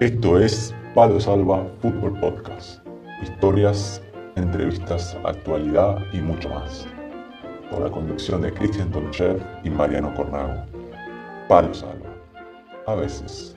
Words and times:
Esto 0.00 0.38
es 0.38 0.72
Palo 0.94 1.18
Salva 1.18 1.68
Fútbol 1.82 2.20
Podcast. 2.20 2.86
Historias, 3.20 4.00
entrevistas, 4.36 5.16
actualidad 5.24 5.98
y 6.12 6.18
mucho 6.18 6.48
más. 6.50 6.86
Con 7.68 7.82
la 7.82 7.90
conducción 7.90 8.42
de 8.42 8.54
Cristian 8.54 8.92
Tonchev 8.92 9.44
y 9.64 9.70
Mariano 9.70 10.14
Cornago. 10.14 10.64
Palo 11.48 11.74
Salva. 11.74 12.14
A 12.86 12.94
veces. 12.94 13.56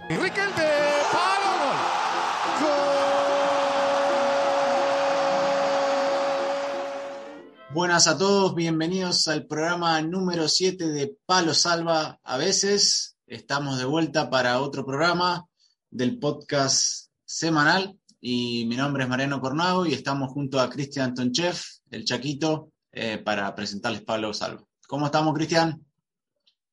Buenas 7.71 8.07
a 8.07 8.17
todos, 8.17 8.55
bienvenidos 8.55 9.27
al 9.27 9.45
programa 9.45 10.01
número 10.01 10.47
7 10.47 10.87
de 10.87 11.15
Palo 11.27 11.53
Salva. 11.53 12.19
A 12.23 12.37
veces 12.37 13.15
estamos 13.27 13.77
de 13.77 13.85
vuelta 13.85 14.31
para 14.31 14.59
otro 14.59 14.83
programa 14.83 15.45
del 15.91 16.17
podcast 16.17 17.11
semanal 17.23 17.95
y 18.19 18.65
mi 18.65 18.75
nombre 18.75 19.03
es 19.03 19.09
Mariano 19.09 19.39
Cornago 19.39 19.85
y 19.85 19.93
estamos 19.93 20.31
junto 20.31 20.59
a 20.59 20.69
Cristian 20.69 21.13
Tonchev, 21.13 21.55
el 21.91 22.05
Chaquito, 22.05 22.71
eh, 22.91 23.19
para 23.19 23.53
presentarles 23.53 24.01
Palo 24.01 24.33
Salva. 24.33 24.63
¿Cómo 24.87 25.05
estamos, 25.05 25.35
Cristian? 25.35 25.85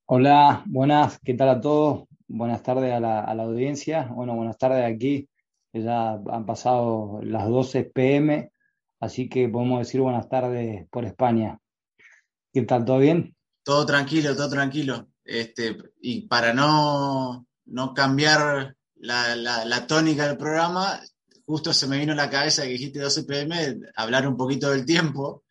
Hola, 0.06 0.62
buenas, 0.66 1.18
¿qué 1.22 1.34
tal 1.34 1.50
a 1.50 1.60
todos? 1.60 2.04
Buenas 2.26 2.62
tardes 2.62 2.94
a 2.94 3.00
la, 3.00 3.20
a 3.20 3.34
la 3.34 3.42
audiencia. 3.42 4.08
Bueno, 4.14 4.34
buenas 4.34 4.56
tardes 4.56 4.84
aquí, 4.84 5.28
que 5.72 5.82
ya 5.82 6.12
han 6.12 6.46
pasado 6.46 7.20
las 7.22 7.46
12 7.46 7.84
pm 7.84 8.50
Así 9.00 9.28
que 9.28 9.48
podemos 9.48 9.78
decir 9.78 10.00
buenas 10.00 10.28
tardes 10.28 10.88
por 10.90 11.04
España. 11.04 11.58
¿Qué 12.52 12.62
tal? 12.62 12.84
¿Todo 12.84 12.98
bien? 12.98 13.36
Todo 13.62 13.86
tranquilo, 13.86 14.34
todo 14.34 14.50
tranquilo. 14.50 15.08
Este, 15.24 15.76
y 16.00 16.26
para 16.26 16.52
no, 16.52 17.46
no 17.66 17.94
cambiar 17.94 18.76
la, 19.00 19.36
la, 19.36 19.86
tónica 19.86 20.26
del 20.26 20.36
programa, 20.36 21.00
justo 21.46 21.72
se 21.72 21.86
me 21.86 21.98
vino 21.98 22.12
a 22.12 22.16
la 22.16 22.30
cabeza 22.30 22.62
que 22.62 22.70
dijiste 22.70 23.00
12 23.00 23.24
pm, 23.24 23.78
hablar 23.96 24.26
un 24.26 24.36
poquito 24.36 24.70
del 24.70 24.84
tiempo, 24.84 25.44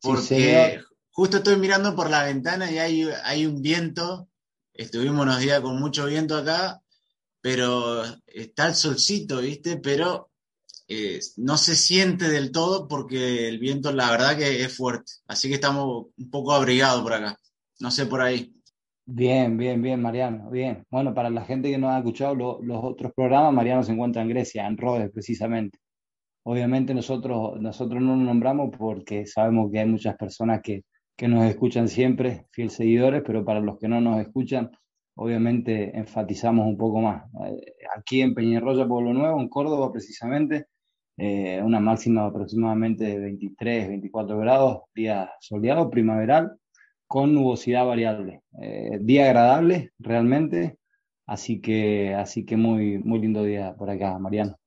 porque 0.00 0.80
justo 1.10 1.38
estoy 1.38 1.56
mirando 1.56 1.94
por 1.94 2.10
la 2.10 2.24
ventana 2.24 2.70
y 2.70 2.78
hay, 2.78 3.08
hay 3.24 3.46
un 3.46 3.60
viento, 3.60 4.28
estuvimos 4.72 5.22
unos 5.22 5.40
días 5.40 5.60
con 5.60 5.78
mucho 5.78 6.06
viento 6.06 6.36
acá, 6.36 6.80
pero 7.40 8.04
está 8.26 8.68
el 8.68 8.74
solcito, 8.74 9.38
¿viste? 9.38 9.76
Pero 9.76 10.30
eh, 10.88 11.20
no 11.36 11.56
se 11.56 11.76
siente 11.76 12.28
del 12.28 12.50
todo 12.50 12.88
porque 12.88 13.48
el 13.48 13.58
viento 13.58 13.92
la 13.92 14.10
verdad 14.10 14.36
que 14.36 14.64
es 14.64 14.76
fuerte. 14.76 15.12
Así 15.26 15.48
que 15.48 15.54
estamos 15.54 16.06
un 16.16 16.30
poco 16.30 16.52
abrigados 16.52 17.02
por 17.02 17.12
acá. 17.12 17.38
No 17.78 17.90
sé 17.90 18.06
por 18.06 18.20
ahí. 18.20 18.52
Bien, 19.12 19.56
bien, 19.56 19.82
bien, 19.82 20.00
Mariano, 20.00 20.48
bien. 20.50 20.84
Bueno, 20.88 21.12
para 21.12 21.30
la 21.30 21.44
gente 21.44 21.68
que 21.68 21.78
no 21.78 21.90
ha 21.90 21.98
escuchado 21.98 22.34
los 22.62 22.84
otros 22.84 23.12
programas, 23.12 23.52
Mariano 23.52 23.82
se 23.82 23.90
encuentra 23.92 24.22
en 24.22 24.28
Grecia, 24.28 24.66
en 24.66 24.76
Rhodes 24.76 25.10
precisamente. 25.10 25.78
Obviamente 26.44 26.94
nosotros, 26.94 27.60
nosotros 27.60 28.02
no 28.02 28.16
nos 28.16 28.26
nombramos 28.26 28.70
porque 28.78 29.26
sabemos 29.26 29.70
que 29.72 29.80
hay 29.80 29.86
muchas 29.88 30.16
personas 30.16 30.60
que, 30.62 30.84
que 31.16 31.28
nos 31.28 31.44
escuchan 31.44 31.88
siempre, 31.88 32.46
fieles 32.52 32.74
seguidores, 32.74 33.22
pero 33.26 33.44
para 33.44 33.60
los 33.60 33.78
que 33.78 33.88
no 33.88 34.00
nos 34.00 34.20
escuchan, 34.20 34.70
obviamente 35.16 35.96
enfatizamos 35.98 36.66
un 36.66 36.76
poco 36.78 37.00
más. 37.00 37.24
Eh, 37.46 37.74
aquí 37.96 38.22
en 38.22 38.34
Peñarroya, 38.34 38.86
Pueblo 38.86 39.12
Nuevo, 39.14 39.40
en 39.40 39.48
Córdoba 39.48 39.92
precisamente, 39.92 40.66
eh, 41.16 41.60
una 41.64 41.80
máxima 41.80 42.26
aproximadamente 42.26 43.04
de 43.04 43.18
23, 43.18 43.88
24 43.88 44.38
grados, 44.38 44.82
día 44.94 45.32
soleado, 45.40 45.90
primaveral, 45.90 46.59
con 47.10 47.34
nubosidad 47.34 47.84
variable. 47.86 48.44
Eh, 48.62 48.98
día 49.00 49.24
agradable 49.24 49.92
realmente, 49.98 50.78
así 51.26 51.60
que, 51.60 52.14
así 52.14 52.46
que 52.46 52.56
muy, 52.56 52.98
muy 52.98 53.18
lindo 53.18 53.42
día 53.42 53.74
por 53.74 53.90
acá, 53.90 54.16
Mariano. 54.20 54.60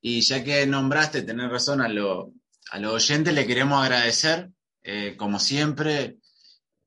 Y 0.00 0.20
ya 0.22 0.42
que 0.42 0.66
nombraste, 0.66 1.22
tener 1.22 1.48
razón, 1.48 1.80
a, 1.80 1.84
a 1.84 2.78
los 2.80 2.92
oyentes 2.92 3.32
le 3.32 3.46
queremos 3.46 3.80
agradecer, 3.80 4.50
eh, 4.82 5.14
como 5.16 5.38
siempre, 5.38 6.16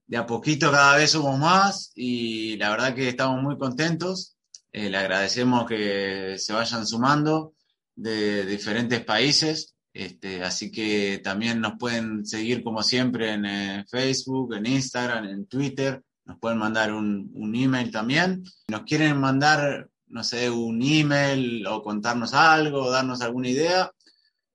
de 0.06 0.18
a 0.18 0.26
poquito 0.26 0.70
cada 0.70 0.98
vez 0.98 1.12
somos 1.12 1.40
más 1.40 1.94
y 1.96 2.58
la 2.58 2.70
verdad 2.70 2.94
que 2.94 3.08
estamos 3.08 3.42
muy 3.42 3.58
contentos. 3.58 4.36
le 4.74 4.98
agradecemos 4.98 5.66
que 5.66 6.36
se 6.38 6.52
vayan 6.52 6.86
sumando 6.86 7.54
de 7.96 8.46
diferentes 8.46 9.00
países. 9.06 9.78
Este, 10.00 10.42
así 10.44 10.72
que 10.72 11.20
también 11.22 11.60
nos 11.60 11.74
pueden 11.78 12.26
seguir 12.26 12.64
como 12.64 12.84
siempre 12.84 13.34
en 13.34 13.46
eh, 13.46 13.86
Facebook, 13.90 14.54
en 14.54 14.66
Instagram, 14.66 15.26
en 15.26 15.46
Twitter. 15.46 16.02
Nos 16.24 16.40
pueden 16.40 16.58
mandar 16.58 16.94
un, 16.94 17.30
un 17.34 17.54
email 17.54 17.92
también. 17.92 18.42
Nos 18.70 18.84
quieren 18.84 19.18
mandar, 19.18 19.90
no 20.08 20.24
sé, 20.24 20.50
un 20.50 20.82
email 20.82 21.68
o 21.68 21.84
contarnos 21.84 22.34
algo, 22.34 22.84
o 22.84 22.92
darnos 22.92 23.20
alguna 23.20 23.50
idea. 23.50 23.92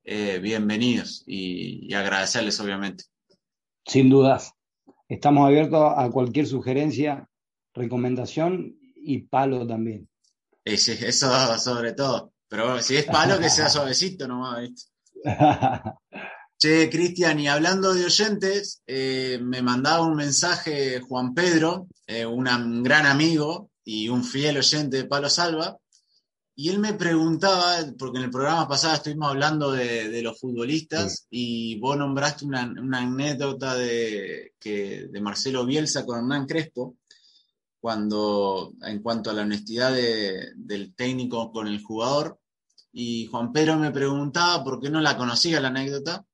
Eh, 0.03 0.39
bienvenidos 0.39 1.23
y, 1.27 1.93
agradecerles 1.93 2.59
obviamente. 2.61 3.05
Sin 3.85 4.09
dudas. 4.09 4.55
Estamos 5.11 5.47
abiertos 5.47 5.93
a 5.95 6.09
cualquier 6.09 6.47
sugerencia, 6.47 7.29
recomendación 7.75 8.79
y 8.97 9.19
palo 9.19 9.67
también. 9.67 10.09
eso 10.65 11.59
sobre 11.59 11.93
todo. 11.93 12.33
Pero 12.49 12.81
si 12.81 12.97
es 12.97 13.05
palo, 13.05 13.39
que 13.39 13.51
sea 13.51 13.69
suavecito 13.69 14.27
nomás, 14.27 14.63
¿viste? 14.63 14.94
Che, 16.57 16.89
Cristian, 16.89 17.41
y 17.41 17.49
hablando 17.49 17.95
de 17.95 18.05
oyentes, 18.05 18.83
eh, 18.87 19.39
me 19.43 19.63
mandaba 19.63 20.07
un 20.07 20.17
mensaje 20.17 21.01
Juan 21.01 21.35
Pedro, 21.35 21.89
eh, 22.07 22.25
un 22.27 22.83
gran 22.83 23.07
amigo 23.07 23.71
y 23.85 24.09
un 24.09 24.23
fiel 24.23 24.59
oyente 24.59 24.99
de 24.99 25.05
Palo 25.05 25.29
Salva, 25.29 25.77
y 26.57 26.69
él 26.69 26.79
me 26.79 26.95
preguntaba, 26.95 27.79
porque 27.99 28.19
en 28.19 28.25
el 28.25 28.31
programa 28.31 28.69
pasado 28.69 28.95
estuvimos 28.95 29.31
hablando 29.31 29.73
de, 29.73 30.23
los 30.23 30.39
futbolistas 30.39 31.27
y 31.29 31.79
vos 31.81 31.97
nombraste 31.97 32.45
una, 32.45 32.63
anécdota 32.63 33.75
de, 33.75 34.53
que, 34.61 35.09
de 35.11 35.21
Marcelo 35.21 35.67
Bielsa 35.67 36.07
con 36.07 36.19
Hernán 36.19 36.47
Crespo, 36.47 36.97
cuando 37.81 38.73
en 38.83 39.03
cuanto 39.03 39.31
a 39.31 39.33
la 39.33 39.43
honestidad 39.43 39.93
del 39.93 40.95
técnico 40.95 41.51
con 41.51 41.67
el 41.67 41.83
jugador, 41.83 42.39
y 42.95 43.27
Juan 43.27 43.53
Pedro 43.53 43.77
me 43.77 43.91
preguntaba 43.91 44.63
por 44.63 44.81
qué 44.81 44.89
no 44.89 45.01
la 45.01 45.17
conocía 45.17 45.61
la 45.61 45.69
anécdota. 45.69 46.25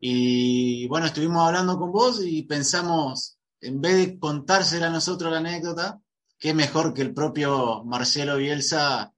Y 0.00 0.86
bueno, 0.88 1.06
estuvimos 1.06 1.46
hablando 1.46 1.78
con 1.78 1.92
vos 1.92 2.22
y 2.24 2.42
pensamos, 2.44 3.38
en 3.60 3.80
vez 3.82 3.96
de 3.96 4.18
contársela 4.18 4.86
a 4.86 4.90
nosotros 4.90 5.30
la 5.30 5.38
anécdota, 5.38 6.00
qué 6.38 6.54
mejor 6.54 6.94
que 6.94 7.02
el 7.02 7.12
propio 7.12 7.84
Marcelo 7.84 8.38
Bielsa 8.38 9.12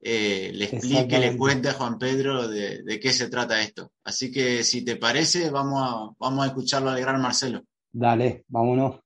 eh, 0.00 0.50
le 0.52 0.64
explique, 0.64 1.18
le 1.20 1.36
cuente 1.36 1.68
a 1.68 1.74
Juan 1.74 1.98
Pedro 1.98 2.48
de, 2.48 2.98
qué 3.00 3.12
se 3.12 3.28
trata 3.28 3.62
esto. 3.62 3.92
Así 4.02 4.32
que 4.32 4.64
si 4.64 4.84
te 4.84 4.96
parece, 4.96 5.50
vamos 5.50 5.82
a, 5.84 6.14
vamos 6.18 6.44
a 6.44 6.48
escucharlo 6.48 6.90
al 6.90 7.00
gran 7.00 7.22
Marcelo. 7.22 7.62
Dale, 7.92 8.44
vámonos 8.48 8.96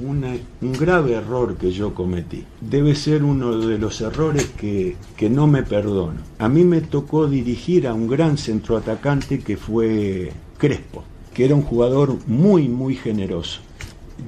un 0.00 0.72
grave 0.78 1.14
error 1.14 1.56
que 1.56 1.70
yo 1.70 1.94
cometí. 1.94 2.44
Debe 2.60 2.94
ser 2.94 3.24
uno 3.24 3.58
de 3.58 3.78
los 3.78 4.00
errores 4.00 4.46
que, 4.56 4.96
que 5.16 5.28
no 5.28 5.46
me 5.46 5.62
perdono. 5.62 6.20
A 6.38 6.48
mí 6.48 6.64
me 6.64 6.80
tocó 6.80 7.26
dirigir 7.26 7.86
a 7.86 7.94
un 7.94 8.08
gran 8.08 8.38
centroatacante 8.38 9.40
que 9.40 9.56
fue 9.56 10.32
Crespo, 10.56 11.04
que 11.34 11.44
era 11.44 11.54
un 11.54 11.62
jugador 11.62 12.16
muy, 12.26 12.68
muy 12.68 12.94
generoso. 12.94 13.60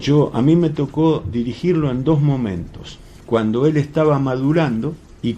Yo, 0.01 0.31
a 0.35 0.43
mí 0.43 0.57
me 0.57 0.71
tocó 0.71 1.23
dirigirlo 1.31 1.91
en 1.91 2.05
dos 2.05 2.21
momentos. 2.21 2.99
Cuando 3.27 3.67
él 3.67 3.77
estaba 3.77 4.19
madurando 4.19 4.95
y 5.23 5.37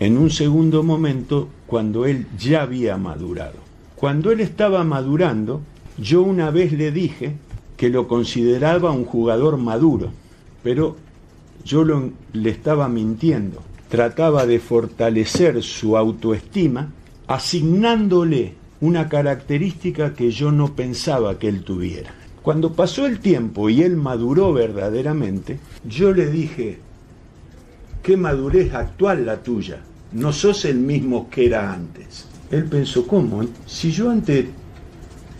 en 0.00 0.18
un 0.18 0.30
segundo 0.30 0.82
momento 0.82 1.48
cuando 1.66 2.06
él 2.06 2.26
ya 2.38 2.62
había 2.62 2.96
madurado. 2.96 3.56
Cuando 3.96 4.30
él 4.30 4.40
estaba 4.40 4.84
madurando, 4.84 5.60
yo 5.98 6.22
una 6.22 6.50
vez 6.50 6.72
le 6.72 6.92
dije 6.92 7.36
que 7.78 7.88
lo 7.88 8.08
consideraba 8.08 8.90
un 8.90 9.04
jugador 9.04 9.56
maduro, 9.56 10.10
pero 10.64 10.96
yo 11.64 11.84
le 11.84 12.50
estaba 12.50 12.88
mintiendo. 12.88 13.62
Trataba 13.88 14.46
de 14.46 14.58
fortalecer 14.58 15.62
su 15.62 15.96
autoestima 15.96 16.90
asignándole 17.28 18.54
una 18.80 19.08
característica 19.08 20.12
que 20.12 20.32
yo 20.32 20.50
no 20.50 20.74
pensaba 20.74 21.38
que 21.38 21.48
él 21.48 21.62
tuviera. 21.62 22.12
Cuando 22.42 22.72
pasó 22.72 23.06
el 23.06 23.20
tiempo 23.20 23.70
y 23.70 23.82
él 23.82 23.96
maduró 23.96 24.52
verdaderamente, 24.52 25.60
yo 25.88 26.12
le 26.12 26.30
dije, 26.30 26.80
qué 28.02 28.16
madurez 28.16 28.74
actual 28.74 29.24
la 29.24 29.40
tuya, 29.40 29.80
no 30.12 30.32
sos 30.32 30.64
el 30.64 30.78
mismo 30.78 31.30
que 31.30 31.46
era 31.46 31.72
antes. 31.72 32.26
Él 32.50 32.64
pensó, 32.64 33.06
¿cómo? 33.06 33.44
Si 33.66 33.92
yo 33.92 34.10
antes, 34.10 34.46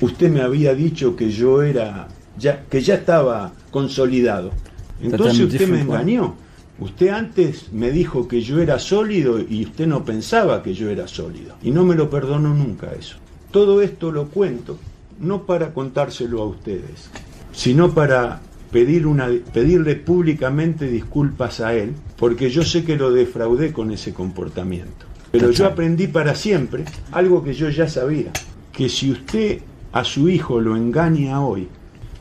usted 0.01 0.31
me 0.31 0.43
había 0.43 0.73
dicho 0.75 1.17
que 1.17 1.31
yo 1.31 1.63
era 1.63 2.09
ya, 2.39 2.65
que 2.65 2.81
ya 2.81 2.95
estaba 2.95 3.53
consolidado. 3.71 4.53
Entonces 5.01 5.41
usted 5.41 5.69
me 5.69 5.81
engañó. 5.81 6.35
Usted 6.81 7.09
antes 7.09 7.73
me 7.73 7.91
dijo 7.91 8.29
que 8.29 8.41
yo 8.41 8.61
era 8.61 8.79
sólido 8.79 9.41
y 9.41 9.65
usted 9.65 9.87
no 9.87 10.05
pensaba 10.05 10.63
que 10.63 10.75
yo 10.75 10.91
era 10.91 11.09
sólido. 11.09 11.57
Y 11.63 11.73
no 11.73 11.85
me 11.85 11.97
lo 11.97 12.09
perdonó 12.09 12.55
nunca 12.55 12.93
eso. 12.99 13.17
Todo 13.51 13.83
esto 13.83 14.13
lo 14.13 14.29
cuento 14.29 14.79
no 15.19 15.43
para 15.43 15.75
contárselo 15.75 16.41
a 16.43 16.47
ustedes, 16.47 17.11
sino 17.53 17.93
para 17.93 18.41
pedir 18.71 19.07
una, 19.07 19.29
pedirle 19.53 19.97
públicamente 19.97 20.87
disculpas 20.87 21.61
a 21.61 21.75
él 21.75 21.95
porque 22.17 22.51
yo 22.51 22.63
sé 22.63 22.85
que 22.85 22.97
lo 22.97 23.11
defraudé 23.11 23.73
con 23.73 23.91
ese 23.91 24.13
comportamiento. 24.13 25.07
Pero 25.31 25.51
yo 25.51 25.67
aprendí 25.67 26.07
para 26.07 26.35
siempre 26.35 26.85
algo 27.13 27.43
que 27.43 27.55
yo 27.55 27.69
ya 27.69 27.89
sabía, 27.89 28.31
que 28.73 28.89
si 28.89 29.11
usted 29.11 29.61
a 29.93 30.05
su 30.05 30.29
hijo 30.29 30.61
lo 30.61 30.77
engaña 30.77 31.41
hoy, 31.41 31.69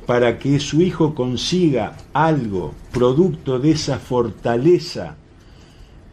para 0.08 0.40
que 0.40 0.60
su 0.60 0.82
hijo 0.82 1.14
consiga 1.14 1.98
algo 2.14 2.74
producto 2.92 3.60
de 3.60 3.72
esa 3.72 4.00
fortaleza 4.00 5.18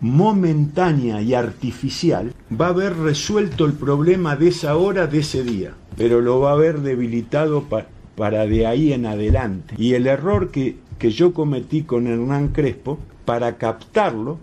momentánea 0.01 1.23
y 1.23 1.33
artificial, 1.33 2.35
va 2.61 2.67
a 2.67 2.71
haber 2.71 2.95
resuelto 2.99 3.65
el 3.65 3.73
problema 3.73 4.37
de 4.37 4.49
esa 4.49 4.77
hora, 4.77 5.07
de 5.07 5.21
ese 5.21 5.45
día, 5.45 5.73
pero 5.97 6.21
lo 6.21 6.41
va 6.41 6.51
a 6.51 6.55
haber 6.55 6.81
debilitado 6.81 7.65
para 8.17 8.47
de 8.47 8.67
ahí 8.67 8.93
en 8.93 9.07
adelante. 9.07 9.77
Y 9.79 9.95
el 9.95 10.07
error 10.07 10.51
que, 10.51 10.77
que 10.99 11.11
yo 11.11 11.33
cometí 11.33 11.85
con 11.85 12.07
Hernán 12.07 12.49
Crespo, 12.49 12.99
para 13.25 13.57
captarlo, 13.57 14.39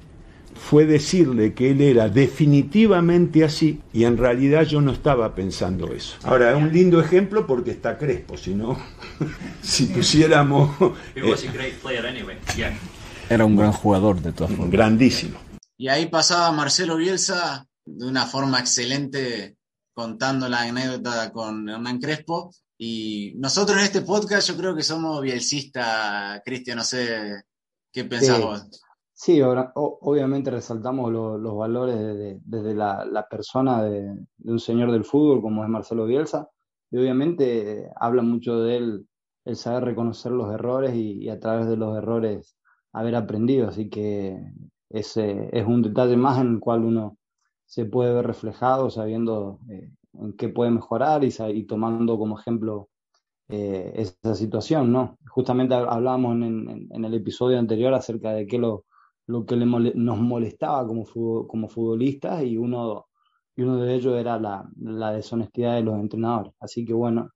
fue 0.61 0.85
decirle 0.85 1.53
que 1.53 1.71
él 1.71 1.81
era 1.81 2.07
definitivamente 2.07 3.43
así 3.43 3.81
y 3.91 4.03
en 4.03 4.17
realidad 4.17 4.63
yo 4.63 4.79
no 4.79 4.91
estaba 4.91 5.33
pensando 5.33 5.91
eso. 5.91 6.15
Ahora, 6.23 6.51
es 6.51 6.57
un 6.57 6.71
lindo 6.71 7.01
ejemplo 7.01 7.47
porque 7.47 7.71
está 7.71 7.97
Crespo, 7.97 8.37
si 8.37 8.53
no, 8.53 8.77
si 9.61 9.87
pusiéramos... 9.87 10.69
Eh, 11.15 12.77
era 13.29 13.45
un 13.45 13.55
gran 13.55 13.71
jugador 13.71 14.21
de 14.21 14.33
todas 14.33 14.51
formas. 14.51 14.71
Grandísimo. 14.71 15.39
Y 15.77 15.87
ahí 15.87 16.07
pasaba 16.07 16.51
Marcelo 16.51 16.97
Bielsa 16.97 17.65
de 17.85 18.05
una 18.05 18.25
forma 18.25 18.59
excelente 18.59 19.55
contando 19.93 20.47
la 20.49 20.61
anécdota 20.61 21.31
con 21.31 21.67
Hernán 21.69 21.99
Crespo. 21.99 22.53
Y 22.77 23.33
nosotros 23.37 23.77
en 23.77 23.85
este 23.85 24.01
podcast 24.01 24.47
yo 24.49 24.57
creo 24.57 24.75
que 24.75 24.83
somos 24.83 25.21
bielsistas, 25.21 26.41
Cristian, 26.43 26.77
no 26.77 26.83
sé 26.83 27.43
qué 27.91 28.05
pensamos. 28.05 28.67
Sí, 28.69 28.79
obviamente 29.75 30.49
resaltamos 30.49 31.11
los 31.11 31.55
valores 31.55 32.41
desde 32.43 32.73
la, 32.73 33.27
persona 33.29 33.83
de, 33.83 34.25
un 34.45 34.59
señor 34.59 34.91
del 34.91 35.05
fútbol 35.05 35.41
como 35.41 35.63
es 35.63 35.69
Marcelo 35.69 36.05
Bielsa, 36.05 36.49
y 36.89 36.97
obviamente 36.97 37.83
eh, 37.83 37.89
habla 37.95 38.21
mucho 38.21 38.59
de 38.61 38.77
él 38.77 39.07
el 39.45 39.55
saber 39.55 39.85
reconocer 39.85 40.31
los 40.31 40.53
errores 40.53 40.93
y, 40.95 41.29
a 41.29 41.39
través 41.39 41.67
de 41.67 41.77
los 41.77 41.97
errores 41.97 42.57
haber 42.93 43.15
aprendido, 43.15 43.69
así 43.69 43.89
que 43.89 44.37
ese 44.89 45.49
es 45.51 45.65
un 45.65 45.81
detalle 45.81 46.17
más 46.17 46.39
en 46.39 46.55
el 46.55 46.59
cual 46.59 46.83
uno 46.83 47.17
se 47.65 47.85
puede 47.85 48.13
ver 48.13 48.27
reflejado 48.27 48.89
sabiendo 48.89 49.59
eh, 49.69 49.89
en 50.13 50.33
qué 50.33 50.49
puede 50.49 50.71
mejorar 50.71 51.23
y, 51.23 51.63
tomando 51.65 52.17
como 52.17 52.39
ejemplo 52.39 52.89
eh, 53.49 53.93
esa 53.95 54.35
situación, 54.35 54.91
¿no? 54.91 55.17
Justamente 55.29 55.75
hablábamos 55.75 56.35
en, 56.35 56.87
en, 56.91 57.05
el 57.05 57.13
episodio 57.13 57.59
anterior 57.59 57.93
acerca 57.93 58.31
de 58.33 58.47
qué 58.47 58.57
lo 58.57 58.85
lo 59.31 59.45
que 59.45 59.55
nos 59.55 60.19
molestaba 60.19 60.85
como, 60.85 61.05
futbolistas 61.05 62.43
y 62.43 62.57
uno, 62.57 63.07
y 63.55 63.63
de 63.63 63.95
ellos 63.95 64.19
era 64.19 64.37
la, 64.39 65.11
deshonestidad 65.13 65.75
de 65.75 65.83
los 65.83 65.99
entrenadores. 65.99 66.53
Así 66.59 66.85
que 66.85 66.93
bueno, 66.93 67.31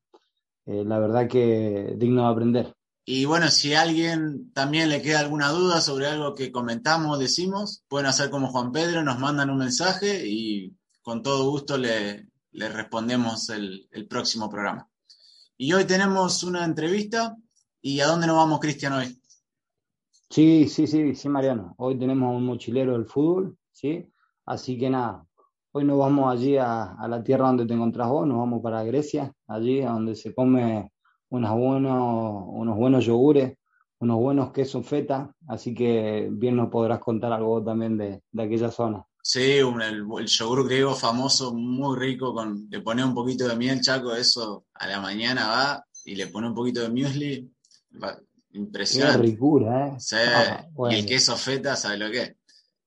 eh, 0.66 0.84
la 0.86 1.00
verdad 1.00 1.28
que 1.28 1.96
digno 1.98 2.24
de 2.24 2.32
aprender. 2.32 2.76
Y 3.06 3.26
bueno, 3.26 3.50
si 3.50 3.74
a 3.74 3.82
alguien 3.82 4.52
también 4.52 4.90
le 4.90 5.02
queda 5.02 5.20
alguna 5.20 5.50
duda 5.50 5.80
sobre 5.80 6.08
algo 6.08 6.34
que 6.34 6.52
comentamos, 6.52 7.20
decimos, 7.20 7.84
pueden 7.88 8.08
hacer 8.08 8.30
como 8.30 8.48
Juan 8.48 8.72
Pedro, 8.72 9.04
nos 9.04 9.20
mandan 9.20 9.52
un 9.52 9.60
mensaje 9.60 10.28
y 10.28 10.76
con 11.02 11.22
todo 11.22 11.50
gusto 11.50 11.78
le, 11.78 12.28
le 12.52 12.70
respondemos 12.70 13.50
el, 13.50 13.88
el 13.92 14.08
próximo 14.08 14.50
programa. 14.50 14.90
Y 15.56 15.72
hoy 15.74 15.86
tenemos 15.86 16.44
una 16.44 16.66
entrevista. 16.66 17.36
¿Y 17.80 18.00
a 18.00 18.08
dónde 18.08 18.26
nos 18.26 18.38
vamos, 18.38 18.60
Cristian, 18.60 18.94
hoy? 18.94 19.22
Sí, 20.30 20.68
sí, 20.68 20.88
sí, 20.88 21.16
sí, 21.16 21.30
Mariano. 21.30 21.76
Hoy 21.78 21.98
tenemos 21.98 22.36
un 22.36 22.46
mochilero 22.46 22.94
del 22.94 23.06
fútbol, 23.06 23.58
¿sí? 23.72 24.12
Así 24.46 24.78
que 24.78 24.90
nada, 24.90 25.26
hoy 25.72 25.84
nos 25.84 25.98
vamos 25.98 26.32
allí 26.32 26.58
a, 26.58 26.96
la 27.08 27.24
tierra 27.24 27.48
donde 27.48 27.66
te 27.66 27.74
encontrás 27.74 28.10
vos, 28.10 28.28
nos 28.28 28.38
vamos 28.38 28.62
para 28.62 28.84
Grecia, 28.84 29.34
allí 29.48 29.82
donde 29.82 30.16
se 30.16 30.34
come 30.34 30.92
unos 31.30 31.58
buenos, 31.58 32.44
unos 32.48 32.78
buenos 32.78 33.06
yogures, 33.06 33.58
unos 34.00 34.18
buenos 34.18 34.52
quesos 34.52 34.86
feta, 34.86 35.34
así 35.48 35.74
que 35.74 36.30
bien 36.32 36.56
nos 36.56 36.70
podrás 36.70 37.00
contar 37.00 37.34
algo 37.34 37.64
también 37.64 37.98
de, 37.98 38.22
aquella 38.38 38.72
zona. 38.72 39.06
Sí, 39.22 39.58
el, 39.58 40.06
yogur 40.28 40.66
griego 40.66 40.94
famoso, 40.94 41.54
muy 41.54 41.98
rico, 41.98 42.34
con, 42.34 42.68
le 42.70 42.82
pone 42.82 43.04
un 43.04 43.14
poquito 43.14 43.48
de 43.48 43.56
miel, 43.56 43.82
Chaco, 43.82 44.16
eso 44.16 44.66
a 44.74 44.88
la 44.88 45.02
mañana 45.02 45.48
va 45.48 45.86
y 46.06 46.16
le 46.16 46.28
pone 46.28 46.48
un 46.48 46.56
poquito 46.56 46.82
de 46.82 46.90
muesli, 46.90 47.52
Impresionante. 48.56 49.20
Qué 49.20 49.28
ricura, 49.28 49.88
¿eh? 49.88 49.96
Sí, 50.00 50.16
ah, 50.18 50.66
y 50.90 50.96
el 50.96 51.06
queso 51.06 51.36
feta, 51.36 51.76
¿sabe 51.76 51.98
lo 51.98 52.10
que 52.10 52.22
es? 52.22 52.36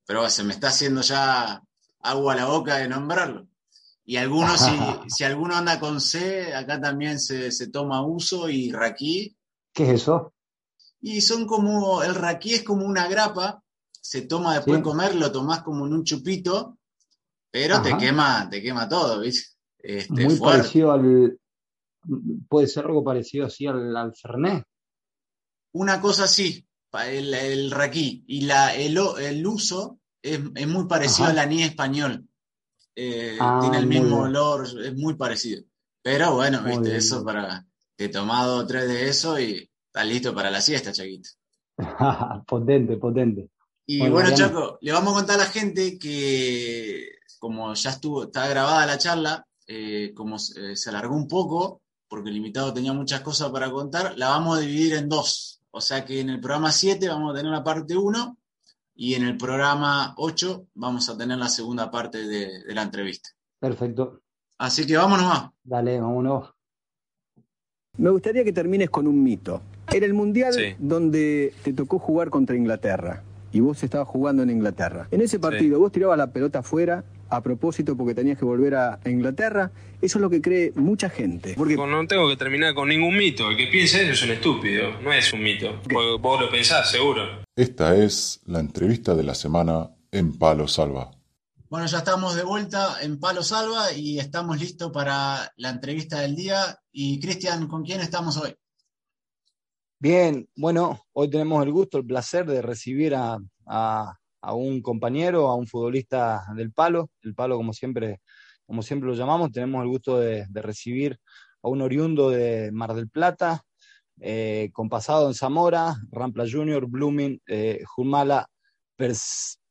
Pero 0.06 0.28
se 0.30 0.42
me 0.42 0.54
está 0.54 0.68
haciendo 0.68 1.02
ya 1.02 1.62
agua 2.00 2.32
a 2.32 2.36
la 2.36 2.46
boca 2.46 2.76
de 2.76 2.88
nombrarlo. 2.88 3.48
Y 4.04 4.16
algunos, 4.16 4.60
si, 4.60 4.70
si 5.08 5.24
alguno 5.24 5.54
anda 5.54 5.78
con 5.78 6.00
C, 6.00 6.54
acá 6.54 6.80
también 6.80 7.20
se, 7.20 7.52
se 7.52 7.68
toma 7.68 8.04
uso 8.04 8.48
y 8.48 8.72
raquí. 8.72 9.36
¿Qué 9.74 9.84
es 9.84 10.02
eso? 10.02 10.32
Y 11.02 11.20
son 11.20 11.46
como, 11.46 12.02
el 12.02 12.14
raquí 12.14 12.54
es 12.54 12.62
como 12.62 12.86
una 12.86 13.06
grapa, 13.06 13.62
se 13.92 14.22
toma 14.22 14.54
después 14.54 14.78
de 14.78 14.82
comer, 14.82 15.14
lo 15.16 15.30
tomás 15.30 15.62
como 15.62 15.86
en 15.86 15.92
un 15.92 16.02
chupito, 16.02 16.78
pero 17.50 17.82
te 17.82 17.96
quema, 17.98 18.48
te 18.50 18.62
quema 18.62 18.88
todo, 18.88 19.20
¿viste? 19.20 19.54
Este, 19.78 20.24
Muy 20.24 20.36
parecido 20.36 20.92
al, 20.92 21.38
puede 22.48 22.66
ser 22.66 22.86
algo 22.86 23.04
parecido 23.04 23.46
así 23.46 23.66
al, 23.66 23.94
al 23.96 24.14
Fernet 24.16 24.64
una 25.78 26.00
cosa 26.00 26.24
así, 26.24 26.66
el, 27.06 27.32
el 27.32 27.70
raquí, 27.70 28.24
y 28.26 28.42
la, 28.42 28.74
el, 28.74 28.98
el 29.20 29.46
uso 29.46 30.00
es, 30.20 30.40
muy 30.66 30.86
parecido 30.86 31.28
al 31.28 31.38
aní 31.38 31.62
español. 31.62 32.26
Eh, 32.96 33.38
ah, 33.40 33.58
tiene 33.60 33.78
el 33.78 33.86
mismo 33.86 34.22
olor, 34.22 34.66
es 34.66 34.94
muy 34.96 35.14
parecido. 35.14 35.62
Pero 36.02 36.34
bueno, 36.34 36.62
viste, 36.62 36.96
eso 36.96 37.24
para. 37.24 37.64
Te 37.96 38.06
he 38.06 38.08
tomado 38.08 38.66
tres 38.66 38.88
de 38.88 39.08
eso 39.08 39.38
y 39.38 39.70
estás 39.86 40.06
listo 40.06 40.34
para 40.34 40.50
la 40.50 40.60
siesta, 40.60 40.92
Chaquito. 40.92 41.30
potente, 42.46 42.96
potente. 42.96 43.48
Y 43.86 44.08
bueno, 44.08 44.34
Chaco, 44.34 44.78
le 44.80 44.92
vamos 44.92 45.12
a 45.12 45.16
contar 45.18 45.36
a 45.36 45.44
la 45.44 45.50
gente 45.50 45.98
que, 45.98 47.08
como 47.38 47.72
ya 47.74 47.90
estuvo, 47.90 48.24
está 48.24 48.48
grabada 48.48 48.86
la 48.86 48.98
charla, 48.98 49.46
eh, 49.66 50.12
como 50.14 50.36
eh, 50.36 50.76
se 50.76 50.90
alargó 50.90 51.14
un 51.14 51.26
poco, 51.28 51.82
porque 52.08 52.30
el 52.30 52.36
invitado 52.36 52.74
tenía 52.74 52.92
muchas 52.92 53.20
cosas 53.20 53.50
para 53.50 53.70
contar, 53.70 54.16
la 54.16 54.28
vamos 54.28 54.58
a 54.58 54.60
dividir 54.60 54.94
en 54.94 55.08
dos. 55.08 55.57
O 55.70 55.80
sea 55.80 56.04
que 56.04 56.20
en 56.20 56.30
el 56.30 56.40
programa 56.40 56.72
7 56.72 57.08
vamos 57.08 57.32
a 57.32 57.36
tener 57.36 57.52
la 57.52 57.62
parte 57.64 57.96
1 57.96 58.38
y 58.94 59.14
en 59.14 59.22
el 59.24 59.36
programa 59.36 60.14
8 60.16 60.66
vamos 60.74 61.08
a 61.08 61.16
tener 61.16 61.38
la 61.38 61.48
segunda 61.48 61.90
parte 61.90 62.26
de, 62.26 62.74
la 62.74 62.82
entrevista. 62.82 63.30
Perfecto. 63.60 64.22
Así 64.58 64.86
que 64.86 64.96
vámonos 64.96 65.26
más. 65.26 65.50
Dale, 65.62 66.00
vámonos. 66.00 66.52
Me 67.96 68.10
gustaría 68.10 68.44
que 68.44 68.52
termines 68.52 68.90
con 68.90 69.06
un 69.06 69.22
mito. 69.22 69.60
Era 69.92 70.06
el 70.06 70.14
mundial 70.14 70.54
donde 70.78 71.54
te 71.62 71.72
tocó 71.72 71.98
jugar 71.98 72.30
contra 72.30 72.56
Inglaterra 72.56 73.22
y 73.52 73.60
vos 73.60 73.82
estabas 73.82 74.08
jugando 74.08 74.42
en 74.42 74.50
Inglaterra. 74.50 75.08
En 75.10 75.20
ese 75.20 75.38
partido 75.38 75.78
vos 75.78 75.92
tirabas 75.92 76.18
la 76.18 76.32
pelota 76.32 76.60
afuera 76.60 77.04
a 77.28 77.42
propósito 77.42 77.96
porque 77.96 78.14
tenías 78.14 78.38
que 78.38 78.44
volver 78.44 78.74
a, 78.74 79.00
Inglaterra. 79.04 79.70
Eso 80.00 80.18
es 80.18 80.22
lo 80.22 80.30
que 80.30 80.40
cree 80.40 80.72
mucha 80.74 81.08
gente. 81.10 81.54
Porque 81.56 81.76
no 81.76 82.06
tengo 82.06 82.28
que 82.28 82.36
terminar 82.36 82.74
con 82.74 82.88
ningún 82.88 83.16
mito. 83.16 83.50
El 83.50 83.56
que 83.56 83.66
piense 83.66 84.02
eso 84.02 84.12
es 84.12 84.22
un 84.22 84.30
estúpido, 84.30 85.00
no 85.00 85.12
es 85.12 85.32
un 85.32 85.42
mito. 85.42 85.80
vos 86.20 86.40
lo 86.40 86.50
pensás, 86.50 86.90
seguro. 86.90 87.42
Esta 87.56 87.96
es 87.96 88.40
la 88.46 88.60
entrevista 88.60 89.14
de 89.14 89.24
la 89.24 89.34
semana 89.34 89.90
en 90.10 90.38
Palo 90.38 90.68
Salva. 90.68 91.10
Bueno, 91.68 91.86
ya 91.86 91.98
estamos 91.98 92.34
de 92.34 92.44
vuelta 92.44 92.96
en 93.02 93.18
Palo 93.18 93.42
Salva 93.42 93.92
y 93.92 94.18
estamos 94.18 94.58
listos 94.58 94.90
para 94.90 95.52
la 95.56 95.70
entrevista 95.70 96.20
del 96.20 96.34
día. 96.34 96.78
Y 96.92 97.20
Cristian, 97.20 97.66
¿con 97.66 97.84
quién 97.84 98.00
estamos 98.00 98.36
hoy? 98.38 98.54
Bien, 100.00 100.48
bueno, 100.56 101.06
hoy 101.12 101.28
tenemos 101.28 101.62
el 101.64 101.72
gusto, 101.72 101.98
el 101.98 102.06
placer 102.06 102.46
de 102.46 102.62
recibir 102.62 103.14
a 103.14 103.38
a 103.68 104.17
un 104.42 104.82
compañero, 104.82 105.48
a 105.48 105.56
un 105.56 105.66
futbolista 105.66 106.44
del 106.54 106.72
palo, 106.72 107.10
el 107.22 107.34
palo 107.34 107.56
como 107.56 107.72
siempre, 107.72 108.20
como 108.66 108.82
siempre 108.82 109.08
lo 109.08 109.14
llamamos, 109.14 109.52
tenemos 109.52 109.82
el 109.82 109.88
gusto 109.88 110.18
de, 110.18 110.46
recibir 110.54 111.18
a 111.62 111.68
un 111.68 111.82
oriundo 111.82 112.30
de 112.30 112.70
Mar 112.72 112.94
del 112.94 113.08
Plata, 113.08 113.62
eh, 114.20 114.70
con 114.72 114.88
pasado 114.88 115.28
en 115.28 115.34
Zamora, 115.34 115.96
Rampla 116.10 116.44
Junior, 116.50 116.86
Blooming, 116.86 117.40
eh, 117.46 117.82
Jumala, 117.84 118.48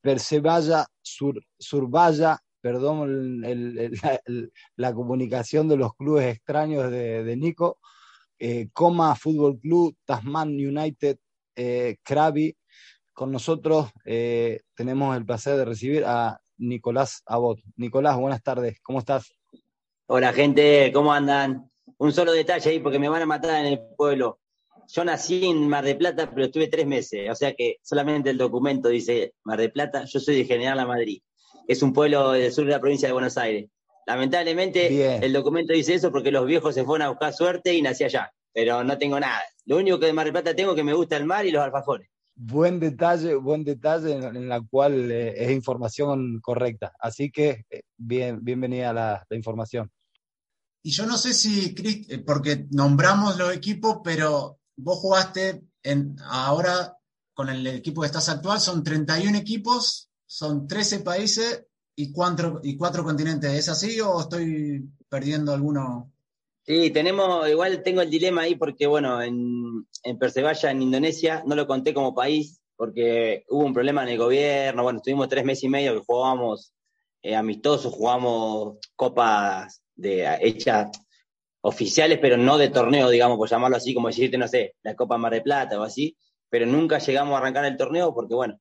Persevalla, 0.02 0.86
Sur, 1.02 1.42
Survalla, 1.58 2.40
perdón 2.62 3.42
la, 4.76 4.94
comunicación 4.94 5.68
de 5.68 5.78
los 5.78 5.94
clubes 5.96 6.36
extraños 6.36 6.90
de, 6.92 7.36
Nico, 7.38 7.80
eh, 8.40 8.70
Coma 8.74 9.16
Fútbol 9.16 9.60
Club, 9.60 9.96
Tasman 10.06 10.50
United, 10.50 11.18
Krabi, 12.04 12.56
con 13.18 13.32
nosotros 13.32 13.90
eh, 14.06 14.60
tenemos 14.76 15.18
el 15.18 15.26
placer 15.26 15.58
de 15.58 15.66
recibir 15.66 16.04
a 16.06 16.40
Nicolás 16.60 17.24
Abot. 17.26 17.58
Nicolás, 17.76 18.16
buenas 18.16 18.44
tardes, 18.44 18.80
¿cómo 18.84 19.00
estás? 19.00 19.34
Hola 20.06 20.34
gente, 20.34 20.92
¿cómo 20.94 21.12
andan? 21.12 21.68
Un 21.98 22.14
solo 22.14 22.32
detalle 22.32 22.70
ahí 22.70 22.80
porque 22.80 23.00
me 23.00 23.10
van 23.10 23.24
a 23.24 23.26
matar 23.26 23.66
en 23.66 23.74
el 23.74 23.80
pueblo. 23.98 24.38
yo 24.88 25.04
nací 25.04 25.48
en 25.48 25.68
Mar 25.68 25.84
de 25.84 25.96
Plata, 25.96 26.30
pero 26.30 26.46
estuve 26.46 26.68
tres 26.68 26.86
meses, 26.86 27.28
o 27.32 27.34
sea 27.34 27.56
que 27.56 27.78
solamente 27.82 28.30
el 28.30 28.38
documento 28.38 28.88
dice 28.90 29.34
Mar 29.46 29.58
de 29.58 29.70
Plata, 29.70 30.06
yo 30.06 30.20
soy 30.20 30.36
de 30.38 30.46
General 30.46 30.78
La 30.78 30.86
Madrid, 30.86 31.20
es 31.68 31.82
un 31.82 31.94
pueblo 31.94 32.34
del 32.34 32.54
sur 32.54 32.66
de 32.66 32.72
la 32.72 32.80
provincia 32.80 33.08
de 33.08 33.14
Buenos 33.14 33.36
Aires. 33.40 33.68
Lamentablemente 34.06 35.26
el 35.26 35.34
documento 35.34 35.74
dice 35.74 35.96
eso 35.96 36.12
porque 36.12 36.32
los 36.32 36.46
viejos 36.46 36.76
se 36.76 36.84
fueron 36.84 37.08
a 37.08 37.10
buscar 37.10 37.34
suerte 37.34 37.74
y 37.74 37.82
nací 37.82 38.04
allá, 38.04 38.32
pero 38.54 38.84
no 38.84 38.96
tengo 39.00 39.20
nada. 39.20 39.42
Lo 39.66 39.78
único 39.78 39.98
que 39.98 40.06
de 40.06 40.14
Mar 40.14 40.26
del 40.26 40.34
Plata 40.34 40.56
tengo 40.56 40.74
es 40.74 40.76
que 40.76 40.84
me 40.84 40.94
gusta 40.94 41.18
el 41.18 41.26
mar 41.26 41.48
y 41.48 41.52
los 41.52 41.64
alfajores. 41.64 42.12
Buen 42.39 42.79
detalle, 42.79 43.34
buen 43.34 43.63
detalle 43.63 44.13
en, 44.13 44.48
la 44.48 44.62
cual 44.62 45.12
eh, 45.12 45.34
es 45.44 45.50
información 45.50 46.39
correcta. 46.39 46.94
Así 47.00 47.32
que 47.32 47.65
eh, 47.67 47.82
bien, 47.98 48.44
bienvenida 48.44 48.94
la, 48.94 49.25
la 49.27 49.36
información. 49.36 49.91
Y 50.84 50.91
yo 50.91 51.08
no 51.08 51.17
sé 51.17 51.34
si, 51.34 51.75
eh, 52.10 52.20
porque 52.20 52.67
nombramos 52.70 53.38
los 53.38 53.56
equipos, 53.56 54.01
pero 54.03 54.60
vos 54.75 55.00
jugaste 55.00 55.63
en, 55.82 56.15
ahora 56.25 56.96
con 57.34 57.50
el 57.50 57.65
equipo 57.65 58.01
que 58.01 58.08
estás 58.08 58.29
actual, 58.29 58.60
son 58.60 58.84
31 58.84 59.36
equipos, 59.38 60.10
son 60.27 60.67
13 60.67 61.00
países 61.00 61.65
y 61.96 62.12
cuatro, 62.12 62.62
y 62.63 62.77
cuatro 62.77 63.03
continentes. 63.03 63.51
¿Es 63.51 63.67
así 63.67 64.00
o 64.00 64.22
estoy 64.22 64.88
perdiendo 65.10 65.53
alguno? 65.53 66.13
Sí, 66.68 66.92
tenemos, 66.92 67.48
igual 67.48 67.82
tengo 67.82 68.02
el 68.02 68.10
dilema 68.10 68.42
ahí 68.42 68.56
porque, 68.56 68.88
bueno, 68.88 69.22
en, 69.22 69.88
en 70.04 70.20
Persevalla, 70.20 70.70
en 70.70 70.82
Indonesia, 70.82 71.42
no 71.46 71.56
lo 71.56 71.66
conté 71.66 71.94
como 71.94 72.14
país 72.14 72.60
porque 72.76 73.46
hubo 73.48 73.64
un 73.64 73.74
problema 73.74 74.04
en 74.04 74.10
el 74.10 74.18
gobierno. 74.18 74.84
Bueno, 74.84 75.00
estuvimos 75.00 75.30
tres 75.30 75.46
meses 75.46 75.64
y 75.64 75.70
medio 75.70 75.94
que 75.94 76.06
jugábamos 76.06 76.74
eh, 77.22 77.38
amistosos, 77.38 77.94
jugamos 77.94 78.80
copas 78.98 79.82
de, 79.96 80.28
hechas 80.42 80.92
oficiales, 81.62 82.20
pero 82.22 82.36
no 82.36 82.58
de 82.58 82.70
torneo, 82.70 83.10
digamos, 83.10 83.38
por 83.38 83.50
llamarlo 83.50 83.78
así, 83.78 83.94
como 83.94 84.10
decirte, 84.10 84.38
no 84.38 84.50
sé, 84.50 84.76
la 84.84 84.94
Copa 84.94 85.18
Mar 85.18 85.32
de 85.32 85.42
Plata 85.42 85.80
o 85.80 85.84
así, 85.84 86.18
pero 86.50 86.66
nunca 86.66 87.00
llegamos 87.00 87.34
a 87.36 87.38
arrancar 87.38 87.64
el 87.64 87.78
torneo 87.78 88.14
porque, 88.14 88.36
bueno, 88.36 88.60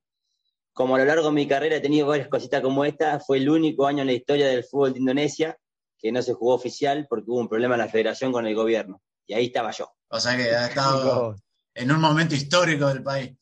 como 0.71 0.95
a 0.95 0.99
lo 0.99 1.05
largo 1.05 1.25
de 1.25 1.35
mi 1.35 1.45
carrera 1.45 1.75
he 1.75 1.81
tenido 1.81 2.07
varias 2.07 2.29
cositas 2.29 2.61
como 2.61 2.85
esta, 2.85 3.19
fue 3.19 3.39
el 3.39 3.49
único 3.49 3.85
año 3.85 4.01
en 4.01 4.07
la 4.07 4.13
historia 4.13 4.47
del 4.47 4.63
fútbol 4.63 4.93
de 4.93 4.99
Indonesia 4.99 5.57
que 5.99 6.11
no 6.11 6.21
se 6.21 6.33
jugó 6.33 6.55
oficial 6.55 7.07
porque 7.09 7.29
hubo 7.29 7.39
un 7.39 7.49
problema 7.49 7.75
en 7.75 7.81
la 7.81 7.89
federación 7.89 8.31
con 8.31 8.45
el 8.45 8.55
gobierno. 8.55 9.01
Y 9.25 9.33
ahí 9.33 9.47
estaba 9.47 9.71
yo. 9.71 9.91
O 10.09 10.19
sea 10.19 10.37
que 10.37 10.55
ha 10.55 10.67
estado 10.69 11.35
en 11.73 11.91
un 11.91 11.99
momento 11.99 12.35
histórico 12.35 12.87
del 12.87 13.03
país. 13.03 13.33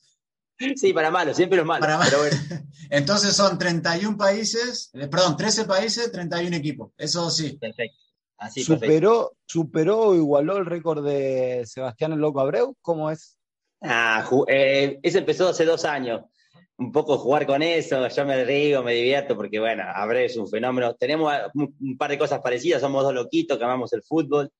Sí, 0.75 0.93
para 0.93 1.11
malo, 1.11 1.33
siempre 1.33 1.59
es 1.59 1.65
malo. 1.65 1.81
Para 1.81 1.97
malo. 1.97 2.17
Entonces 2.89 3.35
son 3.35 3.57
31 3.57 4.17
países, 4.17 4.89
eh, 4.93 5.07
perdón, 5.07 5.35
13 5.35 5.65
países, 5.65 6.11
31 6.11 6.55
equipos. 6.55 6.91
Eso 6.97 7.29
sí. 7.29 7.57
Perfecto. 7.57 7.97
Así, 8.37 8.63
superó, 8.63 9.37
superó 9.45 9.99
o 10.09 10.15
igualó 10.15 10.57
el 10.57 10.65
récord 10.65 11.05
de 11.05 11.63
Sebastián 11.65 12.13
el 12.13 12.19
Loco 12.19 12.41
Abreu. 12.41 12.75
¿Cómo 12.81 13.09
es? 13.09 13.37
Ah, 13.81 14.27
eh, 14.47 14.99
eso 15.03 15.19
empezó 15.19 15.49
hace 15.49 15.63
dos 15.63 15.85
años 15.85 16.21
un 16.77 16.91
poco 16.91 17.17
jugar 17.17 17.45
con 17.45 17.61
eso, 17.61 18.07
yo 18.07 18.25
me 18.25 18.43
río, 18.43 18.83
me 18.83 18.93
divierto, 18.93 19.35
porque 19.35 19.59
bueno, 19.59 19.83
Abreu 19.87 20.25
es 20.25 20.35
un 20.35 20.47
fenómeno. 20.47 20.93
Tenemos 20.95 21.33
un 21.53 21.97
par 21.97 22.11
de 22.11 22.17
cosas 22.17 22.41
parecidas, 22.41 22.81
somos 22.81 23.03
dos 23.03 23.13
loquitos 23.13 23.57
que 23.57 23.63
amamos 23.63 23.93
el 23.93 24.03
fútbol, 24.03 24.51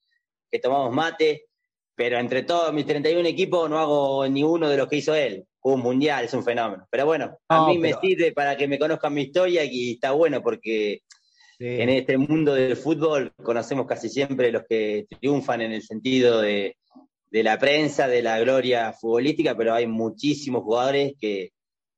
que 0.50 0.60
tomamos 0.60 0.94
mate, 0.94 1.46
pero 1.94 2.18
entre 2.18 2.44
todos 2.44 2.74
mis 2.74 2.86
31 2.86 3.28
equipos 3.28 3.70
no 3.70 3.80
hago 3.80 4.28
ni 4.28 4.44
uno 4.44 4.70
de 4.70 4.78
los 4.78 4.88
que 4.88 4.98
hizo 4.98 5.14
él. 5.14 5.46
Un 5.62 5.82
mundial, 5.82 6.26
es 6.26 6.34
un 6.34 6.44
fenómeno. 6.44 6.88
Pero 6.92 7.06
bueno, 7.06 7.38
a 7.50 7.68
mí 7.68 7.80
me 7.80 7.94
sirve 8.00 8.32
para 8.32 8.56
que 8.56 8.68
me 8.68 8.78
conozcan 8.78 9.14
mi 9.14 9.24
historia 9.24 9.64
y 9.64 9.94
está 9.94 10.12
bueno 10.12 10.42
porque 10.44 11.02
en 11.58 11.90
este 11.90 12.18
mundo 12.18 12.54
del 12.54 12.78
fútbol 12.78 13.34
conocemos 13.44 13.88
casi 13.88 14.10
siempre 14.10 14.52
los 14.52 14.64
que 14.70 15.08
triunfan 15.20 15.62
en 15.62 15.72
el 15.72 15.82
sentido 15.82 16.40
de, 16.40 16.78
de 17.32 17.44
la 17.44 17.58
prensa, 17.58 18.08
de 18.08 18.22
la 18.22 18.40
gloria 18.40 18.94
futbolística, 18.94 19.58
pero 19.58 19.74
hay 19.74 19.88
muchísimos 19.88 20.64
jugadores 20.64 21.14
que, 21.20 21.52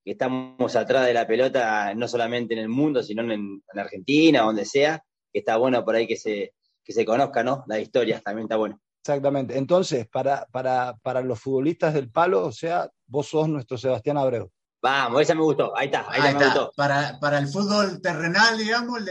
que 0.08 0.14
estamos 0.14 0.74
atrás 0.78 1.06
de 1.06 1.14
la 1.14 1.28
pelota, 1.28 1.94
no 1.94 2.08
solamente 2.08 2.54
en 2.54 2.62
el 2.62 2.70
mundo, 2.70 3.04
sino 3.04 3.24
en, 3.24 3.62
en 3.74 3.80
Argentina, 3.80 4.44
donde 4.44 4.64
sea, 4.64 5.04
que 5.34 5.40
está 5.40 5.58
bueno 5.58 5.84
por 5.84 5.96
ahí 5.96 6.08
que 6.08 6.16
se, 6.16 6.54
que 6.82 6.94
se 6.94 7.04
conozca, 7.04 7.44
¿no? 7.44 7.66
La 7.68 7.78
historia 7.78 8.22
también 8.22 8.46
está 8.46 8.56
bueno. 8.56 8.80
Exactamente. 9.04 9.58
Entonces, 9.58 10.08
para, 10.08 10.46
para, 10.46 10.96
para 11.04 11.20
los 11.20 11.42
futbolistas 11.42 11.94
del 11.94 12.10
palo, 12.10 12.46
o 12.46 12.54
sea, 12.54 12.90
vos 13.06 13.28
sos 13.28 13.50
nuestro 13.50 13.78
Sebastián 13.78 14.18
Abreu. 14.18 14.50
Vamos, 14.82 15.24
esa 15.24 15.36
me 15.36 15.42
gustó. 15.42 15.76
Ahí 15.78 15.88
está, 15.88 16.06
ahí, 16.10 16.34
me 16.34 16.46
gustó. 16.46 16.72
Para, 16.78 17.20
para, 17.20 17.40
el 17.40 17.50
fútbol 17.50 18.00
terrenal, 18.02 18.58
digamos, 18.58 19.02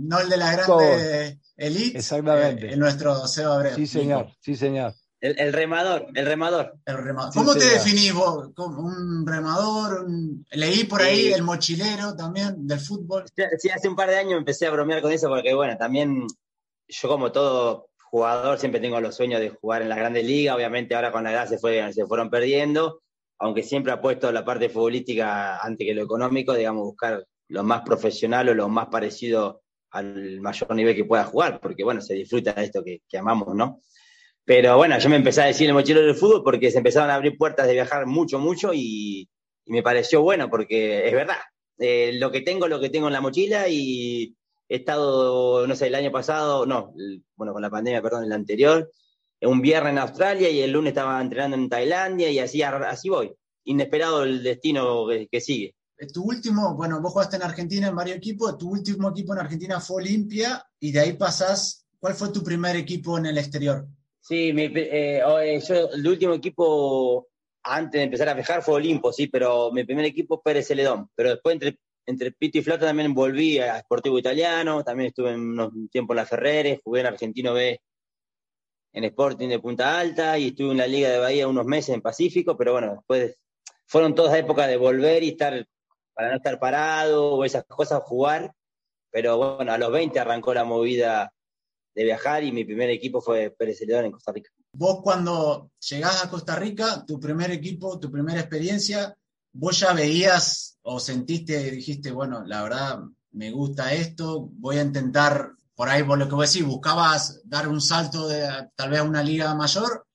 no 0.00 0.20
el 0.20 0.28
de 0.28 0.36
la 0.36 0.52
grande 0.52 1.38
elite. 1.56 1.96
Exactamente. 1.96 2.74
Eh, 2.74 2.76
nuestro 2.76 3.26
Seba 3.26 3.54
Abreu. 3.54 3.74
Sí, 3.74 3.86
señor, 3.86 4.28
sí, 4.38 4.54
señor. 4.54 4.92
El, 5.22 5.52
remador, 5.52 6.08
el 6.14 6.26
remador. 6.26 6.74
¿Cómo 7.32 7.54
te 7.54 7.64
definís 7.64 8.12
vos? 8.12 8.50
¿Un 8.56 9.24
remador? 9.24 10.04
Leí 10.50 10.82
por 10.82 11.00
ahí 11.00 11.32
el 11.32 11.44
mochilero 11.44 12.16
también 12.16 12.66
del 12.66 12.80
fútbol. 12.80 13.24
Sí, 13.56 13.70
hace 13.70 13.88
un 13.88 13.94
par 13.94 14.10
de 14.10 14.16
años 14.16 14.36
empecé 14.36 14.66
a 14.66 14.72
bromear 14.72 15.00
con 15.00 15.12
eso 15.12 15.28
porque, 15.28 15.54
bueno, 15.54 15.76
también 15.78 16.26
yo 16.88 17.08
como 17.08 17.30
todo 17.30 17.90
jugador 18.10 18.58
siempre 18.58 18.80
tengo 18.80 19.00
los 19.00 19.14
sueños 19.14 19.40
de 19.40 19.50
jugar 19.50 19.82
en 19.82 19.90
la 19.90 19.94
grandes 19.94 20.26
ligas. 20.26 20.56
Obviamente 20.56 20.96
ahora 20.96 21.12
con 21.12 21.22
la 21.22 21.30
edad 21.30 21.48
se, 21.48 21.56
fue, 21.56 21.92
se 21.92 22.04
fueron 22.04 22.28
perdiendo, 22.28 23.02
aunque 23.38 23.62
siempre 23.62 23.96
puesto 23.98 24.32
la 24.32 24.44
parte 24.44 24.70
futbolística 24.70 25.58
antes 25.58 25.86
que 25.86 25.94
lo 25.94 26.02
económico, 26.02 26.52
digamos, 26.52 26.82
buscar 26.82 27.24
lo 27.46 27.62
más 27.62 27.82
profesional 27.82 28.48
o 28.48 28.54
lo 28.54 28.68
más 28.68 28.88
parecido 28.88 29.62
al 29.92 30.40
mayor 30.40 30.74
nivel 30.74 30.96
que 30.96 31.04
pueda 31.04 31.22
jugar, 31.22 31.60
porque, 31.60 31.84
bueno, 31.84 32.00
se 32.00 32.14
disfruta 32.14 32.54
de 32.54 32.64
esto 32.64 32.82
que, 32.82 33.02
que 33.08 33.18
amamos, 33.18 33.54
¿no? 33.54 33.80
Pero 34.44 34.76
bueno, 34.76 34.98
yo 34.98 35.08
me 35.08 35.16
empecé 35.16 35.42
a 35.42 35.46
decir 35.46 35.68
el 35.68 35.74
mochilero 35.74 36.06
del 36.06 36.16
fútbol 36.16 36.42
porque 36.42 36.70
se 36.70 36.78
empezaron 36.78 37.10
a 37.10 37.14
abrir 37.14 37.36
puertas 37.38 37.66
de 37.66 37.74
viajar 37.74 38.06
mucho, 38.06 38.38
mucho 38.38 38.72
y, 38.74 39.28
me 39.66 39.82
pareció 39.82 40.22
bueno 40.22 40.50
porque 40.50 41.06
es 41.06 41.12
verdad. 41.12 41.38
Eh, 41.78 42.12
lo 42.14 42.30
que 42.32 42.40
tengo, 42.40 42.66
lo 42.68 42.80
que 42.80 42.90
tengo 42.90 43.06
en 43.06 43.12
la 43.12 43.20
mochila 43.20 43.68
y 43.68 44.36
he 44.68 44.76
estado, 44.76 45.66
no 45.66 45.76
sé, 45.76 45.86
el 45.86 45.94
año 45.94 46.10
pasado, 46.10 46.66
no, 46.66 46.92
bueno, 47.36 47.52
con 47.52 47.62
la 47.62 47.70
pandemia, 47.70 48.02
perdón, 48.02 48.24
el 48.24 48.32
anterior, 48.32 48.90
un 49.42 49.60
viernes 49.60 49.92
en 49.92 49.98
Australia 49.98 50.50
y 50.50 50.60
el 50.60 50.72
lunes 50.72 50.90
estaba 50.90 51.20
entrenando 51.20 51.56
en 51.56 51.68
Tailandia 51.68 52.30
y 52.30 52.38
así, 52.38 52.62
así 52.62 53.08
voy. 53.08 53.32
Inesperado 53.64 54.24
el 54.24 54.42
destino 54.42 55.06
que, 55.30 55.40
sigue. 55.40 55.74
Eh, 55.98 56.06
tu 56.08 56.24
último, 56.24 56.74
bueno, 56.74 57.00
vos 57.00 57.12
jugaste 57.12 57.36
en 57.36 57.42
Argentina 57.42 57.88
en 57.88 57.96
varios 57.96 58.16
equipos, 58.16 58.58
tu 58.58 58.70
último 58.70 59.10
equipo 59.10 59.32
en 59.32 59.40
Argentina 59.40 59.80
fue 59.80 60.02
Olimpia 60.02 60.64
y 60.80 60.90
de 60.90 61.00
ahí 61.00 61.12
pasás, 61.12 61.86
¿cuál 62.00 62.14
fue 62.14 62.30
tu 62.30 62.42
primer 62.42 62.76
equipo 62.76 63.18
en 63.18 63.26
el 63.26 63.38
exterior? 63.38 63.86
Sí, 64.22 64.52
mi, 64.52 64.66
eh, 64.66 65.20
eh, 65.20 65.60
yo, 65.66 65.90
el 65.90 66.06
último 66.06 66.34
equipo 66.34 67.28
antes 67.64 67.98
de 67.98 68.04
empezar 68.04 68.28
a 68.28 68.34
viajar 68.34 68.62
fue 68.62 68.74
Olimpo, 68.74 69.12
sí, 69.12 69.26
pero 69.26 69.72
mi 69.72 69.84
primer 69.84 70.04
equipo 70.04 70.40
Pérez 70.40 70.68
Celedón. 70.68 71.10
Pero 71.16 71.30
después 71.30 71.54
entre, 71.54 71.78
entre 72.06 72.30
Pito 72.30 72.58
y 72.58 72.62
Flota 72.62 72.86
también 72.86 73.14
volví 73.14 73.58
a 73.58 73.80
Sportivo 73.80 74.18
Italiano, 74.18 74.84
también 74.84 75.08
estuve 75.08 75.34
un 75.34 75.88
tiempo 75.90 76.12
en 76.12 76.16
la 76.18 76.26
Ferreres, 76.26 76.80
jugué 76.84 77.00
en 77.00 77.06
Argentino 77.06 77.52
B 77.52 77.80
en 78.92 79.04
Sporting 79.04 79.48
de 79.48 79.58
Punta 79.58 79.98
Alta 79.98 80.38
y 80.38 80.48
estuve 80.48 80.72
en 80.72 80.78
la 80.78 80.86
Liga 80.86 81.08
de 81.08 81.18
Bahía 81.18 81.48
unos 81.48 81.66
meses 81.66 81.94
en 81.94 82.02
Pacífico, 82.02 82.56
pero 82.56 82.72
bueno, 82.72 82.94
después 82.94 83.36
fueron 83.86 84.14
todas 84.14 84.38
épocas 84.38 84.68
de 84.68 84.76
volver 84.76 85.24
y 85.24 85.30
estar, 85.30 85.66
para 86.14 86.30
no 86.30 86.36
estar 86.36 86.60
parado 86.60 87.32
o 87.32 87.44
esas 87.44 87.64
cosas, 87.64 88.02
jugar. 88.04 88.54
Pero 89.10 89.56
bueno, 89.56 89.72
a 89.72 89.78
los 89.78 89.90
20 89.90 90.18
arrancó 90.20 90.54
la 90.54 90.64
movida 90.64 91.32
de 91.94 92.04
viajar 92.04 92.44
y 92.44 92.52
mi 92.52 92.64
primer 92.64 92.90
equipo 92.90 93.20
fue 93.20 93.50
Pérez 93.50 93.78
Celedón 93.78 94.06
en 94.06 94.12
Costa 94.12 94.32
Rica. 94.32 94.50
Vos 94.74 95.00
cuando 95.02 95.70
llegás 95.90 96.24
a 96.24 96.30
Costa 96.30 96.56
Rica, 96.56 97.04
tu 97.06 97.20
primer 97.20 97.50
equipo, 97.50 97.98
tu 97.98 98.10
primera 98.10 98.40
experiencia, 98.40 99.14
vos 99.52 99.78
ya 99.78 99.92
veías 99.92 100.78
o 100.82 100.98
sentiste, 100.98 101.70
dijiste, 101.70 102.10
bueno, 102.10 102.42
la 102.46 102.62
verdad 102.62 103.00
me 103.32 103.50
gusta 103.50 103.92
esto, 103.92 104.48
voy 104.52 104.78
a 104.78 104.82
intentar, 104.82 105.52
por 105.74 105.88
ahí 105.88 106.02
por 106.02 106.18
lo 106.18 106.28
que 106.28 106.34
vos 106.34 106.52
decís, 106.52 106.66
buscabas 106.66 107.40
dar 107.44 107.68
un 107.68 107.80
salto 107.80 108.28
de 108.28 108.46
tal 108.74 108.90
vez 108.90 109.00
a 109.00 109.04
una 109.04 109.22
liga 109.22 109.54
mayor 109.54 110.06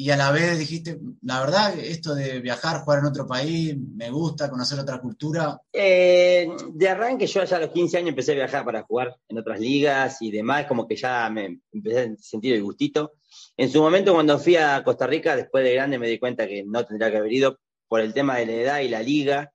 y 0.00 0.10
a 0.10 0.16
la 0.16 0.30
vez 0.30 0.56
dijiste, 0.56 0.96
la 1.22 1.40
verdad, 1.40 1.76
esto 1.76 2.14
de 2.14 2.38
viajar, 2.38 2.82
jugar 2.82 3.00
en 3.00 3.06
otro 3.06 3.26
país, 3.26 3.76
me 3.76 4.10
gusta, 4.10 4.48
conocer 4.48 4.78
otra 4.78 5.00
cultura. 5.00 5.60
Eh, 5.72 6.48
de 6.72 6.88
arranque 6.88 7.26
yo 7.26 7.42
ya 7.42 7.56
a 7.56 7.60
los 7.60 7.70
15 7.70 7.98
años 7.98 8.10
empecé 8.10 8.30
a 8.30 8.36
viajar 8.36 8.64
para 8.64 8.82
jugar 8.84 9.16
en 9.26 9.38
otras 9.38 9.58
ligas 9.58 10.22
y 10.22 10.30
demás, 10.30 10.66
como 10.66 10.86
que 10.86 10.94
ya 10.94 11.28
me 11.30 11.62
empecé 11.72 11.98
a 11.98 12.16
sentir 12.16 12.54
el 12.54 12.62
gustito. 12.62 13.14
En 13.56 13.68
su 13.68 13.82
momento 13.82 14.14
cuando 14.14 14.38
fui 14.38 14.54
a 14.54 14.84
Costa 14.84 15.08
Rica, 15.08 15.34
después 15.34 15.64
de 15.64 15.74
grande 15.74 15.98
me 15.98 16.06
di 16.06 16.20
cuenta 16.20 16.46
que 16.46 16.62
no 16.62 16.86
tendría 16.86 17.10
que 17.10 17.16
haber 17.16 17.32
ido 17.32 17.58
por 17.88 18.00
el 18.00 18.14
tema 18.14 18.36
de 18.36 18.46
la 18.46 18.52
edad 18.52 18.80
y 18.82 18.88
la 18.88 19.02
liga. 19.02 19.52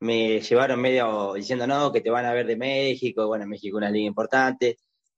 Me 0.00 0.40
llevaron 0.40 0.80
medio 0.80 1.34
diciendo, 1.34 1.68
no, 1.68 1.92
que 1.92 2.00
te 2.00 2.10
van 2.10 2.26
a 2.26 2.32
ver 2.32 2.48
de 2.48 2.56
México, 2.56 3.28
bueno, 3.28 3.46
México 3.46 3.76
es 3.76 3.82
una 3.82 3.90
liga 3.90 4.08
importante 4.08 4.76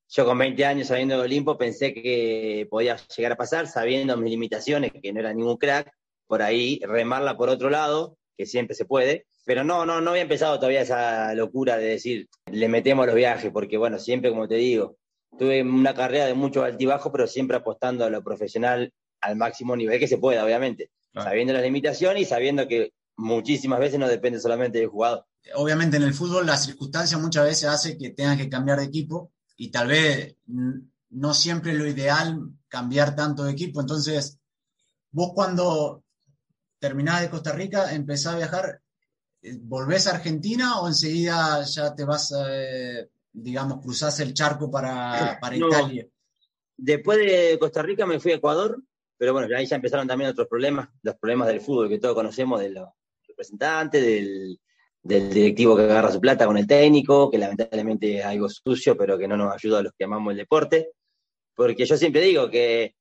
yo 0.09 0.25
con 0.25 0.39
20 0.39 0.65
años 0.65 0.89
sabiendo 0.89 1.17
de 1.17 1.23
Olimpo 1.23 1.59
pensé 1.59 1.93
que 1.93 2.67
podía 2.71 2.97
llegar 3.17 3.33
a 3.33 3.37
pasar, 3.37 3.67
sabiendo 3.67 4.17
mis 4.17 4.31
limitaciones, 4.31 4.93
que 5.03 5.13
no 5.13 5.21
era 5.21 5.33
ningún 5.33 5.57
crack, 5.57 5.93
por 6.27 6.43
ahí 6.43 6.81
remarla 6.85 7.37
por 7.37 7.49
otro 7.49 7.71
lado, 7.71 8.17
que 8.37 8.47
siempre 8.47 8.75
se 8.75 8.85
puede. 8.85 9.27
Pero 9.45 9.65
no, 9.65 9.87
no, 9.87 10.01
no 10.01 10.11
había 10.11 10.23
empezado 10.23 10.57
todavía 10.57 10.81
esa 10.81 11.33
locura 11.35 11.77
de 11.77 11.87
decir, 11.87 12.29
le 12.51 12.69
metemos 12.69 13.07
los 13.07 13.15
viajes, 13.15 13.51
porque 13.53 13.77
bueno, 13.77 13.99
siempre 13.99 14.31
como 14.31 14.49
te 14.49 14.57
digo, 14.57 14.97
tuve 15.39 15.63
una 15.63 15.95
carrera 15.95 16.27
de 16.27 16.35
mucho 16.35 16.65
altibajo, 16.65 17.13
pero 17.13 17.27
siempre 17.27 17.57
apostando 17.57 18.05
a 18.05 18.11
lo 18.11 18.23
profesional 18.23 18.93
al 19.21 19.37
máximo 19.37 19.77
nivel 19.77 19.99
que 19.99 20.09
se 20.09 20.19
pueda, 20.19 20.45
obviamente. 20.45 20.91
Sabiendo 21.15 21.55
las 21.55 21.63
limitaciones 21.63 22.23
y 22.23 22.25
sabiendo 22.27 22.69
que 22.69 22.93
muchísimas 23.17 23.81
veces 23.81 23.99
no 23.99 24.07
depende 24.07 24.39
solamente 24.39 24.79
del 24.79 24.89
jugador. 24.89 25.25
Obviamente 25.55 25.97
en 25.97 26.03
el 26.03 26.13
fútbol 26.13 26.45
las 26.45 26.67
circunstancias 26.67 27.19
muchas 27.21 27.45
veces 27.45 27.65
hacen 27.65 27.97
que 27.97 28.11
tengas 28.11 28.37
que 28.37 28.51
cambiar 28.51 28.79
de 28.79 28.85
equipo 28.85 29.33
y 29.57 29.71
tal 29.71 29.89
vez 29.89 30.37
no 30.47 31.35
siempre 31.35 31.73
es 31.73 31.79
lo 31.79 31.87
ideal 31.87 32.51
cambiar 32.69 33.17
tanto 33.17 33.45
de 33.45 33.53
equipo. 33.53 33.81
Entonces, 33.81 34.39
vos 35.11 35.33
cuando 35.35 36.05
terminás 36.79 37.23
de 37.23 37.31
Costa 37.31 37.53
Rica, 37.53 37.95
empezás 37.95 38.35
a 38.35 38.39
viajar, 38.39 38.83
eh, 39.43 39.57
¿volvés 39.61 40.07
a 40.07 40.17
Argentina 40.17 40.81
o 40.81 40.89
enseguida 40.89 41.63
ya 41.63 41.95
te 41.95 42.05
vas, 42.05 42.35
eh, 42.39 43.09
digamos, 43.33 43.81
cruzás 43.83 44.21
el 44.21 44.35
charco 44.35 44.71
para, 44.71 45.39
para 45.41 45.57
Italia? 45.57 46.07
Después 46.77 47.19
de 47.19 47.57
Costa 47.59 47.83
Rica 47.83 48.05
me 48.05 48.21
fui 48.21 48.33
a 48.33 48.37
Ecuador, 48.37 48.83
pero 49.17 49.33
bueno, 49.33 49.57
ahí 49.57 49.67
ya 49.67 49.77
empezaron 49.77 50.07
también 50.07 50.31
otros 50.31 50.47
problemas, 50.47 50.91
los 51.03 51.17
problemas 51.17 51.49
del 51.49 51.63
fútbol 51.63 51.89
que 51.89 51.99
todos 51.99 52.15
conocemos, 52.15 52.61
de 52.61 52.69
los 52.69 52.89
representantes, 53.27 54.05
del, 54.05 54.61
del 55.07 55.33
directivo 55.33 55.77
que 55.77 55.85
agarra 55.85 56.11
su 56.11 56.21
plata 56.21 56.47
con 56.47 56.59
el 56.59 56.67
técnico, 56.67 57.31
que 57.31 57.39
lamentablemente 57.39 58.19
es 58.19 58.25
algo 58.25 58.49
sucio, 58.49 58.97
pero 58.97 59.19
que 59.19 59.29
no 59.29 59.37
nos 59.37 59.55
ayuda 59.55 59.79
a 59.79 59.83
los 59.83 59.93
que 59.97 60.05
amamos 60.05 60.33
el 60.33 60.39
deporte. 60.39 60.93
Porque 61.55 61.87
yo 61.87 61.97
siempre 61.97 62.21
digo 62.23 62.51
que 62.51 62.95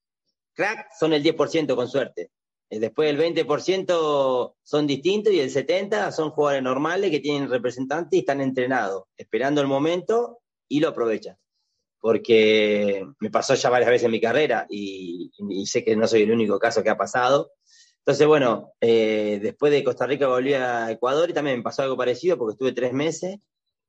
crack 0.53 0.87
son 0.97 1.13
el 1.13 1.23
10% 1.23 1.75
con 1.75 1.87
suerte. 1.87 2.29
Eh, 2.69 2.79
después 2.79 3.09
el 3.09 3.17
20% 3.19 4.55
son 4.63 4.87
distintos 4.87 5.33
y 5.33 5.39
el 5.39 5.51
70% 5.51 6.11
son 6.11 6.31
jugadores 6.31 6.63
normales 6.63 7.11
que 7.11 7.19
tienen 7.19 7.49
representantes 7.49 8.17
y 8.17 8.19
están 8.19 8.41
entrenados, 8.41 9.03
esperando 9.17 9.61
el 9.61 9.67
momento 9.67 10.39
y 10.67 10.79
lo 10.79 10.89
aprovechan 10.89 11.37
porque 12.05 13.03
me 13.19 13.31
pasó 13.31 13.55
ya 13.55 13.71
varias 13.71 13.89
veces 13.89 14.05
en 14.05 14.11
mi 14.11 14.21
carrera 14.21 14.67
y, 14.69 15.31
sé 15.65 15.83
que 15.83 15.95
no 15.95 16.07
soy 16.07 16.21
el 16.21 16.31
único 16.31 16.59
caso 16.59 16.83
que 16.83 16.91
ha 16.91 16.97
pasado. 16.97 17.53
Entonces, 18.05 18.27
bueno, 18.27 18.73
eh, 18.81 19.39
después 19.41 19.71
de 19.71 19.83
Costa 19.83 20.05
Rica 20.05 20.27
volví 20.27 20.53
a 20.53 20.91
Ecuador 20.91 21.27
y 21.27 21.33
también 21.33 21.57
me 21.57 21.63
pasó 21.63 21.81
algo 21.81 21.97
parecido 21.97 22.37
porque 22.37 22.51
estuve 22.51 22.71
tres 22.71 22.93
meses 22.93 23.39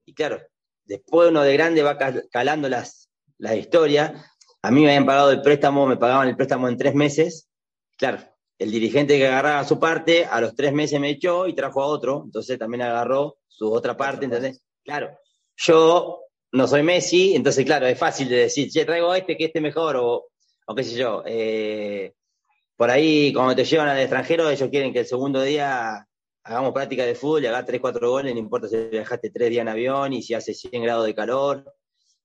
y 0.07 0.15
claro, 0.15 0.41
después 0.87 1.29
uno 1.29 1.43
de 1.43 1.53
grande 1.53 1.83
va 1.83 1.99
calando 2.31 2.67
las, 2.71 3.11
las 3.37 3.57
historias. 3.57 4.15
A 4.63 4.71
mí 4.71 4.81
me 4.81 4.89
habían 4.89 5.05
pagado 5.05 5.33
el 5.33 5.43
préstamo, 5.43 5.87
me 5.87 5.99
pagaban 5.99 6.29
el 6.29 6.37
préstamo 6.37 6.67
en 6.67 6.79
tres 6.79 6.95
meses. 6.95 7.51
Claro, 7.99 8.21
el 8.59 8.71
dirigente 8.71 9.19
que 9.19 9.27
agarraba 9.27 9.65
su 9.65 9.79
parte, 9.79 10.25
a 10.25 10.41
los 10.41 10.55
tres 10.55 10.73
meses 10.73 10.99
me 10.99 11.11
echó 11.11 11.47
y 11.47 11.55
trajo 11.55 11.83
a 11.83 11.87
otro, 11.87 12.23
entonces 12.25 12.59
también 12.59 12.83
agarró 12.83 13.37
su 13.47 13.71
otra 13.71 13.99
parte, 13.99 14.25
¿entendés? 14.25 14.63
Claro, 14.83 15.11
yo 15.57 16.23
no 16.53 16.67
soy 16.67 16.83
Messi, 16.83 17.35
entonces, 17.35 17.67
claro, 17.67 17.87
es 17.87 17.99
fácil 17.99 18.31
de 18.31 18.37
decir, 18.37 18.71
che, 18.71 18.87
traigo 18.87 19.11
a 19.11 19.19
este 19.19 19.37
que 19.37 19.45
esté 19.45 19.61
mejor, 19.61 19.97
o, 19.97 20.29
o 20.67 20.75
qué 20.75 20.85
sé 20.85 20.97
yo. 20.97 21.23
Eh, 21.27 22.15
por 22.77 22.91
ahí, 22.91 23.33
cuando 23.33 23.57
te 23.57 23.65
llevan 23.65 23.89
al 23.89 23.99
extranjero, 23.99 24.51
ellos 24.51 24.69
quieren 24.69 24.93
que 24.93 25.01
el 25.01 25.07
segundo 25.07 25.43
día 25.43 26.07
hagamos 26.43 26.73
práctica 26.73 27.05
de 27.05 27.15
fútbol 27.15 27.43
y 27.43 27.47
hagas 27.47 27.67
3, 27.67 27.81
4 27.81 28.11
goles, 28.11 28.35
no 28.35 28.39
importa 28.39 28.69
si 28.69 28.77
viajaste 28.77 29.31
3 29.31 29.51
días 29.51 29.63
en 29.63 29.69
avión 29.69 30.13
y 30.13 30.23
si 30.23 30.35
hace 30.35 30.55
100 30.55 30.83
grados 30.83 31.07
de 31.07 31.15
calor. 31.15 31.75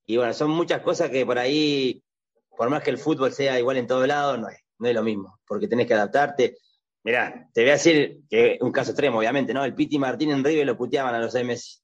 Y 0.05 0.17
bueno, 0.17 0.33
son 0.33 0.51
muchas 0.51 0.81
cosas 0.81 1.09
que 1.09 1.25
por 1.25 1.39
ahí, 1.39 2.03
por 2.49 2.69
más 2.69 2.83
que 2.83 2.91
el 2.91 2.97
fútbol 2.97 3.31
sea 3.31 3.57
igual 3.57 3.77
en 3.77 3.87
todos 3.87 4.07
lados, 4.07 4.39
no 4.39 4.49
es, 4.49 4.59
no 4.77 4.87
es 4.89 4.93
lo 4.93 5.03
mismo, 5.03 5.39
porque 5.47 5.67
tenés 5.67 5.87
que 5.87 5.93
adaptarte. 5.93 6.57
Mirá, 7.03 7.49
te 7.53 7.61
voy 7.61 7.69
a 7.71 7.73
decir 7.73 8.21
que 8.29 8.59
un 8.61 8.71
caso 8.71 8.91
extremo, 8.91 9.19
obviamente, 9.19 9.53
¿no? 9.53 9.63
El 9.63 9.73
Piti 9.73 9.97
Martín 9.97 10.31
en 10.31 10.43
River 10.43 10.67
lo 10.67 10.77
puteaban 10.77 11.15
a 11.15 11.19
los 11.19 11.33
Messi 11.33 11.79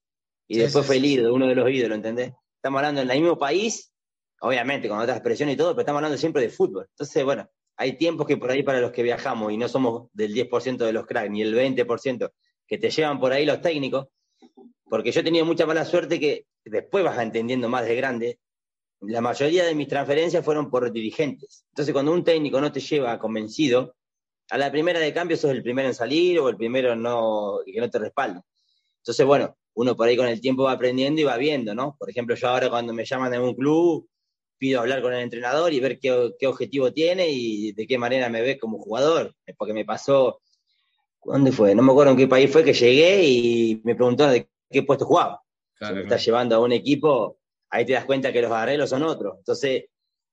y 0.46 0.58
después 0.58 0.86
fue 0.86 0.96
el 0.96 1.04
ídolo, 1.04 1.34
uno 1.34 1.46
de 1.46 1.54
los 1.54 1.68
ídolos, 1.68 1.96
¿entendés? 1.96 2.32
Estamos 2.56 2.78
hablando 2.78 3.00
en 3.00 3.10
el 3.10 3.20
mismo 3.20 3.38
país, 3.38 3.92
obviamente 4.40 4.88
con 4.88 4.98
otras 4.98 5.16
expresiones 5.16 5.54
y 5.54 5.58
todo, 5.58 5.72
pero 5.72 5.80
estamos 5.80 5.98
hablando 5.98 6.18
siempre 6.18 6.42
de 6.42 6.50
fútbol. 6.50 6.86
Entonces, 6.90 7.24
bueno, 7.24 7.48
hay 7.78 7.96
tiempos 7.96 8.26
que 8.26 8.36
por 8.36 8.50
ahí 8.50 8.62
para 8.64 8.80
los 8.80 8.90
que 8.90 9.04
viajamos 9.04 9.52
y 9.52 9.56
no 9.56 9.68
somos 9.68 10.08
del 10.12 10.34
10% 10.34 10.78
de 10.78 10.92
los 10.92 11.06
cracks, 11.06 11.30
ni 11.30 11.42
el 11.42 11.54
20% 11.54 12.32
que 12.66 12.76
te 12.76 12.90
llevan 12.90 13.20
por 13.20 13.32
ahí 13.32 13.46
los 13.46 13.62
técnicos, 13.62 14.08
porque 14.84 15.12
yo 15.12 15.20
he 15.20 15.24
tenido 15.24 15.46
mucha 15.46 15.64
mala 15.64 15.84
suerte 15.84 16.18
que 16.18 16.46
después 16.64 17.04
vas 17.04 17.18
entendiendo 17.20 17.68
más 17.68 17.86
de 17.86 17.94
grande, 17.94 18.40
la 19.00 19.20
mayoría 19.20 19.64
de 19.64 19.76
mis 19.76 19.86
transferencias 19.86 20.44
fueron 20.44 20.70
por 20.70 20.90
dirigentes. 20.90 21.64
Entonces, 21.70 21.92
cuando 21.92 22.12
un 22.12 22.24
técnico 22.24 22.60
no 22.60 22.72
te 22.72 22.80
lleva 22.80 23.16
convencido, 23.18 23.94
a 24.50 24.58
la 24.58 24.72
primera 24.72 24.98
de 24.98 25.14
cambio 25.14 25.36
sos 25.36 25.52
el 25.52 25.62
primero 25.62 25.88
en 25.88 25.94
salir 25.94 26.40
o 26.40 26.48
el 26.48 26.56
primero 26.56 26.96
no, 26.96 27.60
que 27.64 27.80
no 27.80 27.88
te 27.88 27.98
respalda. 28.00 28.42
Entonces, 29.02 29.24
bueno, 29.24 29.56
uno 29.74 29.96
por 29.96 30.08
ahí 30.08 30.16
con 30.16 30.26
el 30.26 30.40
tiempo 30.40 30.64
va 30.64 30.72
aprendiendo 30.72 31.20
y 31.20 31.24
va 31.24 31.36
viendo, 31.36 31.76
¿no? 31.76 31.96
Por 31.96 32.10
ejemplo, 32.10 32.34
yo 32.34 32.48
ahora 32.48 32.68
cuando 32.68 32.92
me 32.92 33.04
llaman 33.04 33.30
de 33.30 33.38
un 33.38 33.54
club, 33.54 34.08
pido 34.58 34.80
hablar 34.80 35.00
con 35.00 35.14
el 35.14 35.20
entrenador 35.20 35.72
y 35.72 35.80
ver 35.80 35.98
qué, 35.98 36.46
objetivo 36.46 36.92
tiene 36.92 37.28
y 37.30 37.72
de 37.72 37.86
qué 37.86 37.98
manera 37.98 38.28
me 38.28 38.42
ve 38.42 38.58
como 38.58 38.78
jugador. 38.78 39.34
Porque 39.56 39.72
me 39.72 39.84
pasó, 39.84 40.40
¿dónde 41.24 41.52
fue? 41.52 41.74
No 41.74 41.82
me 41.82 41.92
acuerdo 41.92 42.12
en 42.12 42.18
qué 42.18 42.28
país 42.28 42.50
fue 42.50 42.64
que 42.64 42.74
llegué 42.74 43.24
y 43.24 43.80
me 43.84 43.94
preguntó 43.94 44.28
de 44.28 44.48
qué 44.70 44.82
puesto 44.82 45.06
jugaba. 45.06 45.42
Claro, 45.74 45.94
si 45.94 45.98
me 45.98 46.02
estás 46.02 46.24
llevando 46.24 46.56
a 46.56 46.60
un 46.60 46.72
equipo, 46.72 47.38
ahí 47.70 47.84
te 47.84 47.92
das 47.92 48.04
cuenta 48.04 48.32
que 48.32 48.42
los 48.42 48.52
arreglos 48.52 48.90
son 48.90 49.04
otros. 49.04 49.36
Entonces, 49.38 49.84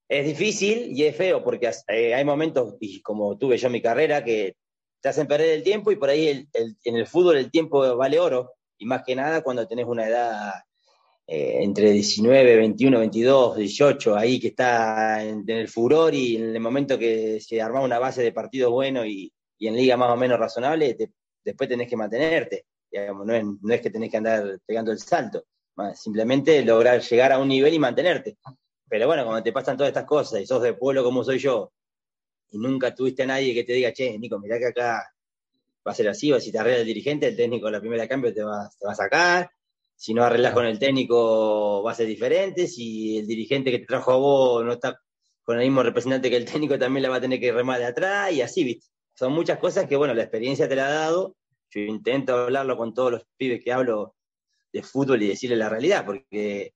es 0.07 0.25
difícil 0.25 0.91
y 0.91 1.03
es 1.03 1.15
feo 1.15 1.43
porque 1.43 1.71
eh, 1.87 2.13
hay 2.13 2.25
momentos, 2.25 2.75
y 2.79 3.01
como 3.01 3.37
tuve 3.37 3.57
yo 3.57 3.67
en 3.67 3.73
mi 3.73 3.81
carrera, 3.81 4.23
que 4.23 4.55
te 5.01 5.09
hacen 5.09 5.27
perder 5.27 5.49
el 5.49 5.63
tiempo 5.63 5.91
y 5.91 5.95
por 5.97 6.09
ahí 6.09 6.47
en 6.51 6.95
el 6.95 7.07
fútbol 7.07 7.37
el 7.37 7.51
tiempo 7.51 7.95
vale 7.95 8.19
oro 8.19 8.53
y 8.77 8.85
más 8.85 9.03
que 9.03 9.15
nada 9.15 9.43
cuando 9.43 9.67
tenés 9.67 9.85
una 9.85 10.07
edad 10.07 10.51
eh, 11.27 11.63
entre 11.63 11.91
19, 11.91 12.55
21, 12.55 12.99
22, 12.99 13.57
18, 13.57 14.15
ahí 14.15 14.39
que 14.39 14.49
está 14.49 15.23
en, 15.23 15.43
el 15.49 15.67
furor 15.67 16.13
y 16.13 16.35
en 16.35 16.55
el 16.55 16.59
momento 16.59 16.99
que 16.99 17.39
se 17.39 17.61
arma 17.61 17.81
una 17.81 17.97
base 17.97 18.21
de 18.21 18.31
partido 18.31 18.69
bueno 18.71 19.05
y, 19.05 19.31
en 19.59 19.75
liga 19.75 19.97
más 19.97 20.11
o 20.11 20.17
menos 20.17 20.37
razonable, 20.37 20.95
después 21.43 21.69
tenés 21.69 21.89
que 21.89 21.97
mantenerte. 21.97 22.65
No, 22.91 23.73
es, 23.73 23.81
que 23.81 23.89
tenés 23.89 24.11
que 24.11 24.17
andar 24.17 24.59
pegando 24.65 24.91
el 24.91 24.99
salto, 24.99 25.45
simplemente 25.95 26.63
lograr 26.63 27.01
llegar 27.01 27.31
a 27.31 27.39
un 27.39 27.47
nivel 27.47 27.73
y 27.73 27.79
mantenerte. 27.79 28.37
Pero 28.87 29.07
bueno, 29.07 29.23
cuando 29.25 29.41
te 29.43 29.51
pasan 29.51 29.75
todas 29.75 29.89
estas 29.89 30.05
cosas 30.05 30.41
y 30.41 30.45
sos 30.45 30.61
de 30.61 30.75
pueblo 30.75 31.03
como 31.03 31.23
soy 31.23 31.39
yo, 31.39 31.73
y 32.51 32.59
nunca 32.59 32.93
tuviste 32.93 33.23
a 33.23 33.25
nadie 33.25 33.53
que 33.53 33.63
te 33.63 33.73
diga, 33.73 33.91
che, 33.91 34.17
Nico, 34.19 34.39
mirá 34.39 34.59
que 34.59 34.67
acá 34.67 35.03
va 35.85 35.91
a 35.91 35.95
ser 35.95 36.07
así, 36.07 36.31
o 36.31 36.39
si 36.39 36.51
te 36.51 36.59
arregla 36.59 36.81
el 36.81 36.85
dirigente, 36.85 37.27
el 37.27 37.35
técnico 37.35 37.69
la 37.69 37.79
primera 37.79 38.07
cambio 38.07 38.33
te 38.33 38.43
va, 38.43 38.69
te 38.79 38.85
va 38.85 38.93
a 38.93 38.95
sacar, 38.95 39.49
si 39.95 40.13
no 40.13 40.23
arreglas 40.23 40.53
con 40.53 40.65
el 40.65 40.77
técnico 40.77 41.81
va 41.83 41.91
a 41.91 41.95
ser 41.95 42.07
diferente, 42.07 42.67
si 42.67 43.17
el 43.17 43.27
dirigente 43.27 43.71
que 43.71 43.79
te 43.79 43.85
trajo 43.85 44.11
a 44.11 44.17
vos 44.17 44.65
no 44.65 44.73
está 44.73 44.99
con 45.43 45.59
el 45.59 45.65
mismo 45.65 45.83
representante 45.83 46.29
que 46.29 46.37
el 46.37 46.45
técnico, 46.45 46.77
también 46.77 47.03
la 47.03 47.09
va 47.09 47.17
a 47.17 47.21
tener 47.21 47.39
que 47.39 47.51
remar 47.51 47.79
de 47.79 47.85
atrás, 47.85 48.33
y 48.33 48.41
así, 48.41 48.63
¿viste? 48.63 48.87
Son 49.13 49.31
muchas 49.31 49.59
cosas 49.59 49.87
que, 49.87 49.95
bueno, 49.95 50.13
la 50.13 50.23
experiencia 50.23 50.67
te 50.67 50.75
la 50.75 50.87
ha 50.87 50.91
dado, 50.91 51.35
yo 51.69 51.81
intento 51.81 52.35
hablarlo 52.35 52.75
con 52.75 52.93
todos 52.93 53.11
los 53.11 53.23
pibes 53.37 53.63
que 53.63 53.71
hablo 53.71 54.15
de 54.73 54.81
fútbol 54.83 55.21
y 55.21 55.27
decirle 55.27 55.55
la 55.55 55.69
realidad, 55.69 56.03
porque 56.05 56.73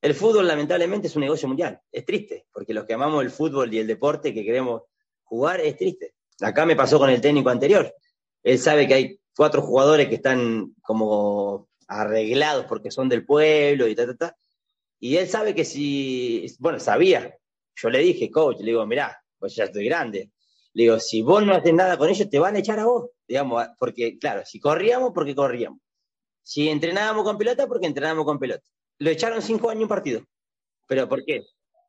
el 0.00 0.14
fútbol 0.14 0.48
lamentablemente 0.48 1.06
es 1.06 1.16
un 1.16 1.22
negocio 1.22 1.46
mundial, 1.46 1.78
es 1.92 2.04
triste, 2.04 2.46
porque 2.52 2.74
los 2.74 2.84
que 2.86 2.94
amamos 2.94 3.22
el 3.22 3.30
fútbol 3.30 3.72
y 3.72 3.78
el 3.78 3.86
deporte 3.86 4.32
que 4.34 4.44
queremos 4.44 4.82
jugar 5.22 5.60
es 5.60 5.76
triste. 5.76 6.14
Acá 6.40 6.66
me 6.66 6.76
pasó 6.76 6.98
con 6.98 7.10
el 7.10 7.20
técnico 7.20 7.50
anterior, 7.50 7.94
él 8.42 8.58
sabe 8.58 8.88
que 8.88 8.94
hay 8.94 9.20
cuatro 9.36 9.62
jugadores 9.62 10.08
que 10.08 10.16
están 10.16 10.74
como 10.82 11.68
arreglados 11.88 12.66
porque 12.66 12.90
son 12.90 13.08
del 13.08 13.24
pueblo 13.24 13.86
y 13.88 13.94
ta, 13.94 14.06
ta, 14.06 14.16
ta. 14.16 14.36
Y 14.98 15.16
él 15.16 15.28
sabe 15.28 15.54
que 15.54 15.64
si, 15.64 16.46
bueno, 16.58 16.80
sabía. 16.80 17.36
Yo 17.76 17.90
le 17.90 17.98
dije, 17.98 18.30
coach, 18.30 18.58
le 18.60 18.66
digo, 18.66 18.86
mirá, 18.86 19.20
pues 19.38 19.54
ya 19.54 19.64
estoy 19.64 19.86
grande. 19.86 20.30
Le 20.72 20.84
digo, 20.84 20.98
si 20.98 21.22
vos 21.22 21.44
no 21.44 21.54
haces 21.54 21.74
nada 21.74 21.96
con 21.96 22.08
ellos, 22.08 22.28
te 22.30 22.38
van 22.38 22.56
a 22.56 22.60
echar 22.60 22.78
a 22.78 22.86
vos. 22.86 23.10
Digamos, 23.26 23.66
porque, 23.78 24.18
claro, 24.18 24.42
si 24.44 24.60
corríamos, 24.60 25.12
porque 25.14 25.34
corríamos. 25.34 25.80
Si 26.42 26.68
entrenábamos 26.68 27.24
con 27.24 27.38
pelota, 27.38 27.66
porque 27.66 27.86
entrenábamos 27.86 28.24
con 28.24 28.38
pelota. 28.38 28.64
Lo 28.98 29.10
echaron 29.10 29.42
cinco 29.42 29.70
años 29.70 29.82
un 29.82 29.88
partido. 29.88 30.22
¿Pero 30.86 31.08
por 31.08 31.24
qué? 31.24 31.42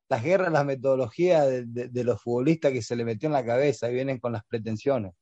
Las 0.07 0.23
guerras, 0.23 0.51
las 0.51 0.65
metodologías 0.65 1.47
de 1.65 2.03
los 2.03 2.21
futbolistas 2.21 2.71
que 2.71 2.81
se 2.81 2.95
le 2.95 3.05
metió 3.05 3.27
en 3.27 3.33
la 3.33 3.45
cabeza 3.45 3.89
y 3.89 3.93
vienen 3.93 4.19
con 4.19 4.33
las 4.33 4.43
pretensiones 4.45 5.13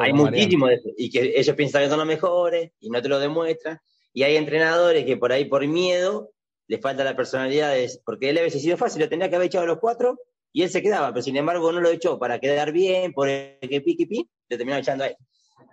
hay 0.00 0.12
muchísimo 0.12 0.68
de 0.68 0.74
eso. 0.74 0.88
Y 0.96 1.10
que 1.10 1.34
ellos 1.36 1.56
piensan 1.56 1.82
que 1.82 1.88
son 1.88 1.98
los 1.98 2.06
mejores 2.06 2.72
y 2.80 2.90
no 2.90 3.02
te 3.02 3.08
lo 3.08 3.18
demuestran. 3.18 3.78
Y 4.12 4.22
hay 4.22 4.36
entrenadores 4.36 5.04
que 5.04 5.16
por 5.16 5.32
ahí, 5.32 5.44
por 5.44 5.66
miedo, 5.66 6.30
les 6.66 6.80
falta 6.80 7.04
la 7.04 7.16
personalidad. 7.16 7.74
porque 8.04 8.30
él 8.30 8.36
veces 8.36 8.62
sido 8.62 8.76
fácil, 8.76 9.02
lo 9.02 9.08
tenía 9.08 9.28
que 9.28 9.36
haber 9.36 9.46
echado 9.46 9.64
a 9.64 9.68
los 9.68 9.78
cuatro 9.78 10.18
y 10.52 10.62
él 10.62 10.70
se 10.70 10.82
quedaba, 10.82 11.08
pero 11.08 11.22
sin 11.22 11.36
embargo 11.36 11.72
no 11.72 11.80
lo 11.80 11.90
echó 11.90 12.16
para 12.16 12.38
quedar 12.38 12.70
bien, 12.70 13.12
por 13.12 13.28
el 13.28 13.58
que 13.60 13.80
piqui 13.80 14.06
pi, 14.06 14.28
le 14.48 14.56
terminó 14.56 14.78
echando 14.78 15.02
a 15.02 15.08
él. 15.08 15.16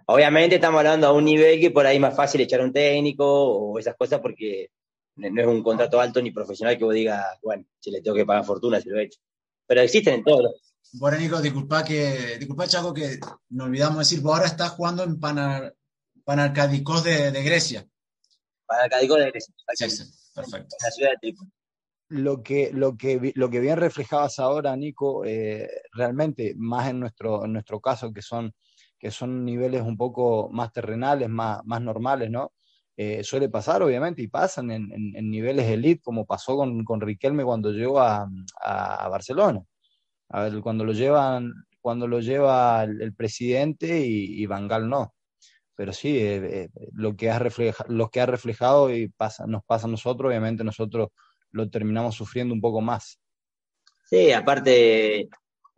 Obviamente 0.07 0.55
estamos 0.55 0.79
hablando 0.79 1.05
a 1.05 1.13
un 1.13 1.23
nivel 1.23 1.59
que 1.59 1.69
por 1.69 1.85
ahí 1.85 1.97
es 1.97 2.01
más 2.01 2.15
fácil 2.15 2.41
echar 2.41 2.61
a 2.61 2.63
un 2.63 2.73
técnico 2.73 3.25
o 3.25 3.77
esas 3.77 3.95
cosas 3.95 4.19
porque 4.21 4.71
no 5.15 5.39
es 5.39 5.47
un 5.47 5.61
contrato 5.61 6.01
alto 6.01 6.19
ni 6.19 6.31
profesional 6.31 6.79
que 6.79 6.83
vos 6.83 6.95
digas, 6.95 7.23
bueno, 7.43 7.63
si 7.79 7.91
le 7.91 8.01
tengo 8.01 8.17
que 8.17 8.25
pagar 8.25 8.43
fortuna 8.43 8.81
si 8.81 8.89
lo 8.89 8.99
he 8.99 9.03
hecho. 9.03 9.19
Pero 9.67 9.81
existen 9.81 10.15
en 10.15 10.23
todos 10.23 10.43
los, 10.43 10.70
bueno, 10.93 11.17
Nico, 11.17 11.41
disculpa 11.41 11.83
que, 11.83 12.37
disculpa 12.37 12.67
Chaco 12.67 12.93
que 12.93 13.19
nos 13.49 13.67
olvidamos 13.67 13.99
decir, 13.99 14.21
vos 14.21 14.35
ahora 14.35 14.47
estás 14.47 14.71
jugando 14.71 15.03
en 15.03 15.19
Panar, 15.19 15.75
Panarcadicos 16.23 17.03
de, 17.03 17.31
de 17.31 17.43
Grecia. 17.43 17.87
Panarcadicos 18.65 19.19
de 19.19 19.31
Grecia. 19.31 19.53
Sí, 19.73 19.89
sí, 19.89 20.03
perfecto. 20.33 20.75
En 20.79 20.85
la 20.85 20.91
ciudad 20.91 21.09
de 21.11 21.17
Trípoli. 21.17 21.51
lo 22.09 22.43
que, 22.43 22.71
lo 22.73 22.97
que, 22.97 23.31
lo 23.35 23.49
que 23.49 23.59
bien 23.59 23.77
reflejabas 23.77 24.39
ahora, 24.39 24.75
Nico, 24.75 25.25
eh, 25.25 25.69
realmente, 25.93 26.53
más 26.57 26.89
en 26.89 26.99
nuestro, 26.99 27.45
en 27.45 27.53
nuestro 27.53 27.79
caso, 27.79 28.13
que 28.13 28.21
son, 28.21 28.53
que 28.99 29.11
son 29.11 29.43
niveles 29.45 29.81
un 29.81 29.97
poco 29.97 30.49
más 30.51 30.71
terrenales, 30.71 31.29
más, 31.29 31.61
más 31.65 31.81
normales, 31.81 32.29
¿no? 32.29 32.53
Eh, 32.97 33.23
suele 33.23 33.49
pasar, 33.49 33.81
obviamente, 33.81 34.21
y 34.21 34.27
pasan 34.27 34.69
en, 34.69 34.87
niveles 35.29 35.67
elite, 35.67 36.01
como 36.03 36.25
pasó 36.25 36.55
con, 36.55 36.83
con 36.83 37.01
Riquelme 37.01 37.43
cuando 37.43 37.71
llegó 37.71 37.99
a, 37.99 38.29
a, 38.59 39.07
Barcelona. 39.09 39.63
A 40.31 40.43
ver, 40.43 40.61
cuando 40.61 40.83
lo 40.85 40.93
llevan, 40.93 41.53
cuando 41.81 42.07
lo 42.07 42.19
lleva 42.19 42.83
el, 42.83 43.13
presidente 43.13 44.05
y, 44.05 44.41
y 44.41 44.45
Bangal 44.45 44.89
no. 44.89 45.13
Pero 45.75 45.93
sí, 45.93 46.17
eh, 46.19 46.69
lo, 46.93 47.15
que 47.15 47.29
ha 47.29 47.39
reflejado, 47.39 47.91
lo 47.91 48.09
que 48.09 48.21
ha 48.21 48.25
reflejado 48.25 48.93
y 48.93 49.07
pasa, 49.07 49.45
nos 49.47 49.63
pasa 49.63 49.87
a 49.87 49.89
nosotros, 49.89 50.29
obviamente 50.29 50.63
nosotros 50.63 51.09
lo 51.51 51.69
terminamos 51.69 52.15
sufriendo 52.15 52.53
un 52.53 52.61
poco 52.61 52.81
más. 52.81 53.19
Sí, 54.03 54.31
aparte, 54.31 55.29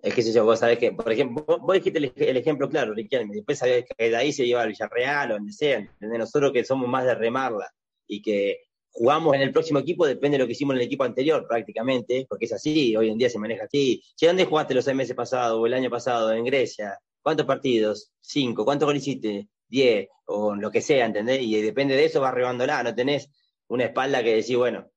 es 0.02 0.14
que 0.14 0.22
yo, 0.22 0.44
vos 0.44 0.60
sabés 0.60 0.78
que, 0.78 0.92
por 0.92 1.12
ejemplo, 1.12 1.46
vos, 1.46 1.74
dijiste 1.76 2.00
el, 2.00 2.38
ejemplo 2.38 2.68
claro, 2.70 2.94
Riquelme, 2.94 3.36
después 3.36 3.60
sabés 3.60 3.86
que 3.86 4.10
de 4.10 4.16
ahí 4.16 4.34
se 4.34 4.46
lleva 4.46 4.64
al 4.64 4.70
Villarreal 4.70 5.32
o 5.32 5.34
donde 5.36 5.54
sea, 5.54 5.88
nosotros 6.00 6.52
que 6.52 6.66
somos 6.66 6.90
más 6.90 7.06
de 7.06 7.16
remarla 7.16 7.72
y 8.06 8.22
que 8.22 8.58
jugamos 8.94 9.36
en 9.36 9.42
el 9.42 9.52
próximo 9.52 9.80
equipo 9.80 10.06
depende 10.06 10.38
de 10.38 10.44
lo 10.44 10.48
que 10.48 10.54
hicimos 10.54 10.76
en 10.76 10.82
el 10.82 10.86
equipo 10.86 11.04
anterior 11.04 11.46
prácticamente, 11.48 12.26
porque 12.30 12.46
es 12.46 12.54
así, 12.54 12.96
hoy 12.96 13.10
en 13.10 13.18
día 13.18 13.30
se 13.30 13.40
maneja 13.40 13.66
así. 13.66 14.02
Che, 14.16 14.28
¿dónde 14.28 14.46
jugaste 14.46 14.76
los 14.76 14.86
seis 14.86 14.96
meses 14.96 15.16
pasados 15.16 15.60
o 15.60 15.66
el 15.66 15.74
año 15.74 15.90
pasado 15.90 16.32
en 16.32 16.46
Grecia? 16.46 16.98
¿Cuántos 17.22 17.46
partidos? 17.46 18.12
Cinco. 18.22 18.64
¿Cuántos 18.64 18.86
goles 18.86 19.02
hiciste? 19.02 19.50
Diez, 19.68 20.10
o 20.26 20.56
lo 20.56 20.70
que 20.70 20.82
sea, 20.82 21.06
¿entendés? 21.06 21.42
Y 21.42 21.60
depende 21.62 21.96
de 21.96 22.06
eso 22.06 22.22
vas 22.22 22.34
rebándola, 22.34 22.84
no 22.84 22.94
tenés 22.94 23.30
una 23.68 23.86
espalda 23.86 24.24
que 24.24 24.36
decís, 24.36 24.56
bueno, 24.56 24.88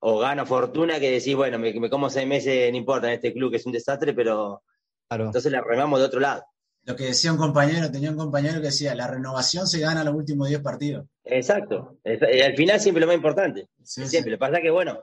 o 0.00 0.18
gano 0.18 0.46
fortuna 0.46 0.98
que 0.98 1.10
decís, 1.10 1.34
bueno, 1.36 1.58
me, 1.58 1.72
me, 1.74 1.90
como 1.90 2.08
seis 2.08 2.26
meses, 2.26 2.70
no 2.70 2.78
importa, 2.78 3.08
en 3.08 3.14
este 3.14 3.34
club 3.34 3.50
que 3.50 3.58
es 3.58 3.66
un 3.66 3.72
desastre, 3.72 4.14
pero 4.14 4.62
entonces 5.10 5.52
la 5.52 5.60
remamos 5.60 6.00
de 6.00 6.06
otro 6.06 6.20
lado. 6.20 6.42
Lo 6.86 6.94
que 6.94 7.06
decía 7.06 7.32
un 7.32 7.38
compañero, 7.38 7.90
tenía 7.90 8.10
un 8.12 8.16
compañero 8.16 8.60
que 8.60 8.68
decía, 8.68 8.94
la 8.94 9.08
renovación 9.08 9.66
se 9.66 9.80
gana 9.80 10.04
los 10.04 10.14
últimos 10.14 10.48
10 10.48 10.60
partidos. 10.60 11.06
Exacto, 11.24 11.98
al 12.04 12.56
final 12.56 12.80
siempre 12.80 13.00
lo 13.00 13.08
más 13.08 13.16
importante. 13.16 13.68
siempre, 13.82 14.30
lo 14.30 14.36
que 14.36 14.40
pasa 14.40 14.62
que, 14.62 14.70
bueno, 14.70 15.00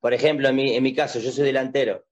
por 0.00 0.14
ejemplo, 0.14 0.48
en 0.48 0.56
mi, 0.56 0.74
en 0.74 0.82
mi 0.82 0.94
caso, 0.94 1.18
yo 1.18 1.30
soy 1.30 1.44
delantero. 1.44 2.06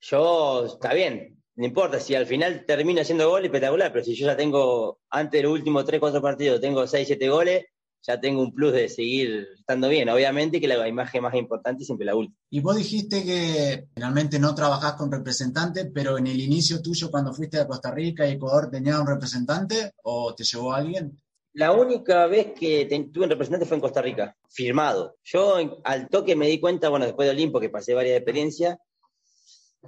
Yo, 0.00 0.66
está 0.66 0.94
bien, 0.94 1.42
no 1.56 1.66
importa, 1.66 1.98
si 1.98 2.14
al 2.14 2.26
final 2.26 2.64
termino 2.64 3.00
haciendo 3.00 3.28
goles, 3.28 3.46
espectacular, 3.46 3.92
pero 3.92 4.04
si 4.04 4.14
yo 4.14 4.26
ya 4.26 4.36
tengo, 4.36 5.00
antes 5.10 5.40
de 5.40 5.42
los 5.42 5.52
últimos 5.52 5.84
3, 5.84 5.98
4 5.98 6.22
partidos, 6.22 6.60
tengo 6.60 6.86
6, 6.86 7.04
7 7.04 7.28
goles, 7.28 7.64
ya 8.02 8.20
tengo 8.20 8.42
un 8.42 8.52
plus 8.52 8.72
de 8.72 8.88
seguir 8.88 9.48
estando 9.58 9.88
bien. 9.88 10.08
Obviamente 10.08 10.60
que 10.60 10.68
la 10.68 10.88
imagen 10.88 11.22
más 11.22 11.34
importante 11.34 11.82
es 11.82 11.86
siempre 11.86 12.06
la 12.06 12.14
última. 12.14 12.36
Y 12.50 12.60
vos 12.60 12.76
dijiste 12.76 13.24
que 13.24 13.86
finalmente 13.94 14.38
no 14.38 14.54
trabajás 14.54 14.94
con 14.94 15.10
representantes, 15.10 15.88
pero 15.94 16.18
en 16.18 16.26
el 16.26 16.40
inicio 16.40 16.82
tuyo, 16.82 17.10
cuando 17.10 17.32
fuiste 17.32 17.58
a 17.58 17.66
Costa 17.66 17.90
Rica 17.90 18.26
y 18.26 18.32
Ecuador, 18.32 18.70
¿tenías 18.70 18.98
un 18.98 19.06
representante 19.06 19.92
o 20.02 20.34
te 20.34 20.44
llevó 20.44 20.72
alguien? 20.72 21.16
La 21.54 21.72
única 21.72 22.26
vez 22.26 22.52
que 22.58 22.86
tuve 23.12 23.24
un 23.24 23.30
representante 23.30 23.66
fue 23.66 23.76
en 23.76 23.82
Costa 23.82 24.00
Rica, 24.00 24.36
firmado. 24.48 25.16
Yo 25.22 25.56
al 25.84 26.08
toque 26.08 26.34
me 26.34 26.48
di 26.48 26.58
cuenta, 26.58 26.88
bueno, 26.88 27.04
después 27.04 27.26
de 27.26 27.32
Olimpo, 27.32 27.60
que 27.60 27.68
pasé 27.68 27.92
varias 27.92 28.16
experiencias, 28.16 28.78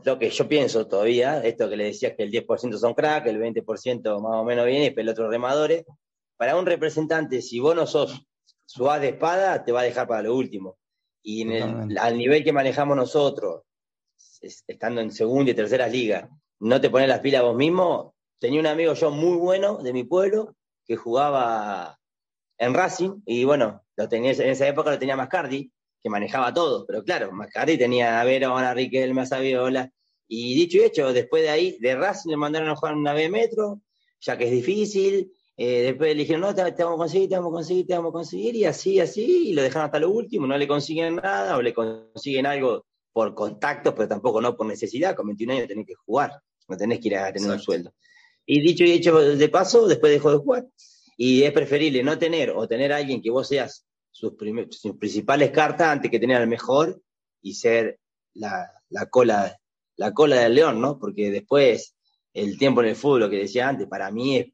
lo 0.05 0.19
que 0.19 0.29
yo 0.29 0.49
pienso 0.49 0.87
todavía, 0.87 1.43
esto 1.43 1.69
que 1.71 1.77
le 1.77 1.85
decías 1.85 2.15
que 2.17 2.25
el 2.25 2.31
10% 2.31 2.77
son 2.77 2.95
crack, 2.95 3.27
el 3.27 3.41
20% 3.41 4.21
más 4.21 4.41
o 4.41 4.45
menos 4.45 4.67
viene, 4.67 4.93
y 4.95 5.01
el 5.01 5.09
otro 5.09 5.31
remadores, 5.31 5.85
para 6.37 6.57
un 6.57 6.67
representante, 6.67 7.43
si 7.43 7.61
vos 7.61 7.75
no 7.75 7.87
sos 7.87 8.27
su 8.67 8.85
de 8.85 9.09
espada, 9.11 9.65
te 9.65 9.73
va 9.73 9.81
a 9.81 9.85
dejar 9.85 10.07
para 10.09 10.23
lo 10.23 10.35
último. 10.35 10.79
Y 11.23 11.43
en 11.43 11.99
al 11.99 12.19
nivel 12.19 12.45
que 12.45 12.53
manejamos 12.53 12.97
nosotros, 12.97 13.63
estando 14.41 15.01
en 15.01 15.11
segunda 15.11 15.51
y 15.51 15.55
tercera 15.55 15.87
liga, 15.87 16.29
no 16.61 16.81
te 16.81 16.91
pones 16.91 17.09
las 17.09 17.21
pilas 17.21 17.43
vos 17.43 17.57
mismo. 17.57 18.15
Tenía 18.39 18.61
un 18.61 18.67
amigo 18.67 18.95
yo 18.95 19.11
muy 19.11 19.37
bueno 19.37 19.79
de 19.79 19.93
mi 19.93 20.05
pueblo 20.05 20.57
que 20.85 20.97
jugaba 20.97 21.99
en 22.59 22.75
Racing 22.75 23.23
y 23.25 23.45
bueno, 23.45 23.83
lo 23.97 24.09
tenía, 24.09 24.33
en 24.33 24.51
esa 24.51 24.69
época 24.69 24.91
lo 24.91 24.99
tenía 24.99 25.17
Mascardi, 25.17 25.73
que 26.03 26.11
manejaba 26.11 26.53
todo, 26.53 26.85
pero 26.87 27.03
claro, 27.03 27.33
Mascardi 27.33 27.79
tenía 27.79 28.21
a 28.21 28.25
Verona, 28.25 28.71
a 28.71 28.75
Riquelme, 28.75 29.23
a 29.23 29.27
Saviola, 29.27 29.91
y 30.29 30.55
dicho 30.55 30.79
y 30.79 30.83
hecho, 30.83 31.13
después 31.13 31.43
de 31.43 31.51
ahí, 31.51 31.79
de 31.81 31.97
Racing 31.97 32.31
le 32.31 32.37
mandaron 32.37 32.69
a 32.69 32.77
jugar 32.77 32.95
una 32.95 33.15
B 33.15 33.31
Metro, 33.31 33.81
ya 34.21 34.37
que 34.37 34.45
es 34.45 34.51
difícil, 34.51 35.33
eh, 35.57 35.83
después 35.83 36.15
le 36.15 36.23
dijeron, 36.23 36.41
no, 36.41 36.55
te, 36.55 36.63
vamos 36.63 36.97
a 36.97 36.99
conseguir, 36.99 37.29
te 37.29 37.37
vamos 37.37 37.51
a 37.51 37.55
conseguir, 37.55 37.87
te 37.87 37.95
vamos 37.95 38.11
a 38.11 38.13
conseguir, 38.13 38.57
y 38.57 38.65
así, 38.65 38.99
así, 38.99 39.51
y 39.51 39.53
lo 39.55 39.63
dejaron 39.63 39.87
hasta 39.87 40.01
lo 40.01 40.11
último, 40.11 40.47
no 40.47 40.59
le 40.59 40.67
consiguen 40.67 41.17
nada, 41.17 41.57
o 41.57 41.63
le 41.63 41.73
consiguen 41.73 42.47
algo 42.47 42.85
por 43.13 43.35
contacto, 43.35 43.95
pero 43.95 44.09
tampoco 44.09 44.41
no 44.41 44.57
por 44.57 44.67
necesidad, 44.67 45.15
con 45.15 45.27
21 45.27 45.53
años 45.53 45.69
tenés 45.69 45.87
que 45.87 45.95
jugar, 45.95 46.33
no 46.69 46.77
tenés 46.77 46.99
que 46.99 47.09
ir 47.09 47.17
a 47.17 47.33
tener 47.33 47.51
un 47.51 47.61
sueldo. 47.61 47.93
Y 48.45 48.61
dicho 48.61 48.85
y 48.85 48.93
hecho 48.93 49.17
de 49.19 49.49
paso, 49.49 49.87
después 49.87 50.13
dejó 50.13 50.33
de 50.33 50.39
jugar. 50.39 50.67
Y 51.17 51.45
es 51.45 51.53
preferible 51.53 52.03
no 52.03 52.19
tener 52.19 52.51
o 52.51 52.67
tener 52.67 52.93
a 52.93 52.97
alguien 52.97 53.23
que 53.23 53.31
vos 53.31 53.49
seas 53.49 53.87
sus, 54.11 54.35
sus 54.71 54.97
principales 54.97 55.51
cartas 55.51 55.89
antes 55.89 56.11
que 56.11 56.19
tener 56.19 56.37
al 56.37 56.49
mejor 56.49 57.01
y 57.41 57.55
ser 57.55 58.01
la, 58.35 58.71
la, 58.89 59.07
cola, 59.07 59.57
la 59.97 60.13
cola 60.13 60.41
del 60.41 60.57
león, 60.57 60.81
¿no? 60.81 60.99
Porque 60.99 61.31
después 61.31 61.95
el 62.33 62.59
tiempo 62.59 62.83
en 62.83 62.89
el 62.89 62.97
fútbol, 62.97 63.21
lo 63.21 63.31
que 63.31 63.39
decía 63.39 63.69
antes, 63.69 63.87
para 63.87 64.11
mí 64.11 64.37
es 64.37 64.47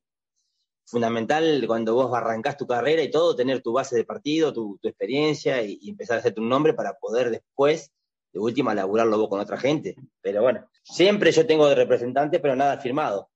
fundamental 0.90 1.64
cuando 1.66 1.94
vos 1.94 2.12
arrancás 2.12 2.56
tu 2.56 2.66
carrera 2.66 3.02
y 3.02 3.10
todo, 3.10 3.36
tener 3.36 3.62
tu 3.62 3.72
base 3.72 3.96
de 3.96 4.04
partido, 4.04 4.52
tu, 4.52 4.78
experiencia 4.82 5.62
y, 5.62 5.88
empezar 5.88 6.16
a 6.16 6.20
hacerte 6.20 6.40
un 6.40 6.48
nombre 6.48 6.74
para 6.74 6.94
poder 6.94 7.30
después, 7.30 7.92
de 8.32 8.40
última, 8.40 8.74
laburarlo 8.74 9.18
vos 9.18 9.28
con 9.28 9.40
otra 9.40 9.56
gente. 9.56 9.94
Pero 10.20 10.42
bueno, 10.42 10.68
siempre 10.82 11.32
yo 11.32 11.46
tengo 11.46 11.68
de 11.68 11.74
representante, 11.76 12.40
pero 12.40 12.56
nada 12.56 12.78
firmado. 12.78 13.30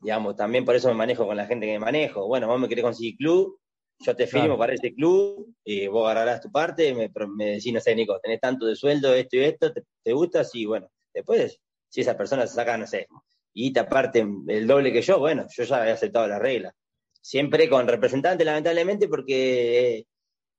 Digamos, 0.00 0.36
también 0.36 0.64
por 0.64 0.74
eso 0.74 0.88
me 0.88 0.94
manejo 0.94 1.26
con 1.26 1.36
la 1.36 1.46
gente 1.46 1.66
que 1.66 1.72
me 1.72 1.78
manejo. 1.78 2.26
Bueno, 2.26 2.46
vos 2.46 2.58
me 2.58 2.68
querés 2.68 2.84
conseguir 2.84 3.16
club, 3.16 3.58
yo 3.98 4.16
te 4.16 4.26
firmo 4.26 4.56
para 4.56 4.72
ese 4.72 4.94
club, 4.94 5.54
y 5.62 5.86
vos 5.86 6.06
agarrarás 6.06 6.40
tu 6.40 6.50
parte, 6.50 6.94
me, 6.94 7.10
me 7.36 7.44
decís, 7.52 7.72
no 7.72 7.80
sé, 7.80 7.94
Nico, 7.94 8.18
tenés 8.22 8.40
tanto 8.40 8.64
de 8.64 8.74
sueldo, 8.74 9.12
esto 9.12 9.36
y 9.36 9.40
esto, 9.40 9.72
¿te, 9.72 9.82
te 10.02 10.12
gusta? 10.14 10.42
Sí, 10.42 10.64
bueno, 10.64 10.88
después, 11.12 11.60
si 11.90 12.00
esa 12.00 12.16
persona 12.16 12.46
se 12.46 12.54
saca, 12.54 12.78
no 12.78 12.86
sé, 12.86 13.06
y 13.52 13.72
te 13.72 13.80
aparte 13.80 14.26
el 14.48 14.66
doble 14.66 14.92
que 14.92 15.02
yo, 15.02 15.18
bueno, 15.18 15.46
yo 15.50 15.64
ya 15.64 15.88
he 15.88 15.92
aceptado 15.92 16.26
la 16.26 16.38
regla. 16.38 16.74
Siempre 17.20 17.68
con 17.68 17.86
representante, 17.86 18.44
lamentablemente, 18.44 19.08
porque, 19.08 20.06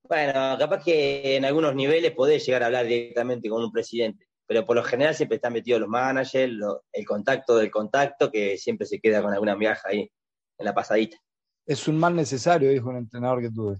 bueno, 0.07 0.55
capaz 0.59 0.83
que 0.83 1.37
en 1.37 1.45
algunos 1.45 1.73
niveles 1.73 2.11
podés 2.11 2.45
llegar 2.45 2.63
a 2.63 2.67
hablar 2.67 2.85
directamente 2.85 3.49
con 3.49 3.63
un 3.63 3.71
presidente, 3.71 4.27
pero 4.45 4.65
por 4.65 4.75
lo 4.75 4.83
general 4.83 5.15
siempre 5.15 5.37
están 5.37 5.53
metidos 5.53 5.81
los 5.81 5.89
managers, 5.89 6.53
el 6.91 7.05
contacto 7.05 7.57
del 7.57 7.71
contacto, 7.71 8.31
que 8.31 8.57
siempre 8.57 8.85
se 8.85 8.99
queda 8.99 9.21
con 9.21 9.33
alguna 9.33 9.55
viaja 9.55 9.89
ahí, 9.89 10.11
en 10.57 10.65
la 10.65 10.73
pasadita. 10.73 11.17
Es 11.65 11.87
un 11.87 11.97
mal 11.97 12.15
necesario, 12.15 12.69
dijo 12.69 12.89
un 12.89 12.97
entrenador 12.97 13.41
que 13.41 13.49
tuve. 13.49 13.77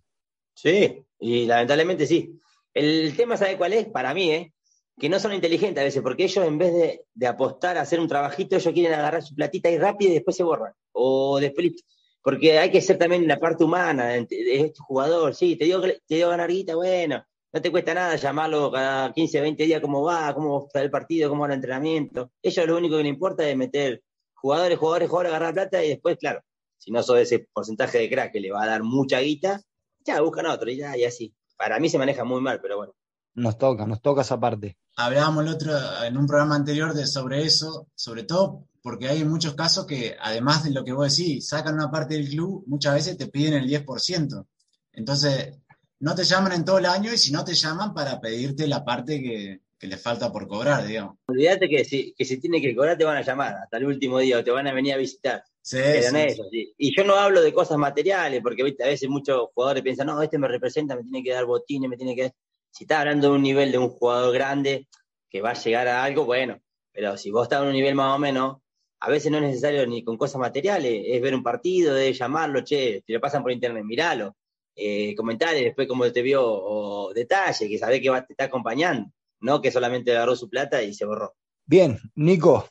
Sí, 0.56 1.04
y 1.20 1.46
lamentablemente 1.46 2.06
sí. 2.06 2.40
El 2.74 3.16
tema, 3.16 3.36
¿sabe 3.36 3.58
cuál 3.58 3.74
es? 3.74 3.88
Para 3.88 4.14
mí, 4.14 4.32
¿eh? 4.32 4.54
Que 5.02 5.10
no 5.10 5.20
son 5.20 5.34
inteligentes 5.34 5.82
a 5.82 5.86
veces, 5.86 6.04
porque 6.04 6.26
ellos 6.26 6.46
en 6.46 6.60
vez 6.60 7.02
de, 7.16 7.28
apostar 7.28 7.76
a 7.76 7.82
hacer 7.82 8.00
un 8.00 8.08
trabajito, 8.08 8.56
ellos 8.56 8.72
quieren 8.72 8.94
agarrar 8.94 9.24
su 9.24 9.34
platita 9.34 9.68
y 9.72 9.80
rápido 9.80 10.12
y 10.12 10.14
después 10.14 10.38
se 10.38 10.44
borran. 10.44 10.74
O 10.92 11.40
después, 11.40 11.84
porque 12.22 12.60
hay 12.60 12.70
que 12.70 12.82
ser 12.82 13.00
también 13.00 13.28
la 13.28 13.40
parte 13.40 13.64
humana 13.64 14.10
de, 14.10 14.28
este 14.30 14.80
jugador, 14.80 15.34
sí, 15.34 15.56
te 15.56 15.66
dio, 15.66 15.82
te 15.82 15.98
dio 16.16 16.30
ganar 16.30 16.52
guita, 16.52 16.76
bueno, 16.76 17.26
no 17.52 17.62
te 17.64 17.72
cuesta 17.72 17.96
nada 17.96 18.16
llamarlo 18.16 18.72
cada 18.72 19.12
15, 19.12 19.42
20 19.42 19.64
días 19.64 19.82
cómo 19.82 20.04
va, 20.04 20.36
cómo 20.36 20.68
está 20.68 20.84
el 20.84 20.92
partido, 20.92 21.30
cómo 21.30 21.42
va 21.42 21.48
el 21.48 21.54
entrenamiento. 21.56 22.32
Ellos 22.40 22.68
lo 22.68 22.78
único 22.78 22.98
que 22.98 23.04
les 23.04 23.12
importa 23.12 23.50
es 23.50 23.58
meter 23.58 24.04
jugadores, 24.36 24.78
jugadores, 24.78 25.10
jugadores, 25.10 25.32
agarrar 25.32 25.54
plata 25.56 25.84
y 25.84 25.90
después, 25.90 26.16
claro, 26.20 26.44
si 26.78 26.92
no 26.92 27.02
sos 27.02 27.18
ese 27.18 27.48
porcentaje 27.52 27.98
de 27.98 28.08
crack 28.08 28.34
que 28.34 28.40
le 28.40 28.52
va 28.52 28.62
a 28.62 28.68
dar 28.68 28.84
mucha 28.84 29.20
guita, 29.20 29.64
ya 30.06 30.22
buscan 30.22 30.46
otro 30.46 30.70
y 30.70 30.78
ya, 30.78 30.96
y 30.96 31.06
así. 31.06 31.34
Para 31.58 31.80
mí 31.80 31.90
se 31.90 31.98
maneja 31.98 32.24
muy 32.24 32.40
mal, 32.40 32.62
pero 32.62 32.78
bueno. 32.78 32.94
Nos 33.34 33.58
toca, 33.58 33.86
nos 33.86 34.02
toca 34.02 34.22
esa 34.22 34.40
parte. 34.40 34.78
Hablábamos 34.98 35.46
el 35.46 35.54
otro, 35.54 35.72
en 36.04 36.18
un 36.18 36.28
programa 36.28 36.56
anterior 36.56 36.94
de, 36.94 37.08
sobre 37.08 37.44
eso, 37.44 37.88
sobre 37.96 38.24
todo 38.24 38.68
porque 38.82 39.08
hay 39.08 39.24
muchos 39.24 39.54
casos 39.54 39.86
que, 39.86 40.16
además 40.20 40.64
de 40.64 40.72
lo 40.72 40.84
que 40.84 40.92
vos 40.92 41.16
decís, 41.16 41.48
sacan 41.48 41.76
una 41.76 41.92
parte 41.92 42.16
del 42.16 42.30
club, 42.30 42.64
muchas 42.68 42.96
veces 42.96 43.18
te 43.18 43.28
piden 43.28 43.54
el 43.54 43.70
10%. 43.70 44.46
Entonces, 44.94 45.58
no 46.00 46.16
te 46.16 46.24
llaman 46.24 46.54
en 46.54 46.66
todo 46.66 46.80
el 46.80 46.88
año 46.88 47.14
y 47.14 47.18
si 47.18 47.32
no 47.32 47.46
te 47.46 47.54
llaman 47.54 47.94
para 47.94 48.20
pedirte 48.20 48.68
la 48.68 48.84
parte 48.84 49.22
que, 49.22 49.62
que 49.78 49.88
les 49.88 50.02
falta 50.02 50.32
por 50.32 50.48
cobrar, 50.48 50.86
digamos. 50.86 51.18
Olvídate 51.28 51.70
que 51.70 51.86
si, 51.86 52.14
que 52.14 52.26
si 52.26 52.40
tiene 52.40 52.60
que 52.60 52.76
cobrar 52.76 52.98
te 52.98 53.06
van 53.06 53.18
a 53.18 53.22
llamar 53.22 53.56
hasta 53.64 53.78
el 53.78 53.86
último 53.86 54.18
día 54.18 54.40
o 54.40 54.44
te 54.44 54.52
van 54.52 54.68
a 54.68 54.74
venir 54.74 54.94
a 54.94 54.98
visitar. 54.98 55.44
Sí, 55.62 55.78
sí, 55.78 56.74
Y 56.78 56.96
yo 56.96 57.04
no 57.04 57.16
hablo 57.16 57.42
de 57.42 57.54
cosas 57.54 57.78
materiales, 57.78 58.42
porque 58.42 58.76
a 58.80 58.88
veces 58.88 59.08
muchos 59.10 59.50
jugadores 59.54 59.84
piensan, 59.84 60.08
no, 60.08 60.20
este 60.22 60.40
me 60.40 60.48
representa, 60.48 60.96
me 60.96 61.04
tiene 61.04 61.24
que 61.24 61.32
dar 61.32 61.46
botines, 61.46 61.88
me 61.88 61.98
tiene 61.98 62.16
que 62.16 62.34
si 62.72 62.86
estás 62.86 63.00
hablando 63.00 63.30
de 63.30 63.36
un 63.36 63.44
nivel 63.44 63.72
de 63.72 63.78
un 63.78 63.90
jugador 63.90 64.34
grande 64.34 64.88
que 65.30 65.42
va 65.42 65.52
a 65.52 65.62
llegar 65.62 65.88
a 65.88 66.04
algo, 66.04 66.26
bueno, 66.26 66.60
pero 66.92 67.18
si 67.18 67.32
vos 67.32 67.44
estás 67.44 67.62
en 67.62 67.68
un 67.68 67.74
nivel 67.74 67.96
más 67.96 68.16
o 68.16 68.20
menos, 68.20 68.58
a 69.00 69.10
veces 69.10 69.32
no 69.32 69.38
es 69.38 69.44
necesario 69.44 69.86
ni 69.88 70.04
con 70.04 70.18
cosas 70.18 70.40
materiales, 70.40 71.04
es 71.06 71.22
ver 71.22 71.34
un 71.34 71.44
partido, 71.44 71.98
es 71.98 72.18
llamarlo, 72.18 72.64
che, 72.64 73.04
te 73.06 73.14
lo 73.14 73.20
pasan 73.20 73.42
por 73.42 73.52
internet, 73.52 73.84
miralo, 73.84 74.36
eh, 74.76 75.16
después 75.16 75.88
cómo 75.88 76.12
te 76.12 76.22
vio, 76.22 76.42
o 76.44 77.14
detalle, 77.14 77.68
que 77.68 77.78
sabés 77.78 78.02
que 78.02 78.10
va, 78.10 78.26
te 78.26 78.34
está 78.34 78.46
acompañando. 78.46 79.12
no 79.40 79.62
que 79.62 79.72
solamente 79.72 80.12
agarró 80.12 80.36
su 80.36 80.50
plata 80.50 80.84
y 80.84 80.94
se 80.94 81.06
borró. 81.06 81.36
Bien, 81.66 81.98
Nico, 82.16 82.70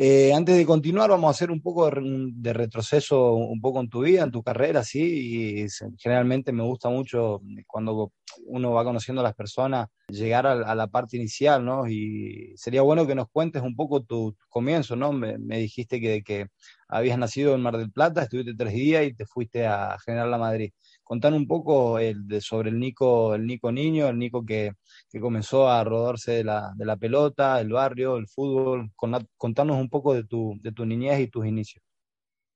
eh, 0.00 0.32
antes 0.32 0.56
de 0.56 0.64
continuar, 0.64 1.10
vamos 1.10 1.26
a 1.26 1.30
hacer 1.32 1.50
un 1.50 1.60
poco 1.60 1.90
de, 1.90 2.52
retroceso 2.52 3.34
un 3.34 3.60
poco 3.60 3.80
en 3.80 3.88
tu 3.88 4.02
vida, 4.02 4.22
en 4.22 4.30
tu 4.30 4.44
carrera, 4.44 4.84
sí, 4.84 5.64
y 5.64 5.66
generalmente 5.98 6.52
me 6.52 6.62
gusta 6.62 6.88
mucho 6.88 7.40
cuando 7.66 8.12
uno 8.46 8.70
va 8.70 8.84
conociendo 8.84 9.22
a 9.22 9.24
las 9.24 9.34
personas, 9.34 9.88
llegar 10.08 10.46
a, 10.46 10.74
la 10.76 10.86
parte 10.86 11.16
inicial, 11.16 11.64
¿no? 11.64 11.88
Y 11.88 12.52
sería 12.56 12.82
bueno 12.82 13.08
que 13.08 13.16
nos 13.16 13.28
cuentes 13.28 13.60
un 13.60 13.74
poco 13.74 14.04
tu, 14.04 14.36
comienzo, 14.48 14.94
¿no? 14.94 15.12
Me, 15.12 15.36
dijiste 15.58 16.00
que, 16.00 16.22
que, 16.22 16.46
habías 16.86 17.18
nacido 17.18 17.56
en 17.56 17.62
Mar 17.62 17.76
del 17.76 17.90
Plata, 17.90 18.22
estuviste 18.22 18.54
tres 18.54 18.74
días 18.74 19.04
y 19.04 19.14
te 19.14 19.26
fuiste 19.26 19.66
a 19.66 19.98
General 20.04 20.30
La 20.30 20.38
Madrid. 20.38 20.70
Contar 21.08 21.32
un 21.32 21.46
poco 21.46 21.98
el, 21.98 22.42
sobre 22.42 22.68
el 22.68 22.78
Nico, 22.78 23.34
el 23.34 23.46
Nico 23.46 23.72
niño, 23.72 24.08
el 24.08 24.18
Nico 24.18 24.44
que, 24.44 24.72
comenzó 25.18 25.66
a 25.66 25.82
rodarse 25.82 26.32
de 26.32 26.44
la, 26.44 26.96
pelota, 27.00 27.58
el 27.62 27.70
barrio, 27.70 28.18
el 28.18 28.28
fútbol. 28.28 28.90
contanos 29.38 29.80
un 29.80 29.88
poco 29.88 30.12
de 30.12 30.24
tu, 30.24 30.84
niñez 30.84 31.20
y 31.20 31.28
tus 31.28 31.46
inicios. 31.46 31.82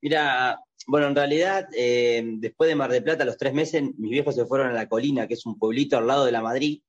Mira, 0.03 0.61
bueno, 0.87 1.07
en 1.07 1.17
realidad, 1.17 1.67
eh, 1.75 2.23
después 2.41 2.69
de 2.69 2.77
Mar 2.77 2.93
del 2.93 3.03
Plata, 3.03 3.25
los 3.25 3.39
tres 3.39 3.55
meses, 3.55 3.85
mis 3.97 4.11
viejos 4.11 4.35
se 4.35 4.45
fueron 4.45 4.67
a 4.67 4.73
La 4.75 4.87
Colina, 4.87 5.27
que 5.27 5.33
es 5.33 5.47
un 5.47 5.59
pueblito 5.59 5.97
al 5.97 6.07
lado 6.07 6.27
de 6.27 6.33
La 6.33 6.43
Madrid, 6.43 6.83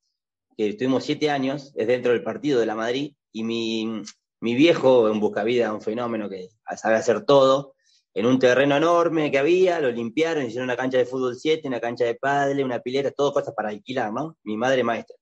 que 0.58 0.68
estuvimos 0.68 1.06
siete 1.06 1.30
años, 1.30 1.72
es 1.78 1.88
dentro 1.88 2.12
del 2.12 2.24
partido 2.24 2.60
de 2.60 2.66
La 2.66 2.76
Madrid, 2.76 3.16
y 3.32 3.46
mi, 3.46 4.02
mi 4.42 4.54
viejo, 4.54 5.10
en 5.10 5.22
Buscavida, 5.22 5.74
un 5.74 5.80
fenómeno 5.80 6.28
que 6.28 6.50
sabe 6.76 6.96
hacer 6.96 7.24
todo, 7.24 7.74
en 8.14 8.26
un 8.26 8.38
terreno 8.38 8.78
enorme 8.78 9.32
que 9.32 9.40
había, 9.40 9.80
lo 9.80 9.92
limpiaron, 9.92 10.46
hicieron 10.46 10.66
una 10.66 10.78
cancha 10.78 10.98
de 10.98 11.06
fútbol 11.06 11.36
7, 11.36 11.68
una 11.68 11.80
cancha 11.80 12.06
de 12.06 12.16
pádel, 12.16 12.64
una 12.64 12.80
pileta, 12.80 13.12
todo 13.12 13.34
cosas 13.34 13.54
para 13.56 13.70
alquilar, 13.70 14.14
¿no? 14.14 14.38
Mi 14.44 14.56
madre 14.56 14.84
maestra. 14.84 15.16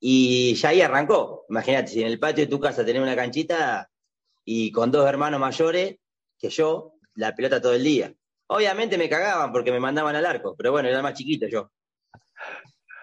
Y 0.00 0.54
ya 0.54 0.70
ahí 0.70 0.80
arrancó. 0.80 1.46
Imagínate, 1.48 1.92
si 1.92 2.00
en 2.02 2.08
el 2.08 2.18
patio 2.18 2.44
de 2.44 2.50
tu 2.50 2.58
casa 2.58 2.84
tenés 2.84 3.02
una 3.02 3.14
canchita 3.14 3.88
y 4.44 4.72
con 4.72 4.90
dos 4.90 5.08
hermanos 5.08 5.40
mayores 5.40 5.96
que 6.38 6.50
yo, 6.50 6.94
la 7.14 7.34
pelota 7.34 7.60
todo 7.60 7.74
el 7.74 7.84
día. 7.84 8.12
Obviamente 8.48 8.98
me 8.98 9.08
cagaban 9.08 9.52
porque 9.52 9.72
me 9.72 9.80
mandaban 9.80 10.16
al 10.16 10.26
arco, 10.26 10.54
pero 10.56 10.72
bueno, 10.72 10.88
era 10.88 11.02
más 11.02 11.14
chiquito 11.14 11.46
yo. 11.46 11.70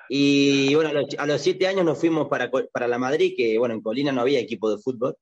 Y 0.10 0.76
bueno, 0.76 0.91
a 1.17 1.26
los, 1.26 1.41
siete 1.41 1.67
años 1.67 1.86
nos 1.86 1.98
fuimos 1.98 2.28
para, 2.28 2.52
para 2.52 2.88
la 2.88 2.98
Madrid, 2.98 3.34
que 3.36 3.58
bueno, 3.58 3.74
en 3.74 3.82
Colina 3.82 4.12
no 4.12 4.22
había 4.22 4.39
equipo 4.39 4.70
de 4.70 4.78
fútbol, 4.78 5.15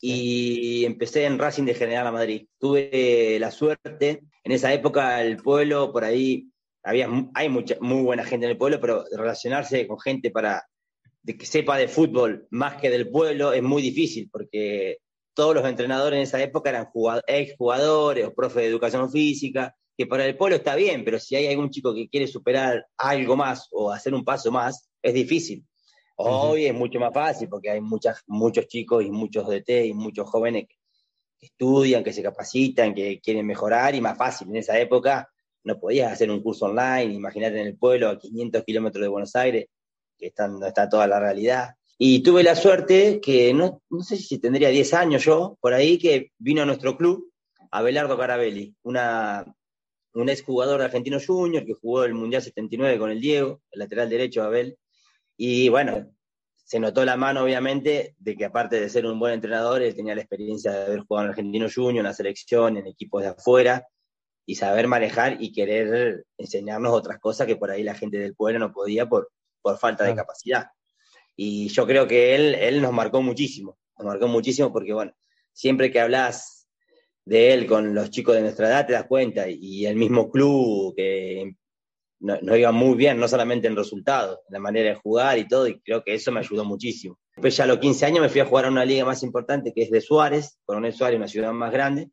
y 0.00 0.84
empecé 0.84 1.24
en 1.24 1.38
Racing 1.38 1.64
de 1.64 1.74
General 1.74 2.06
a 2.06 2.12
Madrid. 2.12 2.46
Tuve 2.58 3.38
la 3.40 3.50
suerte, 3.50 4.22
en 4.44 4.52
esa 4.52 4.72
época 4.72 5.22
el 5.22 5.38
pueblo, 5.38 5.92
por 5.92 6.04
ahí, 6.04 6.48
había, 6.82 7.08
hay 7.34 7.48
mucha, 7.48 7.76
muy 7.80 8.02
buena 8.02 8.24
gente 8.24 8.46
en 8.46 8.52
el 8.52 8.58
pueblo, 8.58 8.80
pero 8.80 9.04
relacionarse 9.10 9.86
con 9.86 9.98
gente 9.98 10.30
para 10.30 10.64
que 11.26 11.44
sepa 11.44 11.76
de 11.76 11.88
fútbol 11.88 12.46
más 12.50 12.80
que 12.80 12.90
del 12.90 13.10
pueblo 13.10 13.52
es 13.52 13.62
muy 13.62 13.82
difícil, 13.82 14.28
porque 14.30 14.98
todos 15.34 15.54
los 15.54 15.66
entrenadores 15.66 16.16
en 16.16 16.22
esa 16.22 16.42
época 16.42 16.70
eran 16.70 16.88
ex 17.26 17.56
jugadores 17.56 18.26
o 18.26 18.34
profes 18.34 18.62
de 18.62 18.68
educación 18.68 19.10
física, 19.10 19.74
que 19.96 20.06
para 20.06 20.26
el 20.26 20.36
pueblo 20.36 20.56
está 20.56 20.76
bien, 20.76 21.04
pero 21.04 21.18
si 21.18 21.36
hay 21.36 21.48
algún 21.48 21.70
chico 21.70 21.94
que 21.94 22.08
quiere 22.08 22.26
superar 22.26 22.86
algo 22.98 23.36
más 23.36 23.68
o 23.72 23.90
hacer 23.90 24.14
un 24.14 24.24
paso 24.24 24.52
más, 24.52 24.88
es 25.02 25.14
difícil. 25.14 25.64
Hoy 26.16 26.66
es 26.66 26.74
mucho 26.74 26.98
más 26.98 27.12
fácil 27.12 27.48
porque 27.48 27.70
hay 27.70 27.80
muchas, 27.80 28.22
muchos 28.26 28.66
chicos 28.66 29.04
y 29.04 29.10
muchos 29.10 29.46
DT 29.46 29.86
y 29.86 29.92
muchos 29.92 30.28
jóvenes 30.28 30.66
que, 30.68 30.76
estudian, 31.46 32.02
que 32.02 32.12
se 32.12 32.22
capacitan, 32.22 32.94
que 32.94 33.20
quieren 33.20 33.46
mejorar 33.46 33.94
y 33.94 34.00
más 34.00 34.16
fácil. 34.16 34.48
En 34.48 34.56
esa 34.56 34.78
época 34.78 35.30
no 35.64 35.78
podías 35.78 36.12
hacer 36.12 36.30
un 36.30 36.42
curso 36.42 36.66
online, 36.66 37.12
imagínate 37.12 37.60
en 37.60 37.66
el 37.66 37.76
pueblo 37.76 38.08
a 38.08 38.18
500 38.18 38.64
kilómetros 38.64 39.02
de 39.02 39.08
Buenos 39.08 39.36
Aires, 39.36 39.66
que 40.18 40.28
está, 40.28 40.48
no 40.48 40.64
está 40.66 40.88
toda 40.88 41.06
la 41.06 41.20
realidad. 41.20 41.74
Y 41.98 42.22
tuve 42.22 42.42
la 42.42 42.54
suerte 42.54 43.20
que 43.20 43.52
no, 43.52 43.82
no 43.90 44.02
sé 44.02 44.16
si 44.16 44.38
tendría 44.38 44.68
10 44.68 44.94
años 44.94 45.24
yo, 45.24 45.58
por 45.60 45.74
ahí, 45.74 45.98
que 45.98 46.32
vino 46.38 46.62
a 46.62 46.66
nuestro 46.66 46.96
club 46.96 47.30
Abelardo 47.70 48.16
Carabelli, 48.16 48.74
una, 48.82 49.44
un 50.14 50.28
exjugador 50.28 50.78
de 50.78 50.86
Argentino 50.86 51.18
Junior 51.24 51.64
que 51.64 51.74
jugó 51.74 52.04
el 52.04 52.14
Mundial 52.14 52.42
79 52.42 52.98
con 52.98 53.10
el 53.10 53.20
Diego, 53.20 53.60
el 53.70 53.80
lateral 53.80 54.08
derecho 54.08 54.42
Abel. 54.42 54.78
Y 55.36 55.68
bueno, 55.68 56.10
se 56.54 56.80
notó 56.80 57.04
la 57.04 57.16
mano, 57.16 57.44
obviamente, 57.44 58.16
de 58.18 58.36
que 58.36 58.44
aparte 58.44 58.80
de 58.80 58.88
ser 58.88 59.06
un 59.06 59.20
buen 59.20 59.34
entrenador, 59.34 59.82
él 59.82 59.94
tenía 59.94 60.14
la 60.14 60.22
experiencia 60.22 60.72
de 60.72 60.84
haber 60.84 61.00
jugado 61.00 61.26
en 61.26 61.30
Argentino 61.30 61.68
Junior, 61.72 61.98
en 61.98 62.08
la 62.08 62.12
selección, 62.12 62.76
en 62.76 62.86
equipos 62.86 63.22
de 63.22 63.28
afuera, 63.28 63.86
y 64.44 64.54
saber 64.56 64.88
manejar 64.88 65.36
y 65.40 65.52
querer 65.52 66.24
enseñarnos 66.38 66.92
otras 66.92 67.18
cosas 67.18 67.46
que 67.46 67.56
por 67.56 67.70
ahí 67.70 67.82
la 67.82 67.94
gente 67.94 68.18
del 68.18 68.34
pueblo 68.34 68.58
no 68.58 68.72
podía 68.72 69.08
por, 69.08 69.30
por 69.60 69.78
falta 69.78 70.04
de 70.04 70.14
capacidad. 70.14 70.66
Y 71.36 71.68
yo 71.68 71.86
creo 71.86 72.08
que 72.08 72.34
él, 72.34 72.54
él 72.54 72.80
nos 72.80 72.92
marcó 72.92 73.22
muchísimo, 73.22 73.78
nos 73.98 74.06
marcó 74.06 74.26
muchísimo 74.26 74.72
porque, 74.72 74.92
bueno, 74.92 75.12
siempre 75.52 75.90
que 75.90 76.00
hablas 76.00 76.68
de 77.24 77.52
él 77.52 77.66
con 77.66 77.94
los 77.94 78.10
chicos 78.10 78.34
de 78.34 78.42
nuestra 78.42 78.68
edad 78.68 78.86
te 78.86 78.92
das 78.94 79.06
cuenta, 79.06 79.48
y 79.48 79.86
el 79.86 79.96
mismo 79.96 80.30
club 80.30 80.94
que 80.96 81.56
no 82.20 82.56
iba 82.56 82.72
muy 82.72 82.96
bien, 82.96 83.18
no 83.18 83.28
solamente 83.28 83.68
en 83.68 83.76
resultados, 83.76 84.38
en 84.48 84.54
la 84.54 84.58
manera 84.60 84.90
de 84.90 84.94
jugar 84.96 85.38
y 85.38 85.46
todo, 85.46 85.68
y 85.68 85.80
creo 85.80 86.02
que 86.02 86.14
eso 86.14 86.32
me 86.32 86.40
ayudó 86.40 86.64
muchísimo. 86.64 87.18
Después 87.34 87.56
ya 87.56 87.64
a 87.64 87.66
los 87.66 87.78
15 87.78 88.06
años 88.06 88.20
me 88.20 88.28
fui 88.28 88.40
a 88.40 88.46
jugar 88.46 88.64
a 88.64 88.68
una 88.70 88.84
liga 88.84 89.04
más 89.04 89.22
importante 89.22 89.72
que 89.74 89.82
es 89.82 89.90
de 89.90 90.00
Suárez, 90.00 90.58
Coronel 90.64 90.94
Suárez, 90.94 91.18
una 91.18 91.28
ciudad 91.28 91.52
más 91.52 91.70
grande, 91.70 92.10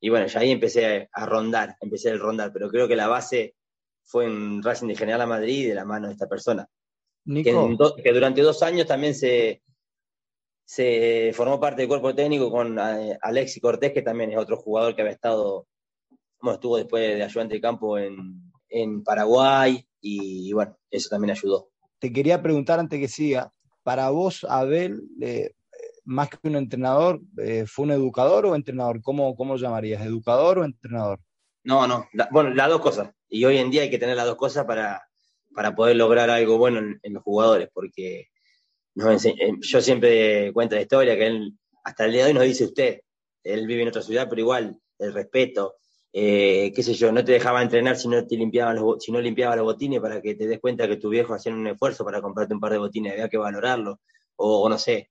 y 0.00 0.08
bueno, 0.08 0.26
ya 0.26 0.40
ahí 0.40 0.50
empecé 0.50 1.08
a 1.12 1.26
rondar, 1.26 1.76
empecé 1.80 2.10
a 2.10 2.16
rondar, 2.16 2.52
pero 2.52 2.68
creo 2.68 2.88
que 2.88 2.96
la 2.96 3.08
base 3.08 3.56
fue 4.04 4.26
en 4.26 4.62
Racing 4.62 4.88
de 4.88 4.96
General 4.96 5.20
a 5.22 5.26
Madrid 5.26 5.68
de 5.68 5.74
la 5.74 5.84
mano 5.84 6.06
de 6.06 6.14
esta 6.14 6.28
persona. 6.28 6.66
Que, 7.24 8.12
durante 8.12 8.40
dos 8.40 8.62
años 8.62 8.86
también 8.86 9.14
se, 9.14 9.62
se 10.64 11.32
formó 11.34 11.60
parte 11.60 11.82
del 11.82 11.88
cuerpo 11.88 12.14
técnico 12.14 12.50
con 12.50 12.78
eh, 12.78 13.18
Alexi 13.20 13.60
Cortés, 13.60 13.92
que 13.92 14.02
también 14.02 14.32
es 14.32 14.38
otro 14.38 14.56
jugador 14.56 14.96
que 14.96 15.02
había 15.02 15.12
estado, 15.12 15.66
bueno, 16.40 16.54
estuvo 16.54 16.76
después 16.78 17.16
de 17.16 17.22
ayudante 17.22 17.56
de 17.56 17.60
campo 17.60 17.98
en, 17.98 18.49
en 18.70 19.02
Paraguay 19.04 19.86
y, 20.00 20.52
bueno, 20.52 20.76
eso 20.90 21.08
también 21.10 21.32
ayudó. 21.32 21.70
Te 21.98 22.12
quería 22.12 22.42
preguntar 22.42 22.80
antes 22.80 22.98
que 22.98 23.08
siga, 23.08 23.52
para 23.82 24.08
vos, 24.10 24.46
Abel, 24.48 25.02
eh, 25.20 25.52
más 26.04 26.30
que 26.30 26.38
un 26.48 26.56
entrenador, 26.56 27.20
eh, 27.38 27.64
¿fue 27.66 27.84
un 27.84 27.92
educador 27.92 28.46
o 28.46 28.54
entrenador? 28.54 29.02
¿Cómo, 29.02 29.36
¿Cómo 29.36 29.56
llamarías? 29.56 30.02
¿Educador 30.02 30.60
o 30.60 30.64
entrenador? 30.64 31.20
No, 31.62 31.86
no, 31.86 32.08
bueno, 32.30 32.54
las 32.54 32.68
dos 32.68 32.80
cosas. 32.80 33.10
Y 33.28 33.44
hoy 33.44 33.58
en 33.58 33.70
día 33.70 33.82
hay 33.82 33.90
que 33.90 33.98
tener 33.98 34.16
las 34.16 34.26
dos 34.26 34.36
cosas 34.36 34.64
para, 34.64 35.02
para 35.54 35.74
poder 35.74 35.96
lograr 35.96 36.30
algo 36.30 36.58
bueno 36.58 36.80
en, 37.02 37.12
los 37.12 37.22
jugadores, 37.22 37.68
porque 37.72 38.28
eh, 38.96 39.52
yo 39.60 39.80
siempre 39.80 40.52
cuento 40.52 40.74
la 40.74 40.82
historia 40.82 41.16
que 41.16 41.26
él, 41.26 41.58
hasta 41.84 42.06
el 42.06 42.12
día 42.12 42.22
de 42.24 42.28
hoy 42.28 42.34
nos 42.34 42.44
dice 42.44 42.64
usted, 42.64 43.00
él 43.44 43.66
vive 43.66 43.82
en 43.82 43.88
otra 43.88 44.02
ciudad, 44.02 44.26
pero 44.28 44.40
igual, 44.40 44.78
el 44.98 45.12
respeto, 45.12 45.76
eh, 46.12 46.72
qué 46.74 46.82
sé 46.82 46.94
yo, 46.94 47.12
no 47.12 47.24
te 47.24 47.32
dejaba 47.32 47.62
entrenar 47.62 47.96
si 47.96 48.08
no 48.08 48.26
te 48.26 48.36
limpiaban 48.36 48.76
los, 48.76 49.02
si 49.02 49.12
no 49.12 49.20
limpiaba 49.20 49.54
los 49.56 49.64
botines 49.64 50.00
para 50.00 50.20
que 50.20 50.34
te 50.34 50.46
des 50.46 50.58
cuenta 50.58 50.88
que 50.88 50.96
tu 50.96 51.08
viejo 51.08 51.34
hacía 51.34 51.52
un 51.52 51.66
esfuerzo 51.66 52.04
para 52.04 52.20
comprarte 52.20 52.54
un 52.54 52.60
par 52.60 52.72
de 52.72 52.78
botines, 52.78 53.12
había 53.12 53.28
que 53.28 53.38
valorarlo, 53.38 54.00
o, 54.36 54.68
no 54.68 54.78
sé, 54.78 55.10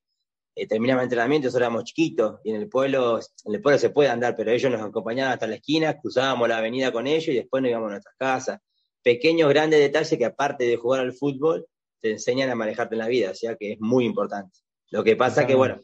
eh, 0.54 0.66
terminaba 0.66 1.00
el 1.00 1.04
entrenamiento, 1.04 1.46
nosotros 1.46 1.66
éramos 1.66 1.84
chiquitos, 1.84 2.40
y 2.44 2.50
en 2.50 2.56
el 2.56 2.68
pueblo, 2.68 3.18
en 3.18 3.54
el 3.54 3.62
pueblo 3.62 3.78
se 3.78 3.90
puede 3.90 4.10
andar, 4.10 4.34
pero 4.36 4.50
ellos 4.50 4.70
nos 4.70 4.82
acompañaban 4.82 5.32
hasta 5.32 5.46
la 5.46 5.54
esquina, 5.54 5.98
cruzábamos 5.98 6.48
la 6.48 6.58
avenida 6.58 6.92
con 6.92 7.06
ellos 7.06 7.28
y 7.28 7.34
después 7.34 7.62
nos 7.62 7.70
íbamos 7.70 7.88
a 7.88 7.90
nuestras 7.92 8.16
casas. 8.18 8.60
Pequeños, 9.02 9.48
grandes 9.48 9.80
detalles 9.80 10.18
que 10.18 10.24
aparte 10.26 10.64
de 10.64 10.76
jugar 10.76 11.00
al 11.00 11.14
fútbol, 11.14 11.66
te 12.00 12.10
enseñan 12.10 12.50
a 12.50 12.54
manejarte 12.54 12.94
en 12.94 12.98
la 12.98 13.08
vida, 13.08 13.30
o 13.30 13.34
sea 13.34 13.56
que 13.56 13.72
es 13.72 13.80
muy 13.80 14.04
importante. 14.04 14.58
Lo 14.90 15.04
que 15.04 15.16
pasa 15.16 15.46
que, 15.46 15.54
bueno, 15.54 15.80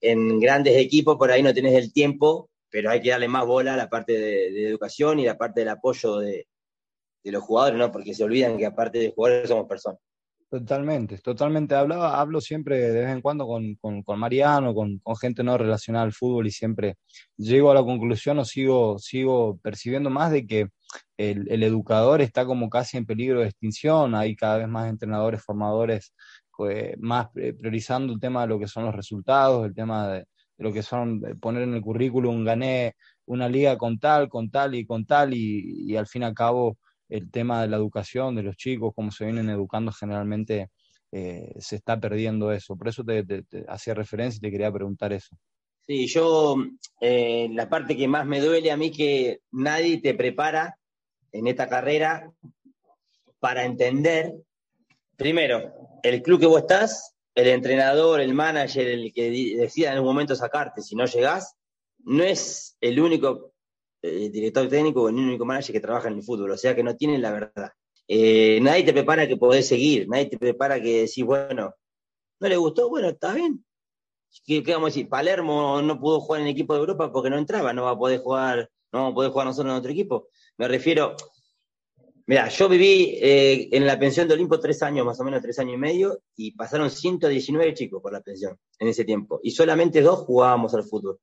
en 0.00 0.40
grandes 0.40 0.76
equipos 0.76 1.16
por 1.16 1.30
ahí 1.30 1.42
no 1.42 1.52
tienes 1.52 1.74
el 1.74 1.92
tiempo, 1.92 2.50
pero 2.70 2.90
hay 2.90 3.00
que 3.00 3.10
darle 3.10 3.28
más 3.28 3.46
bola 3.46 3.74
a 3.74 3.76
la 3.76 3.88
parte 3.88 4.12
de, 4.12 4.68
educación 4.68 5.18
y 5.18 5.24
la 5.24 5.36
parte 5.36 5.60
del 5.60 5.70
apoyo 5.70 6.18
de, 6.18 6.46
los 7.24 7.42
jugadores, 7.42 7.78
¿no? 7.78 7.90
Porque 7.90 8.14
se 8.14 8.22
olvidan 8.22 8.56
que 8.56 8.66
aparte 8.66 8.98
de 8.98 9.12
jugadores 9.12 9.48
somos 9.48 9.66
personas. 9.66 9.98
Totalmente, 10.48 11.18
totalmente. 11.18 11.74
Hablaba, 11.74 12.20
hablo 12.20 12.40
siempre 12.40 12.78
de 12.78 13.00
vez 13.00 13.10
en 13.10 13.20
cuando 13.20 13.48
con, 13.48 13.74
con, 13.74 14.18
Mariano, 14.18 14.72
con, 14.74 15.00
gente 15.20 15.42
no 15.42 15.58
relacionada 15.58 16.04
al 16.04 16.12
fútbol 16.12 16.46
y 16.46 16.52
siempre 16.52 16.96
llego 17.36 17.72
a 17.72 17.74
la 17.74 17.82
conclusión 17.82 18.38
o 18.38 18.44
sigo, 18.44 18.96
sigo 19.00 19.58
percibiendo 19.58 20.08
más 20.08 20.30
de 20.30 20.46
que 20.46 20.68
el, 21.16 21.62
educador 21.64 22.20
está 22.20 22.46
como 22.46 22.70
casi 22.70 22.96
en 22.96 23.06
peligro 23.06 23.40
de 23.40 23.46
extinción, 23.48 24.14
hay 24.14 24.36
cada 24.36 24.58
vez 24.58 24.68
más 24.68 24.88
entrenadores, 24.88 25.42
formadores, 25.42 26.14
pues, 26.56 26.94
más 26.98 27.28
priorizando 27.32 28.12
el 28.12 28.20
tema 28.20 28.42
de 28.42 28.48
lo 28.48 28.60
que 28.60 28.68
son 28.68 28.84
los 28.84 28.94
resultados, 28.94 29.66
el 29.66 29.74
tema 29.74 30.08
de, 30.08 30.26
lo 30.58 30.72
que 30.72 30.82
son 30.82 31.20
poner 31.40 31.62
en 31.62 31.74
el 31.74 31.82
currículum, 31.82 32.44
gané 32.44 32.94
una 33.26 33.48
liga 33.48 33.76
con 33.76 33.98
tal, 33.98 34.28
con 34.28 34.50
tal 34.50 34.74
y 34.74 34.86
con 34.86 35.04
tal, 35.04 35.34
y, 35.34 35.96
al 35.96 36.06
fin 36.06 36.22
y 36.22 36.24
al 36.24 36.34
cabo 36.34 36.78
el 37.08 37.30
tema 37.30 37.62
de 37.62 37.68
la 37.68 37.76
educación 37.76 38.34
de 38.34 38.42
los 38.42 38.56
chicos, 38.56 38.92
cómo 38.94 39.10
se 39.10 39.24
vienen 39.24 39.48
educando 39.50 39.92
generalmente, 39.92 40.70
eh, 41.12 41.54
se 41.58 41.76
está 41.76 42.00
perdiendo 42.00 42.50
eso. 42.52 42.76
Por 42.76 42.88
eso 42.88 43.04
te, 43.04 43.44
hacía 43.68 43.94
referencia 43.94 44.38
y 44.38 44.40
te 44.40 44.50
quería 44.50 44.72
preguntar 44.72 45.12
eso. 45.12 45.36
Sí, 45.86 46.08
yo, 46.08 46.56
eh, 47.00 47.48
la 47.52 47.68
parte 47.68 47.96
que 47.96 48.08
más 48.08 48.26
me 48.26 48.40
duele 48.40 48.72
a 48.72 48.76
mí 48.76 48.90
que 48.90 49.40
nadie 49.52 50.00
te 50.00 50.14
prepara 50.14 50.76
en 51.30 51.46
esta 51.46 51.68
carrera 51.68 52.32
para 53.38 53.64
entender, 53.64 54.32
primero, 55.16 55.72
el 56.02 56.22
club 56.22 56.40
que 56.40 56.46
vos 56.46 56.60
estás 56.60 57.15
el 57.36 57.48
entrenador, 57.48 58.20
el 58.20 58.34
manager, 58.34 58.88
el 58.88 59.12
que 59.12 59.30
decida 59.58 59.92
en 59.92 59.98
un 59.98 60.06
momento 60.06 60.34
sacarte 60.34 60.80
si 60.80 60.96
no 60.96 61.04
llegás, 61.04 61.54
no 61.98 62.24
es 62.24 62.76
el 62.80 62.98
único 62.98 63.52
eh, 64.02 64.30
director 64.30 64.66
técnico 64.68 65.02
o 65.02 65.08
el 65.10 65.16
único 65.16 65.44
manager 65.44 65.74
que 65.74 65.80
trabaja 65.80 66.08
en 66.08 66.14
el 66.14 66.22
fútbol, 66.22 66.50
o 66.52 66.56
sea 66.56 66.74
que 66.74 66.82
no 66.82 66.96
tienen 66.96 67.20
la 67.20 67.32
verdad. 67.32 67.70
Eh, 68.08 68.58
nadie 68.62 68.84
te 68.84 68.94
prepara 68.94 69.28
que 69.28 69.36
podés 69.36 69.68
seguir, 69.68 70.08
nadie 70.08 70.26
te 70.26 70.38
prepara 70.38 70.80
que 70.80 71.02
decís, 71.02 71.24
bueno, 71.24 71.74
no 72.40 72.48
le 72.48 72.56
gustó, 72.56 72.88
bueno, 72.88 73.10
está 73.10 73.34
bien. 73.34 73.62
¿Qué, 74.46 74.62
vamos 74.66 74.86
a 74.86 74.92
decir? 74.94 75.08
Palermo 75.08 75.82
no 75.82 76.00
pudo 76.00 76.20
jugar 76.20 76.40
en 76.40 76.46
el 76.46 76.52
equipo 76.52 76.72
de 76.72 76.80
Europa 76.80 77.12
porque 77.12 77.30
no 77.30 77.36
entraba, 77.36 77.74
no 77.74 77.84
va 77.84 77.90
a 77.90 77.98
poder 77.98 78.20
jugar, 78.20 78.70
no 78.92 79.00
vamos 79.00 79.12
a 79.12 79.14
poder 79.14 79.30
jugar 79.30 79.46
nosotros 79.48 79.72
en 79.72 79.78
otro 79.78 79.92
equipo. 79.92 80.28
Me 80.56 80.68
refiero, 80.68 81.16
Mira, 82.28 82.48
yo 82.48 82.68
viví 82.68 83.18
eh, 83.22 83.68
en 83.70 83.86
la 83.86 83.96
pensión 83.96 84.26
de 84.26 84.34
Olimpo 84.34 84.58
tres 84.58 84.82
años, 84.82 85.06
más 85.06 85.20
o 85.20 85.24
menos 85.24 85.40
tres 85.40 85.60
años 85.60 85.74
y 85.74 85.78
medio, 85.78 86.22
y 86.34 86.50
pasaron 86.52 86.90
119 86.90 87.72
chicos 87.74 88.02
por 88.02 88.12
la 88.12 88.20
pensión 88.20 88.58
en 88.80 88.88
ese 88.88 89.04
tiempo. 89.04 89.38
Y 89.44 89.52
solamente 89.52 90.00
dos 90.00 90.20
jugábamos 90.20 90.74
al 90.74 90.82
fútbol 90.82 91.20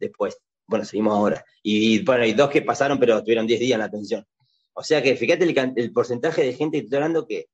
después. 0.00 0.36
Bueno, 0.66 0.84
seguimos 0.84 1.14
ahora. 1.14 1.44
Y, 1.62 2.04
bueno, 2.04 2.24
hay 2.24 2.32
dos 2.32 2.50
que 2.50 2.62
pasaron, 2.62 2.98
pero 2.98 3.22
tuvieron 3.22 3.46
10 3.46 3.60
días 3.60 3.74
en 3.74 3.80
la 3.80 3.90
pensión. 3.90 4.26
O 4.72 4.82
sea 4.82 5.00
que 5.00 5.14
fíjate 5.14 5.44
el, 5.44 5.92
porcentaje 5.92 6.42
de 6.42 6.54
gente 6.54 6.78
que 6.78 6.84
estoy 6.84 6.96
hablando 6.96 7.26
que 7.26 7.46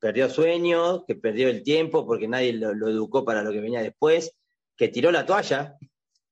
perdió 0.00 0.28
sueños, 0.28 1.04
que 1.06 1.14
perdió 1.14 1.48
el 1.48 1.62
tiempo 1.62 2.04
porque 2.04 2.26
nadie 2.26 2.52
lo, 2.52 2.70
educó 2.88 3.24
para 3.24 3.42
lo 3.42 3.52
que 3.52 3.60
venía 3.60 3.82
después, 3.82 4.34
que 4.76 4.88
tiró 4.88 5.12
la 5.12 5.24
toalla. 5.24 5.76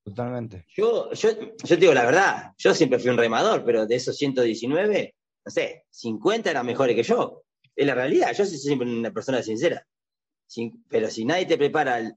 Totalmente. 0.03 0.67
Yo, 0.75 1.13
yo, 1.13 1.31
yo 1.31 1.69
te 1.69 1.77
digo 1.77 1.95
la 1.95 2.07
verdad, 2.07 2.53
yo 2.59 2.75
siempre 2.75 2.99
fui 2.99 3.11
un 3.11 3.19
remador, 3.19 3.65
pero 3.65 3.87
de 3.87 3.95
esos 3.95 4.17
119, 4.17 5.15
no 5.45 5.51
sé, 5.51 5.85
50 5.91 6.51
eran 6.51 6.67
mejores 6.67 6.97
que 6.97 7.03
yo. 7.03 7.43
Es 7.77 7.87
la 7.87 7.95
realidad, 7.95 8.33
yo 8.33 8.45
soy 8.45 8.59
siempre 8.59 8.89
una 8.89 9.13
persona 9.13 9.43
sincera. 9.43 9.87
pero 10.89 11.11
si 11.11 11.25
nadie 11.25 11.47
te 11.47 11.59
prepara, 11.59 12.17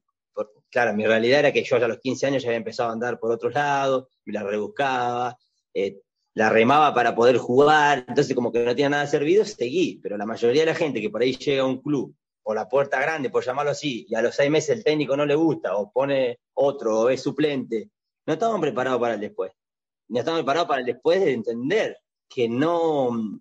claro, 0.70 0.94
mi 0.94 1.06
realidad 1.06 1.40
era 1.40 1.52
que 1.52 1.64
yo 1.64 1.76
a 1.78 1.88
los 1.88 2.00
15 2.00 2.28
años 2.28 2.44
ya 2.44 2.50
había 2.50 2.58
empezado 2.58 2.90
a 2.90 2.94
andar 2.94 3.20
por 3.20 3.32
otros 3.32 3.54
lados, 3.54 4.08
me 4.26 4.34
la 4.34 4.44
rebuscaba, 4.44 5.38
eh, 5.74 6.00
la 6.36 6.50
remaba 6.50 6.94
para 6.94 7.16
poder 7.16 7.38
jugar, 7.38 8.06
entonces 8.08 8.36
como 8.36 8.52
que 8.52 8.60
no 8.60 8.72
tenía 8.76 8.90
nada 8.90 9.08
servido, 9.08 9.44
seguí, 9.44 10.00
pero 10.04 10.18
la 10.18 10.26
mayoría 10.26 10.62
de 10.62 10.68
la 10.68 10.76
gente 10.76 11.02
que 11.02 11.10
por 11.10 11.22
ahí 11.22 11.36
llega 11.36 11.64
a 11.64 11.66
un 11.66 11.82
club 11.82 12.16
o 12.44 12.54
la 12.54 12.70
puerta 12.70 13.02
grande, 13.02 13.30
por 13.30 13.44
llamarlo 13.44 13.72
así, 13.72 14.06
y 14.08 14.16
a 14.16 14.22
los 14.22 14.36
seis 14.36 14.50
meses 14.50 14.78
el 14.78 14.84
técnico 14.84 15.18
no 15.18 15.26
le 15.26 15.36
gusta, 15.36 15.76
o 15.76 15.92
pone 15.92 16.40
otro, 16.54 17.02
o 17.02 17.10
es 17.10 17.22
suplente, 17.22 17.90
no 18.26 18.34
estaban 18.34 18.62
preparados 18.62 19.02
para 19.02 19.16
el 19.16 19.20
después. 19.20 19.52
No 20.10 20.20
estaban 20.20 20.42
preparados 20.42 20.68
para 20.70 20.80
el 20.80 20.86
después 20.86 21.20
de 21.20 21.34
entender 21.34 21.98
que 22.30 22.50
no, 22.50 23.40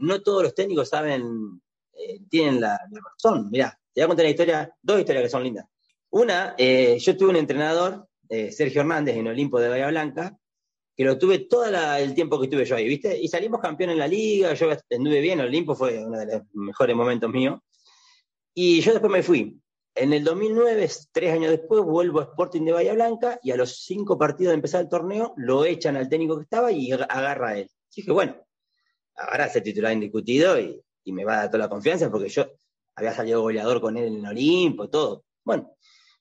no 0.00 0.22
todos 0.22 0.42
los 0.42 0.54
técnicos 0.54 0.88
saben, 0.88 1.60
eh, 1.92 2.20
tienen 2.28 2.60
la, 2.60 2.78
razón. 2.90 3.50
Mirá, 3.50 3.78
te 3.92 4.00
voy 4.00 4.04
a 4.04 4.08
contar 4.08 4.24
una 4.24 4.30
historia, 4.30 4.74
dos 4.82 4.98
historias 4.98 5.24
que 5.24 5.30
son 5.30 5.44
lindas. 5.44 5.66
Una, 6.10 6.54
eh, 6.58 6.98
yo 6.98 7.16
tuve 7.16 7.30
un 7.30 7.36
entrenador, 7.36 8.08
eh, 8.28 8.50
Sergio 8.50 8.80
Hernández, 8.80 9.16
en 9.16 9.28
Olimpo 9.28 9.60
de 9.60 9.68
Bahía 9.68 9.88
Blanca, 9.88 10.36
que 10.96 11.04
lo 11.04 11.18
tuve 11.18 11.40
todo 11.40 11.64
el 11.64 12.14
tiempo 12.14 12.38
que 12.38 12.46
estuve 12.46 12.64
yo 12.64 12.76
ahí, 12.76 12.86
¿viste? 12.86 13.18
Y 13.18 13.28
salimos 13.28 13.60
campeón 13.60 13.90
en 13.90 13.98
la 13.98 14.08
liga, 14.08 14.54
yo 14.54 14.68
anduve 14.90 15.20
bien, 15.20 15.40
Olimpo 15.40 15.74
fue 15.74 16.04
uno 16.04 16.18
de 16.18 16.26
los 16.26 16.42
mejores 16.52 16.96
momentos 16.96 17.30
míos. 17.30 17.60
Y 18.54 18.80
yo 18.80 18.92
después 18.92 19.12
me 19.12 19.22
fui. 19.22 19.60
En 19.94 20.12
el 20.12 20.24
2009, 20.24 20.88
tres 21.12 21.32
años 21.32 21.50
después, 21.50 21.82
vuelvo 21.82 22.20
a 22.20 22.24
Sporting 22.24 22.62
de 22.64 22.72
Bahía 22.72 22.94
Blanca 22.94 23.38
y 23.42 23.50
a 23.50 23.56
los 23.56 23.84
cinco 23.84 24.18
partidos 24.18 24.52
de 24.52 24.56
empezar 24.56 24.80
el 24.82 24.88
torneo 24.88 25.34
lo 25.36 25.64
echan 25.64 25.96
al 25.96 26.08
técnico 26.08 26.36
que 26.36 26.44
estaba 26.44 26.72
y 26.72 26.92
agarra 26.92 27.50
a 27.50 27.58
él 27.58 27.70
dije, 27.96 28.10
bueno, 28.12 28.36
ahora 29.16 29.46
es 29.46 29.56
el 29.56 29.62
titular 29.62 29.92
indiscutido 29.92 30.58
y, 30.58 30.82
me 31.06 31.24
va 31.24 31.32
a 31.32 31.36
dar 31.38 31.46
toda 31.48 31.64
la 31.64 31.68
confianza 31.68 32.08
porque 32.08 32.28
yo 32.28 32.46
había 32.94 33.12
salido 33.12 33.42
goleador 33.42 33.80
con 33.80 33.96
él 33.96 34.04
en 34.04 34.18
el 34.18 34.26
Olimpo, 34.26 34.88
todo. 34.88 35.24
Bueno, 35.44 35.74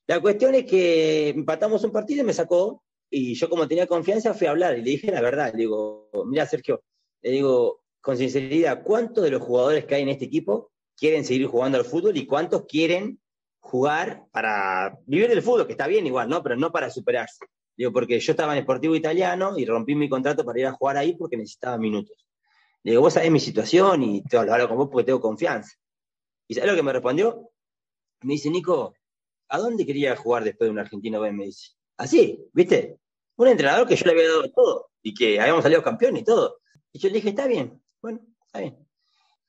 la 0.08 0.20
cuestión 0.20 0.56
es 0.56 0.66
que 0.66 1.30
empatamos 1.30 1.84
un 1.84 1.92
partido 1.92 2.24
y 2.24 2.26
me 2.26 2.34
sacó 2.34 2.84
y 3.08 3.36
yo 3.36 3.50
como 3.50 3.68
tenía 3.68 3.86
confianza 3.86 4.34
fui 4.34 4.48
a 4.48 4.50
hablar 4.50 4.76
y 4.76 4.82
le 4.82 4.90
dije 4.90 5.12
la 5.12 5.22
verdad, 5.22 5.52
le 5.52 5.60
digo, 5.60 6.10
mira 6.26 6.48
Sergio, 6.48 6.82
le 7.22 7.30
digo 7.30 7.84
con 8.02 8.18
sinceridad, 8.18 8.82
¿cuántos 8.82 9.24
de 9.24 9.30
los 9.30 9.44
jugadores 9.44 9.86
que 9.86 9.94
hay 9.94 10.02
en 10.02 10.10
este 10.10 10.26
equipo 10.26 10.72
quieren 10.98 11.24
seguir 11.24 11.46
jugando 11.46 11.78
al 11.78 11.86
fútbol 11.86 12.18
y 12.18 12.26
cuántos 12.26 12.66
quieren 12.66 13.20
jugar 13.60 14.24
para 14.32 14.98
vivir 15.06 15.30
del 15.30 15.44
fútbol, 15.44 15.68
que 15.68 15.74
está 15.74 15.86
bien 15.86 16.08
igual, 16.08 16.28
¿no? 16.30 16.42
Pero 16.42 16.56
no 16.56 16.72
para 16.72 16.90
superarse. 16.90 17.46
Digo, 17.80 17.94
porque 17.94 18.20
yo 18.20 18.34
estaba 18.34 18.58
en 18.58 18.64
Sportivo 18.64 18.94
Italiano 18.94 19.58
y 19.58 19.66
rompí 19.66 19.96
mi 19.96 20.10
contrato 20.10 20.44
para 20.44 20.60
ir 20.60 20.66
a 20.66 20.74
jugar 20.74 20.98
ahí 20.98 21.16
porque 21.16 21.38
necesitaba 21.38 21.78
minutos. 21.78 22.28
Le 22.84 22.92
digo, 22.92 23.02
vos 23.02 23.14
sabés 23.14 23.32
mi 23.32 23.40
situación 23.40 24.04
y 24.04 24.22
te 24.22 24.36
hablo 24.38 24.68
con 24.68 24.76
vos 24.76 24.90
porque 24.92 25.06
tengo 25.06 25.22
confianza. 25.22 25.78
¿Y 26.46 26.56
sabés 26.56 26.72
lo 26.72 26.76
que 26.76 26.84
me 26.84 26.92
respondió? 26.92 27.52
Me 28.24 28.34
dice, 28.34 28.50
Nico, 28.50 28.96
¿a 29.48 29.60
dónde 29.60 29.86
quería 29.86 30.14
jugar 30.18 30.44
después 30.44 30.68
de 30.68 30.72
un 30.72 30.80
argentino 30.80 31.22
B? 31.22 31.32
Me 31.32 31.46
dice. 31.46 31.70
Así, 31.96 32.46
¿viste? 32.52 32.98
Un 33.38 33.48
entrenador 33.48 33.88
que 33.88 33.96
yo 33.96 34.04
le 34.08 34.12
había 34.12 34.28
dado 34.28 34.52
todo 34.52 34.90
y 35.02 35.14
que 35.14 35.40
habíamos 35.40 35.64
salido 35.64 35.82
campeón 35.82 36.18
y 36.18 36.26
todo. 36.26 36.60
Y 36.92 37.00
yo 37.00 37.08
le 37.08 37.16
dije, 37.16 37.30
está 37.30 37.48
bien, 37.48 37.82
bueno, 38.02 38.20
está 38.46 38.60
bien. 38.60 38.90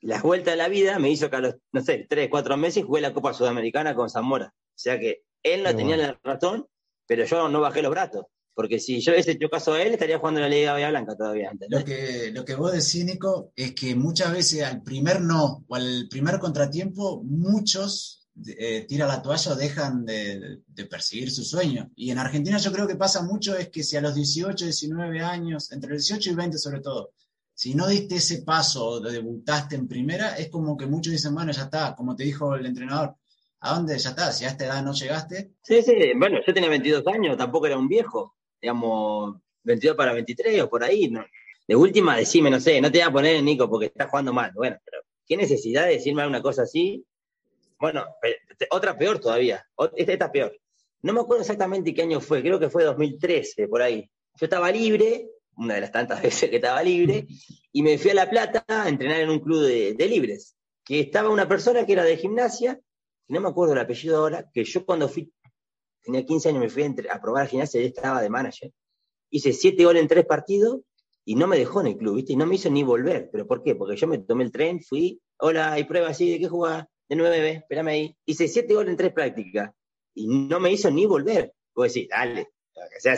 La 0.02 0.22
vuelta 0.22 0.52
de 0.52 0.56
la 0.56 0.68
vida 0.68 1.00
me 1.00 1.10
hizo 1.10 1.28
que 1.30 1.36
a 1.36 1.40
los, 1.40 1.56
no 1.72 1.80
sé, 1.80 2.06
tres, 2.08 2.28
cuatro 2.30 2.56
meses 2.56 2.84
jugué 2.84 3.00
la 3.00 3.12
Copa 3.12 3.34
Sudamericana 3.34 3.96
con 3.96 4.08
Zamora. 4.08 4.54
O 4.54 4.78
sea 4.78 5.00
que 5.00 5.24
él 5.42 5.64
no 5.64 5.74
tenía 5.74 5.96
la 5.96 6.20
razón 6.22 6.68
pero 7.10 7.24
yo 7.24 7.48
no 7.48 7.60
bajé 7.60 7.82
los 7.82 7.90
brazos. 7.90 8.26
Porque 8.54 8.78
si 8.78 9.00
yo 9.00 9.12
hecho 9.12 9.48
caso 9.50 9.72
a 9.72 9.82
él, 9.82 9.94
estaría 9.94 10.20
jugando 10.20 10.38
en 10.38 10.48
la 10.48 10.54
Liga 10.54 10.72
Bahía 10.74 10.90
Blanca 10.90 11.16
todavía. 11.16 11.50
Lo 11.68 11.84
que, 11.84 12.30
lo 12.32 12.44
que 12.44 12.54
vos 12.54 12.70
decís, 12.70 13.04
Nico, 13.04 13.50
es 13.56 13.74
que 13.74 13.96
muchas 13.96 14.32
veces 14.32 14.62
al 14.62 14.84
primer 14.84 15.20
no 15.20 15.64
o 15.66 15.74
al 15.74 16.06
primer 16.08 16.38
contratiempo, 16.38 17.20
muchos 17.24 18.28
eh, 18.46 18.86
tiran 18.88 19.08
la 19.08 19.22
toalla 19.22 19.50
o 19.50 19.56
dejan 19.56 20.04
de, 20.04 20.62
perseguir 20.88 21.32
su 21.32 21.42
sueño. 21.42 21.90
Y 21.96 22.12
en 22.12 22.18
Argentina 22.18 22.58
yo 22.58 22.70
creo 22.70 22.86
que 22.86 22.94
pasa 22.94 23.22
mucho 23.22 23.56
es 23.56 23.70
que 23.70 23.82
si 23.82 23.96
a 23.96 24.00
los 24.00 24.14
18, 24.14 24.64
19 24.64 25.20
años, 25.20 25.72
entre 25.72 25.94
los 25.94 26.06
18 26.06 26.30
y 26.30 26.34
20 26.34 26.58
sobre 26.58 26.80
todo, 26.80 27.10
si 27.52 27.74
no 27.74 27.88
diste 27.88 28.16
ese 28.16 28.42
paso 28.42 28.86
o 28.86 29.00
debutaste 29.00 29.74
en 29.74 29.88
primera, 29.88 30.36
es 30.36 30.48
como 30.48 30.76
que 30.76 30.86
muchos 30.86 31.12
dicen, 31.12 31.34
bueno, 31.34 31.50
ya 31.50 31.64
está, 31.64 31.96
como 31.96 32.14
te 32.14 32.22
dijo 32.22 32.54
el 32.54 32.66
entrenador, 32.66 33.16
¿A 33.60 33.74
dónde 33.74 33.98
ya 33.98 34.10
está? 34.10 34.32
Si 34.32 34.44
a 34.44 34.48
esta 34.48 34.64
edad 34.64 34.82
no 34.82 34.92
llegaste. 34.92 35.52
Sí, 35.62 35.82
sí, 35.82 35.94
bueno, 36.16 36.38
yo 36.46 36.54
tenía 36.54 36.70
22 36.70 37.06
años, 37.08 37.36
tampoco 37.36 37.66
era 37.66 37.76
un 37.76 37.88
viejo, 37.88 38.36
digamos, 38.60 39.36
22 39.64 39.96
para 39.96 40.14
23 40.14 40.62
o 40.62 40.70
por 40.70 40.82
ahí. 40.82 41.12
De 41.68 41.76
última, 41.76 42.16
decime, 42.16 42.50
no 42.50 42.58
sé, 42.58 42.80
no 42.80 42.90
te 42.90 42.98
voy 42.98 43.08
a 43.08 43.12
poner 43.12 43.42
Nico 43.42 43.68
porque 43.68 43.86
estás 43.86 44.08
jugando 44.08 44.32
mal. 44.32 44.52
Bueno, 44.54 44.78
pero 44.84 45.02
¿qué 45.26 45.36
necesidad 45.36 45.84
de 45.86 45.92
decirme 45.92 46.26
una 46.26 46.40
cosa 46.40 46.62
así? 46.62 47.04
Bueno, 47.78 48.04
otra 48.70 48.96
peor 48.96 49.20
todavía, 49.20 49.66
esta, 49.96 50.12
esta 50.12 50.32
peor. 50.32 50.58
No 51.02 51.12
me 51.12 51.20
acuerdo 51.20 51.42
exactamente 51.42 51.92
qué 51.92 52.02
año 52.02 52.20
fue, 52.20 52.40
creo 52.40 52.58
que 52.58 52.70
fue 52.70 52.84
2013, 52.84 53.68
por 53.68 53.82
ahí. 53.82 54.10
Yo 54.36 54.46
estaba 54.46 54.70
libre, 54.70 55.28
una 55.56 55.74
de 55.74 55.82
las 55.82 55.92
tantas 55.92 56.22
veces 56.22 56.48
que 56.48 56.56
estaba 56.56 56.82
libre, 56.82 57.26
y 57.72 57.82
me 57.82 57.98
fui 57.98 58.10
a 58.10 58.14
La 58.14 58.30
Plata 58.30 58.64
a 58.66 58.88
entrenar 58.88 59.20
en 59.20 59.30
un 59.30 59.40
club 59.40 59.62
de, 59.62 59.92
de 59.92 60.08
libres, 60.08 60.56
que 60.82 61.00
estaba 61.00 61.28
una 61.28 61.46
persona 61.46 61.84
que 61.84 61.92
era 61.92 62.04
de 62.04 62.16
gimnasia 62.16 62.80
no 63.30 63.40
me 63.40 63.48
acuerdo 63.48 63.74
el 63.74 63.80
apellido 63.80 64.18
ahora, 64.18 64.50
que 64.52 64.64
yo 64.64 64.84
cuando 64.84 65.08
fui, 65.08 65.32
tenía 66.02 66.24
15 66.24 66.48
años, 66.48 66.60
me 66.60 66.68
fui 66.68 66.82
a, 67.10 67.20
probar 67.20 67.46
gimnasia 67.46 67.80
y 67.80 67.86
estaba 67.86 68.20
de 68.20 68.28
manager. 68.28 68.72
Hice 69.30 69.52
siete 69.52 69.84
goles 69.84 70.02
en 70.02 70.08
tres 70.08 70.26
partidos 70.26 70.80
y 71.24 71.36
no 71.36 71.46
me 71.46 71.56
dejó 71.56 71.80
en 71.80 71.88
el 71.88 71.96
club, 71.96 72.16
¿viste? 72.16 72.32
Y 72.32 72.36
no 72.36 72.46
me 72.46 72.56
hizo 72.56 72.70
ni 72.70 72.82
volver. 72.82 73.30
¿Pero 73.30 73.46
por 73.46 73.62
qué? 73.62 73.76
Porque 73.76 73.96
yo 73.96 74.08
me 74.08 74.18
tomé 74.18 74.44
el 74.44 74.50
tren, 74.50 74.80
fui, 74.80 75.20
hola, 75.38 75.72
hay 75.72 75.84
prueba 75.84 76.08
así, 76.08 76.30
¿de 76.30 76.40
qué 76.40 76.48
jugás? 76.48 76.86
De 77.08 77.16
nueve, 77.16 77.50
espérame 77.52 77.88
ahí. 77.88 78.16
Hice 78.26 78.48
siete 78.48 78.74
goles 78.74 78.90
en 78.90 78.96
tres 78.96 79.12
prácticas 79.12 79.70
y 80.14 80.26
no 80.26 80.58
me 80.58 80.72
hizo 80.72 80.90
ni 80.90 81.06
volver. 81.06 81.52
Vos 81.74 81.92
decís, 81.92 82.08
dale, 82.08 82.48
que 82.92 83.00
sea, 83.00 83.14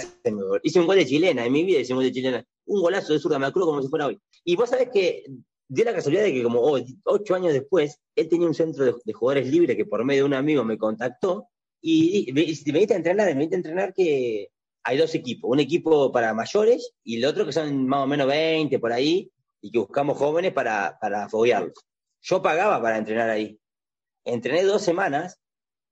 hice 0.63 0.81
un 0.81 0.87
gol 0.87 0.97
de 0.97 1.07
chilena, 1.07 1.47
en 1.47 1.53
mi 1.53 1.65
vida 1.65 1.81
hice 1.81 1.93
un 1.93 1.99
gol 1.99 2.05
de 2.05 2.13
chilena. 2.13 2.45
Un 2.67 2.83
golazo 2.83 3.13
de 3.13 3.19
zurda, 3.19 3.39
me 3.39 3.47
acuerdo 3.47 3.69
como 3.69 3.83
si 3.83 3.89
fuera 3.89 4.07
hoy. 4.07 4.21
Y 4.45 4.57
vos 4.57 4.69
sabés 4.69 4.91
que 4.91 5.25
dio 5.73 5.87
la 5.87 5.95
casualidad 5.95 6.25
de 6.25 6.35
que 6.35 6.43
como 6.43 6.61
ocho 7.05 7.35
años 7.35 7.55
después, 7.55 7.99
él 8.15 8.29
tenía 8.29 8.47
un 8.47 8.55
centro 8.55 8.85
de, 8.85 9.13
jugadores 9.15 9.51
libres 9.51 9.75
que 9.75 9.87
por 9.87 10.05
medio 10.05 10.25
de 10.25 10.27
un 10.27 10.35
amigo 10.35 10.65
me 10.65 10.77
contactó 10.77 11.49
y, 11.81 12.31
me, 12.33 12.45
me 12.73 12.81
a 12.81 12.97
entrenar, 12.97 13.27
me 13.29 13.35
viniste 13.35 13.57
a 13.57 13.59
entrenar 13.59 13.95
que 13.95 14.51
hay 14.85 14.99
dos 14.99 15.15
equipos, 15.15 15.51
un 15.51 15.61
equipo 15.61 16.13
para 16.13 16.35
mayores 16.35 16.93
y 17.03 17.17
el 17.17 17.25
otro 17.25 17.47
que 17.47 17.53
son 17.53 17.87
más 17.87 18.05
o 18.05 18.07
menos 18.07 18.27
20 18.27 18.79
por 18.79 18.93
ahí 18.93 19.31
y 19.63 19.71
que 19.71 19.79
buscamos 19.79 20.19
jóvenes 20.19 20.53
para, 20.53 20.99
para 21.01 21.31
foguearlos. 21.31 21.73
Yo 22.21 22.43
pagaba 22.43 22.81
para 22.83 22.99
entrenar 22.99 23.31
ahí. 23.31 23.59
Entrené 24.25 24.65
dos 24.65 24.83
semanas 24.83 25.41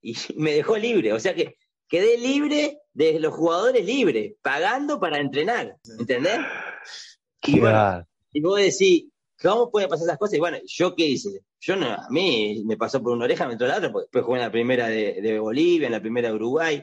y 0.03 0.14
me 0.37 0.53
dejó 0.53 0.76
libre, 0.76 1.14
o 1.14 1.20
sea 1.20 1.35
que 1.35 1.57
quedé 1.89 2.18
libre 2.18 2.81
de 2.93 3.18
los 3.18 3.33
jugadores 3.33 3.87
libres, 3.87 4.35
pagando 4.43 5.01
para 5.01 5.18
entrenar, 5.18 5.78
¿entendés? 5.99 6.39
Y, 7.45 7.61
bueno, 7.61 8.07
y 8.33 8.43
vos 8.43 8.59
decís, 8.59 9.10
¿Cómo 9.43 9.70
pueden 9.70 9.88
pasar 9.88 10.07
esas 10.07 10.18
cosas? 10.18 10.34
Y 10.34 10.38
bueno, 10.38 10.59
¿yo 10.66 10.95
qué 10.95 11.07
hice? 11.07 11.41
Yo 11.61 11.74
no, 11.74 11.86
a 11.86 12.09
mí 12.11 12.62
me 12.66 12.76
pasó 12.76 13.03
por 13.03 13.12
una 13.12 13.24
oreja, 13.24 13.47
me 13.47 13.53
entró 13.53 13.66
la 13.66 13.78
otra, 13.78 13.91
porque 13.91 14.05
después 14.05 14.24
jugué 14.24 14.38
en 14.38 14.45
la 14.45 14.53
primera 14.53 14.88
de, 14.88 15.38
Bolivia, 15.38 15.86
en 15.86 15.93
la 15.93 16.01
primera 16.01 16.28
de 16.28 16.34
Uruguay, 16.34 16.82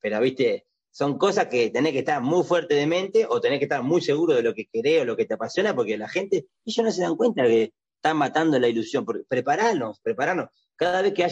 pero 0.00 0.20
viste, 0.20 0.66
son 0.90 1.16
cosas 1.16 1.46
que 1.46 1.70
tenés 1.70 1.92
que 1.92 2.00
estar 2.00 2.20
muy 2.20 2.42
fuerte 2.42 2.74
de 2.74 2.86
mente 2.88 3.24
o 3.28 3.40
tenés 3.40 3.60
que 3.60 3.66
estar 3.66 3.84
muy 3.84 4.00
seguro 4.00 4.34
de 4.34 4.42
lo 4.42 4.52
que 4.52 4.66
querés 4.66 5.02
o 5.02 5.04
lo 5.04 5.16
que 5.16 5.26
te 5.26 5.34
apasiona, 5.34 5.76
porque 5.76 5.96
la 5.96 6.08
gente, 6.08 6.46
ellos 6.64 6.84
no 6.84 6.90
se 6.90 7.02
dan 7.02 7.16
cuenta 7.16 7.44
que 7.44 7.72
están 7.94 8.16
matando 8.16 8.58
la 8.58 8.66
ilusión, 8.66 9.06
prepararnos, 9.28 10.00
prepararnos. 10.00 10.48
cada 10.74 11.02
vez 11.02 11.14
que 11.14 11.24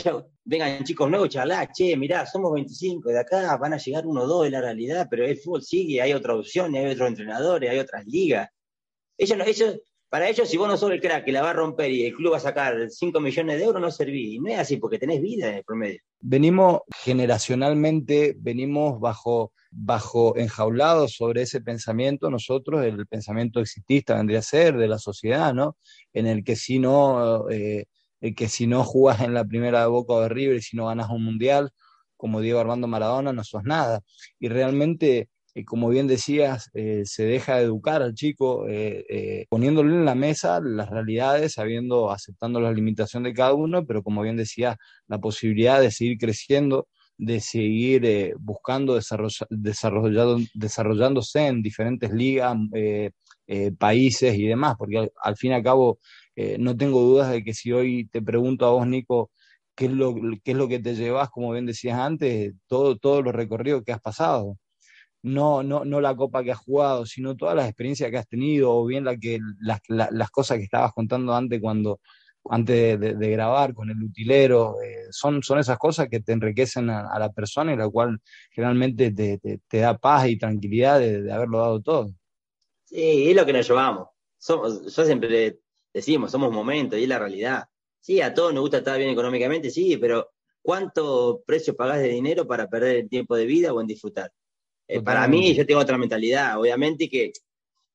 vengan 0.45 0.85
chicos 0.85 1.11
nuevos, 1.11 1.31
charlar, 1.31 1.73
che, 1.73 1.97
mirá, 1.97 2.27
somos 2.27 2.53
25, 2.53 3.09
de 3.11 3.19
acá 3.19 3.57
van 3.57 3.73
a 3.73 3.77
llegar 3.77 4.07
uno 4.07 4.23
o 4.23 4.27
dos 4.29 4.45
de 4.45 4.51
la 4.51 4.61
realidad, 4.61 5.09
pero 5.11 5.27
el 5.27 5.37
fútbol 5.37 5.63
sigue, 5.63 6.01
hay 6.01 6.13
otra 6.13 6.37
opción, 6.37 6.73
hay 6.77 6.87
otros 6.93 7.09
entrenadores, 7.09 7.71
hay 7.71 7.81
otras 7.81 8.07
ligas. 8.07 8.49
Ellos, 9.19 9.39
ellos, 9.47 9.81
para 10.11 10.29
ellos, 10.29 10.49
si 10.49 10.57
vos 10.57 10.67
no 10.67 10.77
sos 10.77 10.91
el 10.91 11.01
crack 11.01 11.25
que 11.25 11.31
la 11.31 11.41
va 11.41 11.51
a 11.51 11.55
romper 11.55 11.89
y 11.93 12.05
el 12.05 12.15
club 12.15 12.33
va 12.33 12.39
a 12.39 12.41
sacar 12.41 12.91
5 12.91 13.21
millones 13.21 13.59
de 13.59 13.65
euros, 13.65 13.81
no 13.81 13.93
servís. 13.93 14.35
Y 14.35 14.39
no 14.41 14.51
es 14.51 14.59
así, 14.59 14.77
porque 14.77 14.99
tenés 14.99 15.23
vida 15.23 15.49
en 15.49 15.55
el 15.55 15.65
promedio. 15.65 16.01
Venimos 16.19 16.81
generacionalmente, 17.05 18.35
venimos 18.37 18.99
bajo, 18.99 19.53
bajo 19.71 20.37
enjaulados 20.37 21.15
sobre 21.15 21.43
ese 21.43 21.61
pensamiento, 21.61 22.29
nosotros, 22.29 22.85
el 22.85 23.07
pensamiento 23.07 23.61
existista 23.61 24.17
vendría 24.17 24.41
a 24.41 24.43
ser 24.43 24.77
de 24.77 24.89
la 24.89 24.99
sociedad, 24.99 25.55
¿no? 25.55 25.77
En 26.13 26.27
el 26.27 26.43
que 26.43 26.57
si 26.57 26.81
no, 26.81 27.49
eh, 27.49 27.87
que 28.37 28.49
si 28.49 28.67
no 28.67 28.83
jugás 28.83 29.21
en 29.21 29.33
la 29.33 29.45
primera 29.45 29.81
de 29.83 29.87
Boca 29.87 30.15
o 30.15 30.21
de 30.23 30.29
River 30.29 30.57
y 30.57 30.63
si 30.63 30.77
no 30.77 30.87
ganas 30.87 31.09
un 31.09 31.25
mundial, 31.25 31.71
como 32.17 32.41
Diego 32.41 32.59
Armando 32.59 32.89
Maradona, 32.89 33.33
no 33.33 33.45
sos 33.45 33.63
nada. 33.63 34.03
Y 34.41 34.49
realmente 34.49 35.30
y 35.55 35.65
como 35.65 35.89
bien 35.89 36.07
decías, 36.07 36.71
eh, 36.75 37.03
se 37.05 37.25
deja 37.25 37.57
de 37.57 37.65
educar 37.65 38.03
al 38.03 38.15
chico 38.15 38.69
eh, 38.69 39.05
eh, 39.09 39.47
poniéndole 39.49 39.95
en 39.95 40.05
la 40.05 40.15
mesa 40.15 40.61
las 40.61 40.89
realidades, 40.91 41.55
sabiendo, 41.55 42.11
aceptando 42.11 42.61
la 42.61 42.73
limitación 42.73 43.25
de 43.25 43.35
cada 43.35 43.55
uno, 43.55 43.85
pero 43.87 44.03
como 44.03 44.23
bien 44.23 44.37
decías, 44.37 44.77
la 45.09 45.19
posibilidad 45.19 45.81
de 45.81 45.91
seguir 45.91 46.19
creciendo, 46.19 46.89
de 47.19 47.41
seguir 47.41 48.35
buscando 48.39 48.99
desarrollándose 49.51 51.47
en 51.47 51.63
diferentes 51.63 52.13
ligas, 52.13 52.57
países 53.79 54.35
y 54.39 54.47
demás, 54.47 54.77
porque 54.79 55.11
al, 55.23 55.37
fin 55.37 55.51
y 55.51 55.55
al 55.55 55.63
cabo 55.63 55.99
no 56.59 56.77
tengo 56.77 57.03
dudas 57.03 57.31
de 57.31 57.45
que 57.45 57.53
si 57.53 57.73
hoy 57.73 58.09
te 58.09 58.23
pregunto 58.23 58.65
a 58.67 58.71
vos, 58.71 58.87
Nico, 58.87 59.31
¿qué 59.75 59.87
es 59.87 59.93
lo, 59.93 60.15
qué 60.43 60.53
es 60.53 60.57
lo 60.57 60.69
que 60.69 60.79
te 60.79 60.95
llevas, 60.95 61.29
como 61.31 61.53
bien 61.53 61.67
decías 61.67 61.99
antes, 61.99 62.55
todo, 62.69 62.97
todo 62.97 63.23
lo 63.23 63.33
recorrido 63.33 63.83
que 63.85 63.93
has 63.93 64.01
pasado? 64.01 64.57
No, 65.23 65.63
no, 65.63 65.85
no 65.85 66.01
la 66.01 66.17
copa 66.17 66.43
que 66.43 66.53
has 66.53 66.59
jugado, 66.59 67.05
sino 67.07 67.37
todas 67.37 67.55
las 67.55 67.67
experiencias 67.67 68.11
que 68.11 68.19
has 68.19 68.29
tenido, 68.29 68.73
o 68.73 68.87
bien 68.87 69.05
la 69.05 69.17
que, 69.17 69.39
las, 69.59 70.31
cosas 70.31 70.59
que 70.59 70.65
estabas 70.65 70.93
contando 70.93 71.35
antes 71.35 71.61
cuando 71.61 72.01
antes 72.49 72.99
de, 72.99 73.31
grabar 73.31 73.75
con 73.75 73.91
el 73.91 74.03
utilero, 74.03 74.81
eh, 74.83 75.09
son, 75.11 75.43
son 75.43 75.59
esas 75.59 75.77
cosas 75.77 76.09
que 76.09 76.21
te 76.21 76.33
enriquecen 76.33 76.89
a, 76.89 77.19
la 77.19 77.31
persona 77.31 77.75
y 77.75 77.77
la 77.77 77.89
cual 77.89 78.19
generalmente 78.51 79.11
te, 79.13 79.39
te, 79.39 79.79
da 79.79 79.99
paz 79.99 80.27
y 80.27 80.39
tranquilidad 80.39 80.99
de, 80.99 81.31
haberlo 81.31 81.59
dado 81.59 81.83
todo. 81.83 82.11
Sí, 82.87 83.29
es 83.29 83.37
lo 83.37 83.45
que 83.45 83.53
nos 83.53 83.69
llevamos. 83.69 84.09
Somos, 84.39 84.95
yo 84.95 85.05
siempre 85.05 85.61
decimos, 85.93 86.31
somos 86.31 86.51
momentos 86.51 86.99
y 86.99 87.03
es 87.03 87.09
la 87.09 87.19
realidad. 87.19 87.65
Sí, 88.01 88.23
a 88.23 88.33
todos 88.33 88.55
nos 88.55 88.63
gusta 88.63 88.79
estar 88.79 88.97
bien 88.97 89.11
económicamente, 89.11 89.69
sí, 89.71 89.99
pero 89.99 90.31
¿cuánto 90.63 91.43
precio 91.47 91.77
pagás 91.77 91.99
de 91.99 92.09
dinero 92.09 92.47
para 92.47 92.69
perder 92.69 92.97
el 92.97 93.09
tiempo 93.11 93.37
de 93.37 93.45
vida 93.45 93.75
o 93.75 93.81
en 93.83 93.87
disfrutar? 93.87 94.33
Eh, 94.93 95.03
para 95.03 95.29
mí, 95.29 95.55
yo 95.55 95.65
tengo 95.65 95.81
otra 95.81 95.97
mentalidad, 95.97 96.59
obviamente 96.59 97.09
que 97.09 97.33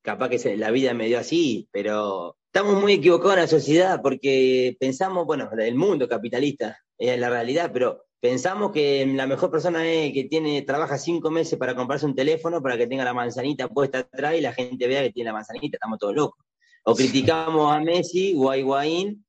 capaz 0.01 0.29
que 0.29 0.55
la 0.55 0.71
vida 0.71 0.93
me 0.93 1.07
dio 1.07 1.19
así, 1.19 1.67
pero 1.69 2.37
estamos 2.45 2.79
muy 2.81 2.93
equivocados 2.93 3.33
en 3.33 3.41
la 3.41 3.47
sociedad 3.47 4.01
porque 4.01 4.77
pensamos, 4.79 5.25
bueno, 5.25 5.49
el 5.57 5.75
mundo 5.75 6.07
capitalista 6.07 6.79
es 6.97 7.19
la 7.19 7.29
realidad, 7.29 7.71
pero 7.73 8.05
pensamos 8.21 8.71
que 8.71 9.05
la 9.07 9.27
mejor 9.27 9.51
persona 9.51 9.85
es 9.85 10.13
que 10.13 10.23
tiene, 10.23 10.61
trabaja 10.61 10.97
cinco 10.97 11.29
meses 11.29 11.59
para 11.59 11.75
comprarse 11.75 12.05
un 12.05 12.15
teléfono 12.15 12.61
para 12.61 12.77
que 12.77 12.87
tenga 12.87 13.03
la 13.03 13.13
manzanita 13.13 13.67
puesta 13.67 13.99
atrás 13.99 14.35
y 14.37 14.41
la 14.41 14.53
gente 14.53 14.87
vea 14.87 15.03
que 15.03 15.11
tiene 15.11 15.31
la 15.31 15.33
manzanita, 15.33 15.75
estamos 15.75 15.99
todos 15.99 16.15
locos. 16.15 16.45
O 16.85 16.95
criticamos 16.95 17.75
a 17.75 17.81
Messi 17.81 18.35
o 18.37 18.49
a 18.49 18.57
Higuaín, 18.57 19.25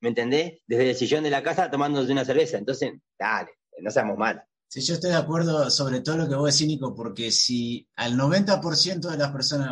¿me 0.00 0.08
entendés? 0.08 0.62
Desde 0.66 0.90
el 0.90 0.96
sillón 0.96 1.22
de 1.22 1.30
la 1.30 1.44
casa 1.44 1.70
tomándose 1.70 2.10
una 2.10 2.24
cerveza. 2.24 2.58
Entonces, 2.58 2.94
dale, 3.16 3.50
no 3.78 3.90
seamos 3.92 4.18
malos. 4.18 4.42
Sí, 4.68 4.80
yo 4.80 4.94
estoy 4.94 5.10
de 5.10 5.16
acuerdo 5.16 5.70
sobre 5.70 6.00
todo 6.00 6.16
lo 6.16 6.28
que 6.28 6.34
vos 6.34 6.52
decís, 6.52 6.66
Nico, 6.66 6.94
porque 6.94 7.30
si 7.30 7.86
al 7.96 8.16
90% 8.16 9.08
de 9.08 9.16
las 9.16 9.30
personas 9.30 9.70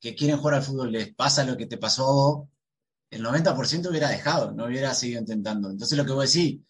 que 0.00 0.14
quieren 0.16 0.38
jugar 0.38 0.54
al 0.54 0.62
fútbol 0.62 0.90
les 0.90 1.14
pasa 1.14 1.44
lo 1.44 1.56
que 1.56 1.66
te 1.66 1.78
pasó 1.78 2.02
a 2.02 2.12
vos, 2.12 2.48
el 3.10 3.22
90% 3.22 3.88
hubiera 3.88 4.08
dejado, 4.08 4.52
no 4.52 4.64
hubiera 4.66 4.94
seguido 4.94 5.20
intentando. 5.20 5.70
Entonces 5.70 5.96
lo 5.96 6.04
que 6.04 6.12
vos 6.12 6.32
decís, 6.32 6.60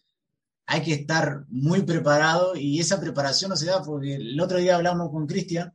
hay 0.65 0.81
que 0.83 0.93
estar 0.93 1.45
muy 1.49 1.81
preparado 1.83 2.55
y 2.55 2.79
esa 2.79 2.99
preparación 2.99 3.49
no 3.49 3.57
se 3.57 3.65
da 3.65 3.81
porque 3.81 4.15
el 4.15 4.39
otro 4.39 4.59
día 4.59 4.75
hablamos 4.75 5.09
con 5.09 5.25
Cristian 5.25 5.73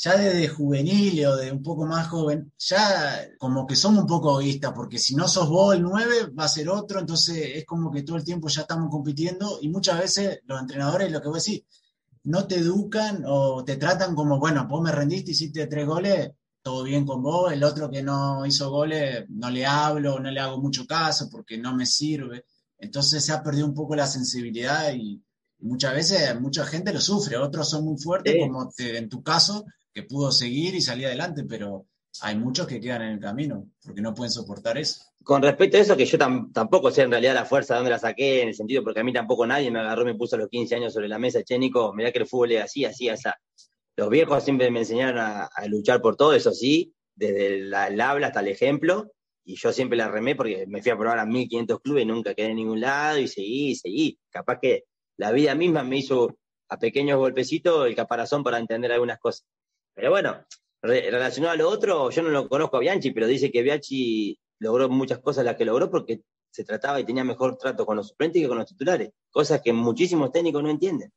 ya 0.00 0.16
desde 0.16 0.48
juvenil 0.48 1.26
o 1.26 1.36
de 1.36 1.50
un 1.50 1.60
poco 1.60 1.84
más 1.84 2.06
joven, 2.06 2.52
ya 2.56 3.28
como 3.36 3.66
que 3.66 3.74
somos 3.74 4.02
un 4.02 4.06
poco 4.06 4.40
egoístas, 4.40 4.72
porque 4.72 4.96
si 4.96 5.16
no 5.16 5.26
sos 5.26 5.48
vos 5.48 5.74
el 5.74 5.82
9, 5.82 6.30
va 6.38 6.44
a 6.44 6.48
ser 6.48 6.68
otro, 6.68 7.00
entonces 7.00 7.36
es 7.56 7.66
como 7.66 7.90
que 7.90 8.04
todo 8.04 8.16
el 8.16 8.22
tiempo 8.22 8.46
ya 8.46 8.60
estamos 8.60 8.90
compitiendo 8.90 9.58
y 9.60 9.68
muchas 9.68 9.98
veces 9.98 10.40
los 10.46 10.60
entrenadores, 10.60 11.10
lo 11.10 11.20
que 11.20 11.28
vos 11.28 11.44
decís, 11.44 11.64
no 12.24 12.46
te 12.46 12.56
educan 12.56 13.24
o 13.26 13.64
te 13.64 13.76
tratan 13.76 14.14
como, 14.14 14.38
bueno, 14.38 14.68
vos 14.68 14.80
me 14.82 14.92
rendiste, 14.92 15.32
hiciste 15.32 15.66
tres 15.66 15.84
goles, 15.84 16.30
todo 16.62 16.84
bien 16.84 17.04
con 17.04 17.20
vos, 17.20 17.52
el 17.52 17.64
otro 17.64 17.90
que 17.90 18.02
no 18.02 18.46
hizo 18.46 18.70
goles, 18.70 19.24
no 19.30 19.50
le 19.50 19.66
hablo, 19.66 20.20
no 20.20 20.30
le 20.30 20.38
hago 20.38 20.58
mucho 20.58 20.86
caso 20.86 21.28
porque 21.28 21.58
no 21.58 21.74
me 21.74 21.86
sirve. 21.86 22.44
Entonces 22.78 23.24
se 23.24 23.32
ha 23.32 23.42
perdido 23.42 23.66
un 23.66 23.74
poco 23.74 23.96
la 23.96 24.06
sensibilidad 24.06 24.92
y, 24.94 25.20
muchas 25.60 25.92
veces 25.92 26.40
mucha 26.40 26.64
gente 26.64 26.92
lo 26.92 27.00
sufre, 27.00 27.36
otros 27.36 27.68
son 27.68 27.84
muy 27.84 27.98
fuertes, 27.98 28.36
como 28.38 28.70
en 28.78 29.08
tu 29.08 29.24
caso, 29.24 29.64
que 29.92 30.02
pudo 30.02 30.32
seguir 30.32 30.74
y 30.74 30.80
salir 30.80 31.06
adelante, 31.06 31.44
pero 31.44 31.86
hay 32.22 32.36
muchos 32.36 32.66
que 32.66 32.80
quedan 32.80 33.02
en 33.02 33.12
el 33.14 33.20
camino 33.20 33.70
porque 33.82 34.00
no 34.00 34.14
pueden 34.14 34.32
soportar 34.32 34.78
eso. 34.78 35.02
Con 35.22 35.42
respecto 35.42 35.76
a 35.76 35.80
eso, 35.80 35.96
que 35.96 36.06
yo 36.06 36.18
tampoco 36.18 36.90
sé 36.90 37.02
en 37.02 37.10
realidad 37.10 37.34
la 37.34 37.44
fuerza 37.44 37.74
de 37.74 37.78
dónde 37.78 37.90
la 37.90 37.98
saqué, 37.98 38.42
en 38.42 38.48
el 38.48 38.54
sentido, 38.54 38.82
porque 38.82 39.00
a 39.00 39.04
mí 39.04 39.12
tampoco 39.12 39.46
nadie 39.46 39.70
me 39.70 39.80
agarró 39.80 40.02
y 40.02 40.06
me 40.06 40.14
puso 40.14 40.36
a 40.36 40.38
los 40.38 40.48
15 40.48 40.76
años 40.76 40.94
sobre 40.94 41.08
la 41.08 41.18
mesa, 41.18 41.42
chénico, 41.42 41.92
mirá 41.92 42.10
que 42.12 42.20
el 42.20 42.26
fútbol 42.26 42.52
es 42.52 42.62
así, 42.62 42.84
así, 42.84 43.08
así. 43.08 43.28
Los 43.96 44.08
viejos 44.08 44.42
siempre 44.42 44.70
me 44.70 44.80
enseñaron 44.80 45.18
a, 45.18 45.50
luchar 45.66 46.00
por 46.00 46.16
todo, 46.16 46.32
eso 46.32 46.52
sí, 46.52 46.94
desde 47.14 47.56
el 47.58 48.00
habla 48.00 48.28
hasta 48.28 48.40
el 48.40 48.48
ejemplo, 48.48 49.12
y 49.44 49.56
yo 49.56 49.72
siempre 49.72 49.98
la 49.98 50.08
remé 50.08 50.34
porque 50.34 50.66
me 50.66 50.82
fui 50.82 50.92
a 50.92 50.96
probar 50.96 51.18
a 51.18 51.26
1500 51.26 51.80
clubes 51.80 52.04
y 52.04 52.06
nunca 52.06 52.34
quedé 52.34 52.48
en 52.48 52.56
ningún 52.56 52.80
lado, 52.80 53.18
y 53.18 53.28
seguí, 53.28 53.74
seguí. 53.74 54.18
Capaz 54.30 54.58
que 54.60 54.84
la 55.16 55.32
vida 55.32 55.54
misma 55.54 55.82
me 55.82 55.98
hizo 55.98 56.38
a 56.68 56.78
pequeños 56.78 57.18
golpecitos 57.18 57.86
el 57.86 57.94
caparazón 57.94 58.44
para 58.44 58.58
entender 58.58 58.92
algunas 58.92 59.18
cosas. 59.18 59.46
Pero 59.98 60.12
bueno, 60.12 60.46
relacionado 60.80 61.54
a 61.54 61.56
lo 61.56 61.68
otro, 61.68 62.10
yo 62.10 62.22
no 62.22 62.28
lo 62.28 62.48
conozco 62.48 62.76
a 62.76 62.80
Bianchi, 62.80 63.10
pero 63.10 63.26
dice 63.26 63.50
que 63.50 63.62
Bianchi 63.62 64.38
logró 64.60 64.88
muchas 64.88 65.18
cosas 65.18 65.44
las 65.44 65.56
que 65.56 65.64
logró 65.64 65.90
porque 65.90 66.22
se 66.52 66.62
trataba 66.62 67.00
y 67.00 67.04
tenía 67.04 67.24
mejor 67.24 67.58
trato 67.58 67.84
con 67.84 67.96
los 67.96 68.06
suplentes 68.06 68.40
que 68.40 68.46
con 68.46 68.58
los 68.58 68.68
titulares, 68.68 69.10
cosas 69.28 69.60
que 69.60 69.72
muchísimos 69.72 70.30
técnicos 70.30 70.62
no 70.62 70.70
entienden. 70.70 71.12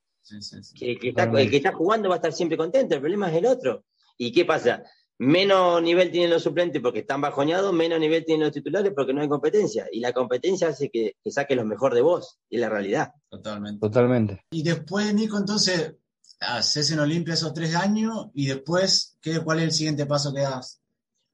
Que, 0.73 0.93
el 0.93 1.49
que 1.51 1.57
está 1.57 1.73
jugando 1.73 2.09
va 2.09 2.15
a 2.15 2.17
estar 2.17 2.33
siempre 2.33 2.57
contento, 2.57 2.95
el 2.95 3.01
problema 3.01 3.29
es 3.29 3.37
el 3.37 3.45
otro. 3.45 3.85
¿Y 4.17 4.31
qué 4.31 4.45
pasa? 4.45 4.83
Menos 5.19 5.79
nivel 5.83 6.09
tienen 6.09 6.31
los 6.31 6.41
suplentes 6.41 6.81
porque 6.81 7.01
están 7.01 7.21
bajoñados, 7.21 7.71
menos 7.71 7.99
nivel 7.99 8.25
tienen 8.25 8.45
los 8.45 8.53
titulares 8.53 8.93
porque 8.95 9.13
no 9.13 9.21
hay 9.21 9.29
competencia. 9.29 9.87
Y 9.91 9.99
la 9.99 10.11
competencia 10.11 10.69
hace 10.69 10.89
que, 10.89 11.17
que 11.23 11.29
saque 11.29 11.55
lo 11.55 11.65
mejor 11.65 11.93
de 11.93 12.01
vos, 12.01 12.39
y 12.49 12.57
la 12.57 12.69
realidad. 12.69 13.11
Totalmente. 13.29 13.79
Totalmente. 13.79 14.45
Y 14.49 14.63
después, 14.63 15.13
Nico, 15.13 15.37
entonces, 15.37 15.97
haces 16.41 16.91
en 16.91 16.99
Olimpia 16.99 17.35
esos 17.35 17.53
tres 17.53 17.75
años 17.75 18.27
y 18.33 18.47
después, 18.47 19.17
¿qué, 19.21 19.39
¿cuál 19.39 19.59
es 19.59 19.65
el 19.65 19.71
siguiente 19.71 20.05
paso 20.05 20.33
que 20.33 20.41
das? 20.41 20.81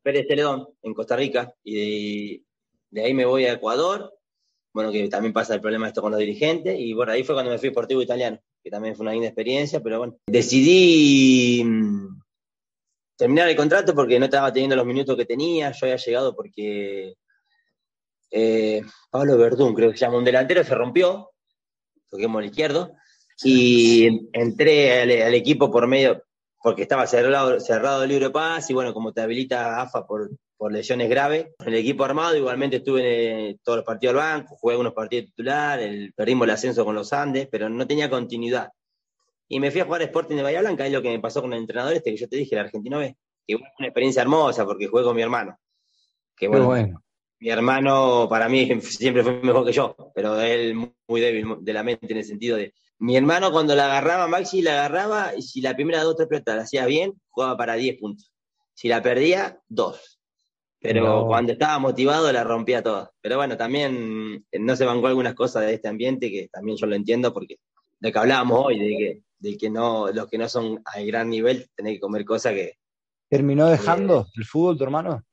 Pérez 0.03 0.28
Celedón, 0.28 0.68
en 0.84 0.93
Costa 0.93 1.16
Rica, 1.16 1.53
y 1.64 2.43
de, 2.91 3.03
ahí 3.03 3.14
me 3.14 3.26
voy 3.26 3.45
a 3.45 3.53
Ecuador, 3.53 4.14
bueno, 4.74 4.91
que 4.91 5.08
también 5.10 5.34
pasa 5.34 5.55
el 5.55 5.62
problema 5.62 5.88
esto 5.88 6.01
con 6.01 6.12
los 6.12 6.20
dirigentes, 6.20 6.78
y 6.78 6.93
bueno, 6.93 7.14
ahí 7.14 7.24
fue 7.24 7.36
cuando 7.36 7.51
me 7.51 7.58
fui 7.58 7.70
a 7.70 7.72
Sportivo 7.72 8.01
Italiano, 8.01 8.39
que 8.64 8.70
también 8.70 8.95
fue 8.95 9.03
una 9.03 9.14
linda 9.14 9.28
experiencia, 9.28 9.82
pero 9.82 9.97
bueno, 9.99 10.18
decidí 10.28 11.64
mm, 11.64 12.22
terminar 13.16 13.49
el 13.49 13.55
contrato 13.55 13.95
porque 13.95 14.20
no 14.20 14.26
estaba 14.26 14.51
teniendo 14.51 14.76
los 14.76 14.86
minutos 14.86 15.16
que 15.16 15.26
tenía, 15.26 15.72
yo 15.72 15.86
había 15.86 15.97
llegado 15.97 16.36
porque 16.36 17.16
eh, 18.32 18.82
Pablo 19.10 19.38
Verdún, 19.38 19.74
creo 19.74 19.91
que 19.91 19.97
se 19.97 20.05
llama, 20.05 20.18
un 20.18 20.26
delantero 20.26 20.64
se 20.64 20.76
rompió, 20.76 21.32
toquemos 22.10 22.41
el 22.41 22.49
izquierdo, 22.49 22.97
y 23.43 24.29
entré 24.33 25.23
al, 25.23 25.33
equipo 25.33 25.71
por 25.71 25.88
medio, 25.88 26.23
porque 26.61 26.83
estaba 26.83 27.05
cerrado, 27.07 27.59
cerrado 27.59 28.03
el 28.03 28.09
libro 28.09 28.27
de 28.27 28.33
paz, 28.33 28.69
y 28.69 28.73
bueno, 28.73 28.93
como 28.93 29.13
te 29.13 29.21
habilita 29.21 29.81
AFA 29.81 30.05
por, 30.05 30.31
por 30.57 30.71
lesiones 30.71 31.09
graves, 31.09 31.47
el 31.65 31.75
equipo 31.75 32.03
armado 32.03 32.35
igualmente 32.35 32.77
estuve 32.77 33.49
en 33.49 33.59
todos 33.59 33.77
los 33.77 33.85
partidos 33.85 34.15
del 34.15 34.23
banco, 34.23 34.55
jugué 34.57 34.73
algunos 34.73 34.93
partidos 34.93 35.27
titular, 35.27 35.79
el, 35.79 36.13
perdimos 36.13 36.45
el 36.45 36.51
ascenso 36.51 36.83
con 36.83 36.95
los 36.95 37.13
Andes, 37.13 37.47
pero 37.51 37.69
no 37.69 37.85
tenía 37.85 38.09
continuidad. 38.09 38.69
Y 39.47 39.59
me 39.59 39.71
fui 39.71 39.81
a 39.81 39.85
jugar 39.85 40.01
Sporting 40.01 40.35
de 40.35 40.43
Bahía 40.43 40.61
Blanca, 40.61 40.85
es 40.85 40.91
lo 40.91 41.01
que 41.01 41.09
me 41.09 41.19
pasó 41.19 41.41
con 41.41 41.53
el 41.53 41.59
entrenador 41.59 41.93
este 41.93 42.11
que 42.11 42.17
yo 42.17 42.27
te 42.27 42.35
dije, 42.35 42.55
el 42.55 42.61
argentino 42.61 42.99
B. 42.99 43.15
Que 43.45 43.57
fue 43.57 43.67
una 43.79 43.88
experiencia 43.88 44.21
hermosa 44.21 44.65
porque 44.65 44.88
jugué 44.88 45.03
con 45.03 45.15
mi 45.15 45.21
hermano. 45.21 45.57
Que 46.35 46.49
bueno, 46.49 46.65
bueno, 46.65 47.03
mi 47.39 47.49
hermano 47.49 48.27
para 48.29 48.49
mí 48.49 48.67
siempre 48.81 49.23
fue 49.23 49.41
mejor 49.41 49.65
que 49.65 49.71
yo, 49.71 49.95
pero 50.13 50.39
él 50.41 50.75
muy 51.07 51.21
débil 51.21 51.55
de 51.61 51.73
la 51.73 51.83
mente 51.83 52.11
en 52.11 52.17
el 52.17 52.25
sentido 52.25 52.57
de 52.57 52.73
mi 53.00 53.16
hermano 53.16 53.52
cuando 53.52 53.76
la 53.76 53.86
agarraba, 53.86 54.28
Maxi 54.28 54.62
la 54.62 54.74
agarraba, 54.74 55.36
y 55.36 55.41
si 55.41 55.62
la 55.62 55.76
primera 55.76 56.04
dos 56.04 56.14
o 56.14 56.16
tres 56.16 56.30
pelotas 56.30 56.56
la 56.56 56.64
hacía 56.64 56.86
bien, 56.86 57.14
jugaba 57.30 57.58
para 57.58 57.76
10 57.76 58.00
puntos. 58.00 58.32
Si 58.74 58.88
la 58.88 59.02
perdía, 59.02 59.60
dos. 59.68 60.20
Pero 60.80 61.26
cuando 61.26 61.54
estaba 61.54 61.80
motivado 61.80 62.32
la 62.32 62.43
rompía 62.43 62.84
toda. 62.84 63.12
Pero 63.22 63.38
bueno, 63.38 63.58
también 63.58 64.45
eh, 64.52 64.60
no 64.60 64.76
se 64.76 64.86
bancó 64.86 65.08
algunas 65.08 65.34
cosas 65.34 65.64
de 65.64 65.74
este 65.74 65.88
ambiente 65.88 66.32
que 66.32 66.50
también 66.52 66.78
yo 66.78 66.86
lo 66.86 66.95
entiendo 66.95 67.34
porque 67.34 67.58
de 68.00 68.12
que 68.12 68.20
hablábamos 68.20 68.66
hoy, 68.66 68.80
de 68.80 68.98
que, 68.98 69.22
de 69.39 69.58
que 69.58 69.70
no, 69.70 70.12
los 70.12 70.28
que 70.28 70.38
no 70.38 70.48
son 70.48 70.82
a 70.86 71.00
gran 71.02 71.30
nivel 71.30 71.68
tienen 71.76 71.95
que 71.95 72.00
comer 72.00 72.26
cosas 72.26 72.54
que. 72.54 72.74
¿Terminó 73.28 73.68
dejando 73.68 74.28
el 74.36 74.45
fútbol 74.45 74.78
tu 74.78 74.84
hermano? 74.84 75.24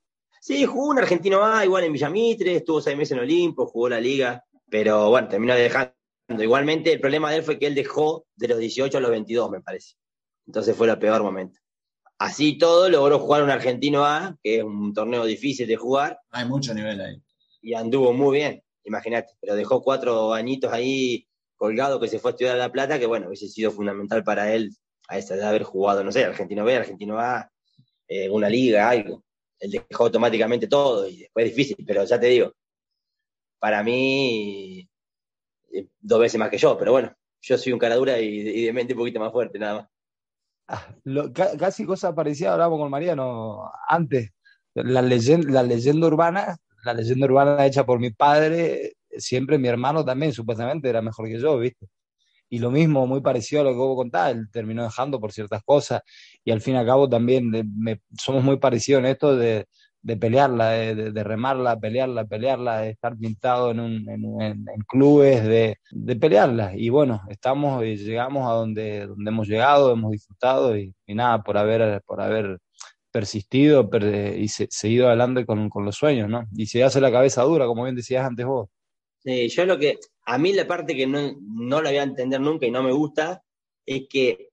Sí, 0.40 0.64
jugó 0.64 0.88
un 0.88 0.98
argentino 0.98 1.44
A, 1.44 1.64
igual 1.64 1.84
en 1.84 1.92
Villamitre, 1.92 2.56
estuvo 2.56 2.80
seis 2.80 2.96
meses 2.96 3.12
en 3.12 3.20
Olimpo, 3.20 3.66
jugó 3.66 3.90
la 3.90 4.00
liga, 4.00 4.44
pero 4.68 5.10
bueno, 5.10 5.28
terminó 5.28 5.54
dejando. 5.54 5.94
Igualmente, 6.28 6.92
el 6.92 7.00
problema 7.00 7.30
de 7.30 7.38
él 7.38 7.42
fue 7.42 7.58
que 7.58 7.66
él 7.66 7.74
dejó 7.74 8.26
de 8.36 8.48
los 8.48 8.58
18 8.58 8.96
a 8.96 9.00
los 9.00 9.10
22, 9.10 9.50
me 9.50 9.60
parece. 9.60 9.94
Entonces 10.46 10.76
fue 10.76 10.88
el 10.88 10.98
peor 10.98 11.22
momento. 11.22 11.60
Así 12.18 12.56
todo, 12.56 12.88
logró 12.88 13.18
jugar 13.18 13.42
un 13.42 13.50
Argentino 13.50 14.04
A, 14.04 14.36
que 14.42 14.58
es 14.58 14.64
un 14.64 14.94
torneo 14.94 15.24
difícil 15.24 15.66
de 15.66 15.76
jugar. 15.76 16.18
Hay 16.30 16.46
mucho 16.46 16.72
nivel 16.72 17.00
ahí. 17.00 17.22
Y 17.60 17.74
anduvo 17.74 18.12
muy 18.12 18.38
bien, 18.38 18.62
imagínate. 18.84 19.34
Pero 19.40 19.56
dejó 19.56 19.82
cuatro 19.82 20.32
añitos 20.32 20.72
ahí 20.72 21.26
colgado 21.56 22.00
que 22.00 22.08
se 22.08 22.18
fue 22.18 22.30
a 22.30 22.32
estudiar 22.32 22.54
a 22.56 22.58
La 22.58 22.72
Plata, 22.72 22.98
que 22.98 23.06
bueno, 23.06 23.28
hubiese 23.28 23.48
sido 23.48 23.70
fundamental 23.70 24.22
para 24.24 24.52
él 24.54 24.74
a 25.08 25.18
esa 25.18 25.34
edad 25.34 25.50
haber 25.50 25.64
jugado, 25.64 26.02
no 26.02 26.12
sé, 26.12 26.24
Argentino 26.24 26.64
B, 26.64 26.76
Argentino 26.76 27.18
A, 27.18 27.50
eh, 28.08 28.28
una 28.30 28.48
liga, 28.48 28.88
algo. 28.88 29.24
Él 29.58 29.70
dejó 29.70 30.04
automáticamente 30.04 30.66
todo 30.66 31.08
y 31.08 31.18
después 31.18 31.46
es 31.46 31.56
difícil, 31.56 31.84
pero 31.86 32.04
ya 32.04 32.18
te 32.18 32.26
digo, 32.26 32.52
para 33.58 33.82
mí, 33.82 34.88
eh, 35.74 35.88
dos 36.00 36.20
veces 36.20 36.38
más 36.38 36.50
que 36.50 36.58
yo, 36.58 36.78
pero 36.78 36.92
bueno, 36.92 37.14
yo 37.40 37.58
soy 37.58 37.72
un 37.72 37.78
cara 37.78 37.96
dura 37.96 38.18
y, 38.20 38.26
y 38.26 38.64
de 38.66 38.72
mente 38.72 38.94
un 38.94 38.98
poquito 38.98 39.20
más 39.20 39.32
fuerte, 39.32 39.58
nada 39.58 39.74
más. 39.74 39.88
Ah, 40.66 40.94
casi 41.58 41.84
cosa 41.84 42.14
parecida 42.14 42.52
hablábamos 42.52 42.78
con 42.78 42.90
Mariano 42.90 43.70
antes. 43.86 44.30
La 44.74 45.02
leyenda, 45.02 45.50
la 45.50 45.62
leyenda 45.62 46.06
urbana, 46.06 46.56
la 46.84 46.94
leyenda 46.94 47.26
urbana 47.26 47.66
hecha 47.66 47.84
por 47.84 48.00
mi 48.00 48.10
padre, 48.10 48.94
siempre 49.18 49.58
mi 49.58 49.68
hermano 49.68 50.04
también 50.04 50.32
supuestamente 50.32 50.88
era 50.88 51.02
mejor 51.02 51.28
que 51.28 51.38
yo, 51.38 51.58
¿viste? 51.58 51.86
Y 52.48 52.58
lo 52.58 52.70
mismo, 52.70 53.06
muy 53.06 53.20
parecido 53.20 53.62
a 53.62 53.64
lo 53.64 53.70
que 53.70 53.76
vos 53.76 53.96
contabas, 53.96 54.32
él 54.32 54.48
terminó 54.50 54.84
dejando 54.84 55.20
por 55.20 55.32
ciertas 55.32 55.62
cosas 55.64 56.02
y 56.44 56.50
al 56.50 56.60
fin 56.60 56.74
y 56.74 56.78
al 56.78 56.86
cabo 56.86 57.08
también 57.08 57.52
somos 58.18 58.42
muy 58.44 58.58
parecidos 58.58 59.00
en 59.00 59.06
esto 59.06 59.36
de, 59.36 59.66
de 60.04 60.18
pelearla, 60.18 60.68
de, 60.68 61.24
remarla, 61.24 61.80
pelearla, 61.80 62.26
pelearla, 62.26 62.80
de 62.82 62.90
estar 62.90 63.16
pintado 63.16 63.70
en, 63.70 63.80
un, 63.80 64.10
en, 64.10 64.66
clubes, 64.86 65.42
de, 65.44 65.78
de, 65.90 66.16
pelearla. 66.16 66.76
Y 66.76 66.90
bueno, 66.90 67.22
estamos 67.30 67.82
y 67.82 67.96
llegamos 67.96 68.46
a 68.46 68.52
donde, 68.52 69.06
donde 69.06 69.30
hemos 69.30 69.48
llegado, 69.48 69.90
hemos 69.90 70.12
disfrutado 70.12 70.76
y, 70.76 70.94
nada, 71.06 71.42
por 71.42 71.56
haber, 71.56 72.02
por 72.02 72.20
haber 72.20 72.58
persistido 73.10 73.88
y 74.36 74.46
seguido 74.48 75.06
adelante 75.06 75.46
con, 75.46 75.70
con, 75.70 75.86
los 75.86 75.96
sueños, 75.96 76.28
¿no? 76.28 76.44
Y 76.54 76.66
se 76.66 76.84
hace 76.84 77.00
la 77.00 77.10
cabeza 77.10 77.42
dura, 77.42 77.64
como 77.64 77.84
bien 77.84 77.96
decías 77.96 78.26
antes 78.26 78.44
vos. 78.44 78.68
Sí, 79.20 79.48
yo 79.48 79.64
lo 79.64 79.78
que, 79.78 79.98
a 80.26 80.36
mí 80.36 80.52
la 80.52 80.66
parte 80.66 80.94
que 80.94 81.06
no, 81.06 81.34
no 81.40 81.80
la 81.80 81.88
voy 81.88 81.98
a 81.98 82.02
entender 82.02 82.42
nunca 82.42 82.66
y 82.66 82.70
no 82.70 82.82
me 82.82 82.92
gusta, 82.92 83.42
es 83.86 84.02
que 84.10 84.50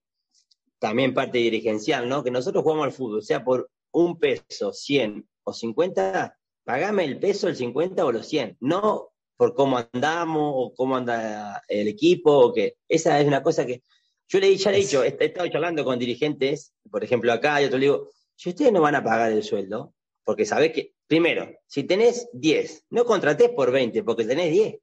también 0.78 1.12
parte 1.12 1.36
dirigencial, 1.36 2.08
¿no? 2.08 2.24
Que 2.24 2.30
nosotros 2.30 2.62
jugamos 2.62 2.86
al 2.86 2.92
fútbol, 2.92 3.22
sea 3.22 3.44
por 3.44 3.70
un 3.90 4.18
peso, 4.18 4.72
100 4.72 5.26
o 5.44 5.52
50, 5.52 6.38
pagame 6.64 7.04
el 7.04 7.18
peso, 7.18 7.48
el 7.48 7.56
50 7.56 8.04
o 8.04 8.12
los 8.12 8.26
100, 8.26 8.58
no 8.60 9.12
por 9.36 9.54
cómo 9.54 9.78
andamos 9.92 10.52
o 10.54 10.74
cómo 10.74 10.96
anda 10.96 11.62
el 11.68 11.88
equipo, 11.88 12.32
o 12.32 12.52
que 12.52 12.76
esa 12.88 13.20
es 13.20 13.26
una 13.26 13.42
cosa 13.42 13.66
que 13.66 13.82
yo 14.28 14.40
le, 14.40 14.56
ya 14.56 14.70
le 14.70 14.78
he 14.78 14.80
dicho, 14.80 15.02
he, 15.02 15.16
estado 15.18 15.48
charlando 15.48 15.84
con 15.84 15.98
dirigentes, 15.98 16.72
por 16.90 17.04
ejemplo 17.04 17.32
acá, 17.32 17.60
y 17.60 17.66
otro 17.66 17.78
le 17.78 17.86
digo, 17.86 18.08
si 18.34 18.50
ustedes 18.50 18.72
no 18.72 18.80
van 18.80 18.94
a 18.94 19.04
pagar 19.04 19.32
el 19.32 19.42
sueldo, 19.42 19.94
porque 20.24 20.46
sabés 20.46 20.72
que, 20.72 20.94
primero, 21.06 21.50
si 21.66 21.84
tenés 21.84 22.28
10, 22.32 22.86
no 22.90 23.04
contratés 23.04 23.50
por 23.50 23.70
20, 23.70 24.02
porque 24.04 24.24
tenés 24.24 24.50
10, 24.52 24.76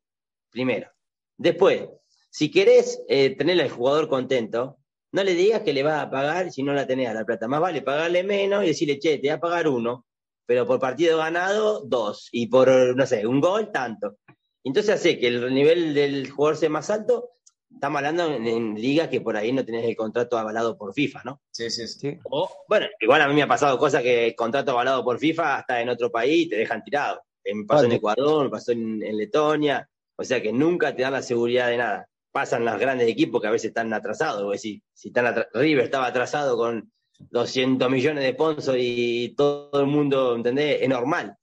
primero. 0.52 0.90
Después, 1.38 1.88
si 2.30 2.52
querés 2.52 3.02
eh, 3.08 3.36
tener 3.36 3.60
al 3.62 3.70
jugador 3.70 4.08
contento, 4.08 4.78
no 5.12 5.24
le 5.24 5.34
digas 5.34 5.62
que 5.62 5.74
le 5.74 5.84
vas 5.84 6.04
a 6.04 6.12
pagar 6.12 6.52
si 6.52 6.62
no 6.62 6.74
la 6.74 6.86
tenés 6.86 7.08
a 7.08 7.14
la 7.14 7.26
plata. 7.26 7.48
Más 7.48 7.62
vale 7.62 7.82
pagarle 7.82 8.24
menos 8.24 8.64
y 8.64 8.68
decirle, 8.68 9.00
che, 9.00 9.18
te 9.18 9.22
voy 9.22 9.30
a 9.30 9.40
pagar 9.40 9.68
uno, 9.68 10.06
pero 10.50 10.66
por 10.66 10.80
partido 10.80 11.20
ganado, 11.20 11.84
dos, 11.86 12.28
y 12.32 12.48
por, 12.48 12.96
no 12.96 13.06
sé, 13.06 13.28
un 13.28 13.40
gol, 13.40 13.72
tanto. 13.72 14.18
Entonces 14.64 14.96
hace 14.96 15.20
que 15.20 15.28
el 15.28 15.54
nivel 15.54 15.94
del 15.94 16.32
jugador 16.32 16.58
sea 16.58 16.72
más 16.72 16.90
alto, 16.90 17.34
estamos 17.72 17.98
hablando 17.98 18.34
en, 18.34 18.74
ligas 18.74 19.10
que 19.10 19.22
por 19.22 19.38
ahí 19.38 19.52
no 19.52 19.64
tenés 19.64 19.86
el 19.86 19.96
contrato 19.96 20.40
avalado 20.40 20.76
por 20.76 20.92
FIFA, 20.92 21.22
¿no? 21.24 21.40
Sí, 21.52 21.70
sí, 21.70 21.88
sí. 21.88 22.18
O, 22.24 22.50
bueno, 22.68 22.88
igual 23.00 23.22
a 23.22 23.28
mí 23.28 23.36
me 23.36 23.44
ha 23.44 23.48
pasado 23.48 23.78
cosas 23.78 24.02
que 24.02 24.26
el 24.26 24.36
contrato 24.36 24.72
avalado 24.72 25.04
por 25.04 25.20
FIFA 25.20 25.58
hasta 25.58 25.82
en 25.82 25.90
otro 25.90 26.10
país 26.10 26.50
te 26.50 26.56
dejan 26.56 26.84
tirado. 26.84 27.22
Me 27.46 27.66
pasó 27.66 27.86
en 27.86 27.92
Ecuador, 27.92 28.46
me 28.46 28.50
pasó 28.50 28.72
en, 28.72 29.02
Letonia, 29.02 29.88
o 30.16 30.24
sea 30.24 30.42
que 30.42 30.52
nunca 30.52 30.96
te 30.96 31.04
dan 31.04 31.14
la 31.14 31.22
seguridad 31.22 31.68
de 31.68 31.78
nada. 31.78 32.10
Pasan 32.32 32.66
los 32.66 32.80
grandes 32.80 33.08
equipos 33.08 33.40
que 33.40 33.50
a 33.50 33.52
veces 33.52 33.68
están 33.68 33.94
atrasados, 33.94 34.60
si, 34.60 34.82
si 34.96 35.10
están 35.10 35.46
River 35.54 35.84
estaba 35.84 36.08
atrasado 36.08 36.58
con 36.58 36.92
200 37.20 37.90
millones 37.90 38.24
de 38.24 38.34
sponsors 38.34 38.78
y 38.80 39.36
todo 39.36 39.80
el 39.80 39.88
mundo, 39.88 40.36
¿entendés? 40.36 40.82
Es 40.82 40.90
normal. 40.90 41.36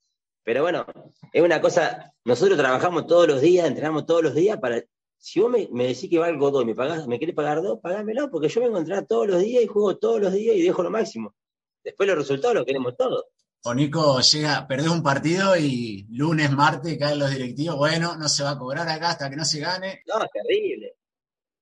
Pero 0.43 0.63
bueno, 0.63 0.85
es 1.33 1.41
una 1.41 1.61
cosa, 1.61 2.13
nosotros 2.23 2.57
trabajamos 2.57 3.05
todos 3.05 3.27
los 3.27 3.41
días, 3.41 3.67
entrenamos 3.67 4.05
todos 4.05 4.23
los 4.23 4.33
días 4.35 4.57
para, 4.59 4.81
si 5.17 5.39
vos 5.39 5.51
me, 5.51 5.87
decís 5.87 6.09
que 6.09 6.19
valgo 6.19 6.51
dos 6.51 6.63
y 6.63 6.67
me, 6.67 6.75
pagás, 6.75 7.07
me 7.07 7.19
querés 7.19 7.35
pagar 7.35 7.61
dos, 7.61 7.79
pagámelo, 7.81 8.29
porque 8.31 8.49
yo 8.49 8.63
a 8.63 8.79
entrenar 8.79 9.05
todos 9.05 9.27
los 9.27 9.41
días 9.41 9.63
y 9.63 9.67
juego 9.67 9.97
todos 9.97 10.21
los 10.21 10.33
días 10.33 10.55
y 10.55 10.61
dejo 10.61 10.83
lo 10.83 10.89
máximo. 10.89 11.35
Después 11.83 12.07
los 12.07 12.17
resultados 12.17 12.55
los 12.55 12.65
queremos 12.65 12.95
todos. 12.95 13.25
O 13.63 13.73
Nico 13.73 14.21
llega, 14.21 14.67
perdés 14.67 14.89
un 14.89 15.03
partido 15.03 15.57
y 15.57 16.07
lunes, 16.11 16.51
martes 16.51 16.97
caen 16.97 17.19
los 17.19 17.31
directivos, 17.31 17.75
bueno, 17.75 18.15
no 18.15 18.29
se 18.29 18.43
va 18.43 18.51
a 18.51 18.57
cobrar 18.57 18.87
acá 18.87 19.09
hasta 19.09 19.29
que 19.29 19.35
no 19.35 19.43
se 19.43 19.59
gane. 19.59 20.03
No, 20.07 20.23
es 20.23 20.31
terrible. 20.31 20.96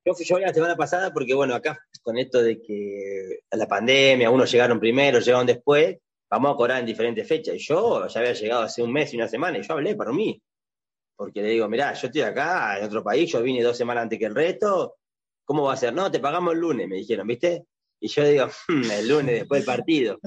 Yo 0.06 0.14
fui 0.14 0.24
yo 0.24 0.38
la 0.38 0.54
semana 0.54 0.76
pasada 0.76 1.12
porque, 1.12 1.34
bueno, 1.34 1.56
acá 1.56 1.80
con 2.04 2.20
esto 2.20 2.44
de 2.44 2.62
que 2.62 3.40
la 3.52 3.68
pandemia, 3.68 4.30
unos 4.30 4.52
llegaron 4.52 4.80
primero, 4.80 5.20
llegaron 5.20 5.48
después, 5.48 5.98
vamos 6.30 6.54
a 6.54 6.56
cobrar 6.56 6.80
en 6.80 6.86
diferentes 6.86 7.28
fechas. 7.28 7.56
Y 7.56 7.58
yo 7.58 8.08
ya 8.08 8.20
había 8.20 8.34
llegado 8.34 8.62
hace 8.62 8.84
un 8.84 8.94
mes 8.94 9.12
y 9.14 9.18
una 9.18 9.28
semana 9.28 9.58
y 9.58 9.64
yo 9.64 9.74
hablé 9.74 9.96
para 9.96 10.12
mí. 10.12 10.40
Porque 11.16 11.42
le 11.42 11.50
digo, 11.50 11.68
mirá, 11.68 11.94
yo 11.94 12.08
estoy 12.08 12.22
acá 12.22 12.78
en 12.78 12.86
otro 12.86 13.04
país, 13.04 13.32
yo 13.32 13.42
vine 13.42 13.64
dos 13.64 13.78
semanas 13.78 14.04
antes 14.04 14.20
que 14.20 14.26
el 14.26 14.36
resto, 14.36 14.98
¿cómo 15.44 15.64
va 15.64 15.74
a 15.74 15.78
ser? 15.78 15.92
No, 15.92 16.12
te 16.12 16.20
pagamos 16.20 16.54
el 16.54 16.60
lunes, 16.60 16.88
me 16.88 16.98
dijeron, 16.98 17.26
¿viste? 17.26 17.66
Y 18.00 18.08
yo 18.08 18.24
digo, 18.26 18.48
hmm, 18.68 18.92
el 18.92 19.08
lunes 19.08 19.40
después 19.40 19.62
del 19.62 19.76
partido. 19.76 20.20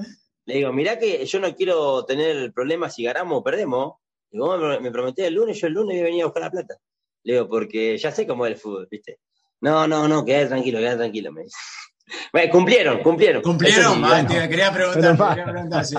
Le 0.45 0.55
digo, 0.55 0.73
mirá 0.73 0.99
que 0.99 1.25
yo 1.25 1.39
no 1.39 1.55
quiero 1.55 2.03
tener 2.03 2.51
problemas 2.51 2.95
si 2.95 3.03
ganamos 3.03 3.39
o 3.39 3.43
perdemos. 3.43 3.93
Y 4.31 4.39
vos 4.39 4.81
me 4.81 4.91
prometí 4.91 5.21
el 5.21 5.35
lunes, 5.35 5.57
yo 5.61 5.67
el 5.67 5.73
lunes 5.73 6.03
venía 6.03 6.23
a 6.23 6.27
buscar 6.27 6.43
la 6.43 6.51
plata. 6.51 6.75
Le 7.23 7.33
digo, 7.33 7.47
porque 7.47 7.97
ya 7.97 8.11
sé 8.11 8.27
cómo 8.27 8.45
es 8.45 8.53
el 8.53 8.57
fútbol, 8.57 8.87
¿viste? 8.91 9.19
No, 9.61 9.87
no, 9.87 10.07
no, 10.07 10.25
quédate 10.25 10.47
tranquilo, 10.47 10.79
quédate 10.79 10.97
tranquilo, 10.97 11.31
me 11.31 11.43
dice. 11.43 11.57
Bueno, 12.33 12.51
cumplieron, 12.51 13.03
cumplieron. 13.03 13.43
Cumplieron, 13.43 14.01
te 14.27 14.49
quería 14.49 14.73
preguntar, 14.73 15.15
pero, 15.15 15.29
quería 15.29 15.45
preguntar 15.45 15.85
sí, 15.85 15.95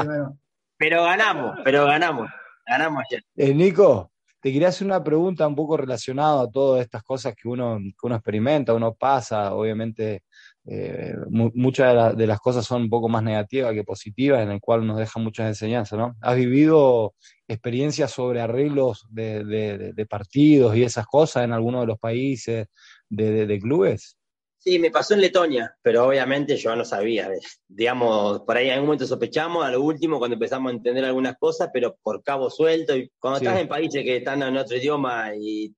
pero 0.77 1.05
ganamos, 1.05 1.59
pero 1.63 1.87
ganamos, 1.87 2.29
ganamos 2.67 3.05
ayer. 3.09 3.23
Eh, 3.37 3.55
Nico, 3.55 4.11
te 4.41 4.53
quería 4.53 4.69
hacer 4.69 4.87
una 4.87 5.05
pregunta 5.05 5.47
un 5.47 5.55
poco 5.55 5.77
relacionada 5.77 6.43
a 6.43 6.51
todas 6.51 6.83
estas 6.83 7.03
cosas 7.03 7.35
que 7.35 7.47
uno, 7.47 7.79
que 7.79 8.07
uno 8.07 8.17
experimenta, 8.17 8.75
uno 8.75 8.95
pasa, 8.95 9.55
obviamente 9.55 10.25
eh, 10.67 11.15
muchas 11.29 12.17
de, 12.17 12.27
las 12.27 12.39
cosas 12.39 12.65
son 12.65 12.83
un 12.83 12.91
poco 12.91 13.09
más 13.09 13.23
negativas 13.23 13.73
que 13.73 13.85
positivas, 13.85 14.43
en 14.43 14.51
el 14.51 14.61
cual 14.61 14.87
nos 14.87 14.99
deja 14.99 15.21
muchas 15.21 15.49
enseñanzas, 15.49 15.99
¿no? 15.99 16.17
¿Has 16.21 16.37
vivido 16.37 17.15
experiencias 17.49 18.11
sobre 18.13 18.41
arreglos 18.41 19.07
de, 19.11 19.45
de, 19.45 20.07
partidos 20.07 20.77
y 20.77 20.85
esas 20.85 21.07
cosas 21.07 21.45
en 21.45 21.53
alguno 21.53 21.81
de 21.81 21.87
los 21.87 21.99
países 21.99 22.69
de, 23.11 23.59
clubes? 23.61 24.17
Sí, 24.59 24.79
me 24.79 24.91
pasó 24.91 25.15
en 25.15 25.23
Letonia, 25.23 25.75
pero 25.83 26.07
obviamente 26.07 26.57
yo 26.57 26.75
no 26.77 26.85
sabía. 26.85 27.31
Digamos, 27.67 28.41
por 28.41 28.57
ahí 28.57 28.69
en 28.69 28.75
algún 28.75 28.87
momento 28.87 29.07
sospechamos, 29.07 29.65
a 29.65 29.71
lo 29.71 29.83
último, 29.83 30.19
cuando 30.19 30.35
empezamos 30.35 30.71
a 30.71 30.77
entender 30.77 31.05
algunas 31.05 31.37
cosas, 31.39 31.71
pero 31.73 31.97
por 32.03 32.23
cabo 32.23 32.51
suelto. 32.51 32.97
Y 32.97 33.11
cuando 33.19 33.39
estás 33.39 33.59
en 33.59 33.69
países 33.69 34.05
que 34.05 34.19
están 34.19 34.43
en 34.43 34.57
otro 34.57 34.77
idioma 34.77 35.35
y 35.35 35.75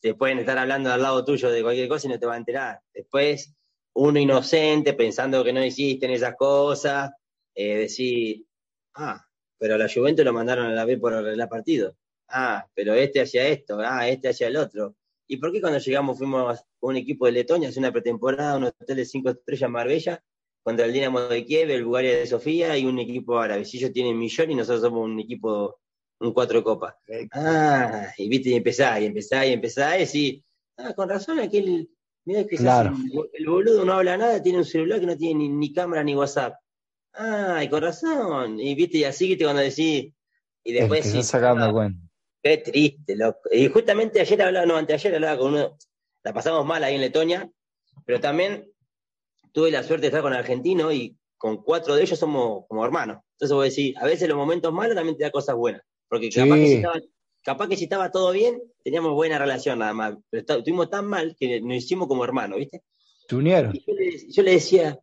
te 0.00 0.14
pueden 0.14 0.38
estar 0.38 0.56
hablando 0.56 0.92
al 0.92 1.02
lado 1.02 1.24
tuyo 1.24 1.50
de 1.50 1.62
cualquier 1.62 1.88
cosa 1.88 2.06
y 2.06 2.10
no 2.10 2.18
te 2.18 2.26
va 2.26 2.34
a 2.34 2.38
enterar. 2.38 2.80
Después, 2.94 3.54
uno 3.94 4.18
inocente, 4.18 4.92
pensando 4.94 5.42
que 5.42 5.52
no 5.52 5.60
existen 5.60 6.10
esas 6.10 6.36
cosas, 6.36 7.10
eh, 7.54 7.76
decir, 7.78 8.44
ah, 8.94 9.24
pero 9.58 9.78
la 9.78 9.88
Juventus 9.92 10.24
lo 10.24 10.32
mandaron 10.32 10.66
a 10.66 10.72
la 10.72 10.84
vez 10.84 10.98
por 11.00 11.14
arreglar 11.14 11.48
partido. 11.48 11.96
Ah, 12.28 12.66
pero 12.74 12.94
este 12.94 13.20
hacia 13.20 13.46
esto, 13.48 13.78
ah, 13.80 14.08
este 14.08 14.28
hacia 14.28 14.48
el 14.48 14.56
otro. 14.56 14.96
¿Y 15.28 15.38
por 15.38 15.52
qué 15.52 15.60
cuando 15.60 15.78
llegamos 15.78 16.18
fuimos 16.18 16.64
un 16.80 16.96
equipo 16.96 17.26
de 17.26 17.32
Letonia, 17.32 17.68
hace 17.68 17.80
una 17.80 17.92
pretemporada, 17.92 18.56
un 18.56 18.64
hotel 18.64 18.96
de 18.96 19.04
cinco 19.04 19.30
estrellas 19.30 19.70
Marbella, 19.70 20.22
contra 20.62 20.86
el 20.86 20.92
Dinamo 20.92 21.20
de 21.20 21.44
Kiev, 21.44 21.70
el 21.70 21.84
Bulgaria 21.84 22.16
de 22.18 22.26
Sofía 22.26 22.78
y 22.78 22.86
un 22.86 22.98
equipo 22.98 23.38
árabe? 23.38 23.64
Si 23.64 23.78
ellos 23.78 23.92
tienen 23.92 24.18
millón 24.18 24.50
y 24.50 24.54
nosotros 24.54 24.82
somos 24.82 25.04
un 25.04 25.18
equipo, 25.18 25.80
un 26.20 26.32
cuatro 26.32 26.62
copas. 26.62 26.94
Ah, 27.32 28.08
y 28.16 28.28
viste, 28.28 28.50
y 28.50 28.54
empezá, 28.54 29.00
y 29.00 29.06
empezá, 29.06 29.44
y 29.46 29.52
empezá, 29.52 29.96
y 29.96 30.04
decís, 30.04 30.44
ah, 30.76 30.94
con 30.94 31.08
razón 31.08 31.40
aquel, 31.40 31.90
mira 32.24 32.44
que 32.44 32.56
el 32.56 33.46
boludo 33.46 33.84
no 33.84 33.94
habla 33.94 34.16
nada, 34.16 34.42
tiene 34.42 34.58
un 34.58 34.64
celular 34.64 35.00
que 35.00 35.06
no 35.06 35.16
tiene 35.16 35.48
ni, 35.48 35.72
cámara 35.72 36.04
ni 36.04 36.14
WhatsApp. 36.14 36.54
Ah, 37.14 37.62
y 37.64 37.68
con 37.68 37.82
razón. 37.82 38.60
Y 38.60 38.74
viste, 38.74 38.98
y 38.98 39.04
así 39.04 39.28
que 39.28 39.36
te 39.36 39.44
cuando 39.44 39.62
decís, 39.62 40.12
Y 40.62 40.72
después 40.72 41.04
sí. 41.04 41.22
sacando 41.22 41.72
cuenta. 41.72 42.05
Qué 42.46 42.58
triste, 42.58 43.16
loco. 43.16 43.48
Y 43.50 43.66
justamente 43.66 44.20
ayer 44.20 44.40
hablaba, 44.40 44.66
no, 44.66 44.76
anteayer 44.76 45.16
hablaba 45.16 45.36
con 45.36 45.54
uno, 45.54 45.76
la 46.22 46.32
pasamos 46.32 46.64
mal 46.64 46.84
ahí 46.84 46.94
en 46.94 47.00
Letonia, 47.00 47.50
pero 48.04 48.20
también 48.20 48.70
tuve 49.50 49.72
la 49.72 49.82
suerte 49.82 50.02
de 50.02 50.06
estar 50.08 50.22
con 50.22 50.32
argentino 50.32 50.92
y 50.92 51.16
con 51.36 51.64
cuatro 51.64 51.96
de 51.96 52.02
ellos 52.02 52.16
somos 52.16 52.64
como 52.68 52.84
hermanos. 52.84 53.18
Entonces 53.32 53.52
voy 53.52 53.64
a 53.64 53.70
decir, 53.70 53.98
a 53.98 54.06
veces 54.06 54.28
los 54.28 54.36
momentos 54.36 54.72
malos 54.72 54.94
también 54.94 55.16
te 55.16 55.24
da 55.24 55.32
cosas 55.32 55.56
buenas. 55.56 55.82
Porque 56.08 56.30
capaz, 56.30 56.54
que 56.54 56.66
si 56.66 56.74
estaba, 56.74 57.00
capaz 57.42 57.68
que 57.68 57.76
si 57.76 57.84
estaba 57.84 58.10
todo 58.12 58.30
bien, 58.30 58.62
teníamos 58.84 59.12
buena 59.12 59.40
relación 59.40 59.80
nada 59.80 59.92
más. 59.92 60.14
Pero 60.30 60.44
estuvimos 60.58 60.88
tan 60.88 61.04
mal 61.04 61.34
que 61.36 61.60
nos 61.60 61.76
hicimos 61.76 62.06
como 62.06 62.24
hermanos, 62.24 62.60
¿viste? 62.60 62.84
Se 63.28 63.34
unieron. 63.34 63.72
yo, 63.72 64.42
le, 64.44 64.52
decía, 64.52 65.00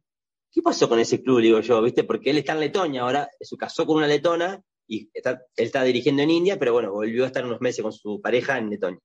¿qué 0.50 0.62
pasó 0.62 0.88
con 0.88 0.98
ese 0.98 1.22
club? 1.22 1.42
Digo 1.42 1.60
yo, 1.60 1.82
¿viste? 1.82 2.06
Porque 2.06 2.30
él 2.30 2.38
está 2.38 2.54
en 2.54 2.62
Letonia 2.62 3.02
ahora, 3.02 3.30
se 3.42 3.58
casó 3.58 3.86
con 3.86 3.98
una 3.98 4.08
letona 4.08 4.64
y 4.88 5.10
está, 5.14 5.32
él 5.56 5.66
está 5.66 5.84
dirigiendo 5.84 6.22
en 6.22 6.32
India, 6.32 6.60
pero 6.60 6.74
bueno, 6.74 6.92
volvió 6.92 7.24
a 7.24 7.28
estar 7.28 7.46
unos 7.46 7.62
meses 7.62 7.82
con 7.82 7.94
su 7.94 8.22
pareja 8.22 8.58
en 8.58 8.70
Letonia. 8.70 9.00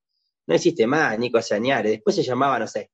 No 0.46 0.54
existe 0.54 0.86
más 0.86 1.18
Nico 1.18 1.38
Asañare. 1.38 1.90
Después 1.90 2.16
se 2.16 2.22
llamaba, 2.22 2.58
no 2.58 2.66
sé, 2.66 2.90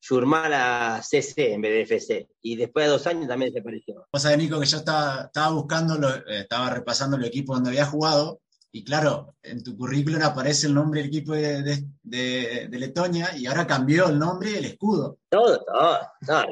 Yurmala 0.00 1.00
CC 1.02 1.52
en 1.52 1.60
vez 1.60 1.72
de 1.72 1.82
FC. 1.82 2.28
Y 2.42 2.56
después 2.56 2.86
de 2.86 2.92
dos 2.92 3.06
años 3.06 3.28
también 3.28 3.52
desapareció. 3.52 4.06
O 4.10 4.18
sea, 4.18 4.36
Nico, 4.36 4.60
que 4.60 4.66
yo 4.66 4.78
estaba, 4.78 5.26
estaba 5.26 5.50
buscando, 5.52 5.98
estaba 6.26 6.70
repasando 6.70 7.16
el 7.16 7.24
equipo 7.24 7.54
donde 7.54 7.70
había 7.70 7.86
jugado. 7.86 8.40
Y 8.70 8.84
claro, 8.84 9.34
en 9.42 9.62
tu 9.62 9.76
currículum 9.76 10.22
aparece 10.22 10.66
el 10.66 10.74
nombre 10.74 11.00
del 11.00 11.08
equipo 11.08 11.32
de, 11.32 11.84
de, 12.02 12.68
Letonia 12.70 13.36
y 13.36 13.46
ahora 13.46 13.66
cambió 13.66 14.08
el 14.08 14.18
nombre 14.18 14.50
y 14.50 14.56
el 14.56 14.64
escudo. 14.66 15.18
Todo, 15.30 15.64
todo, 15.64 16.00
todo, 16.26 16.44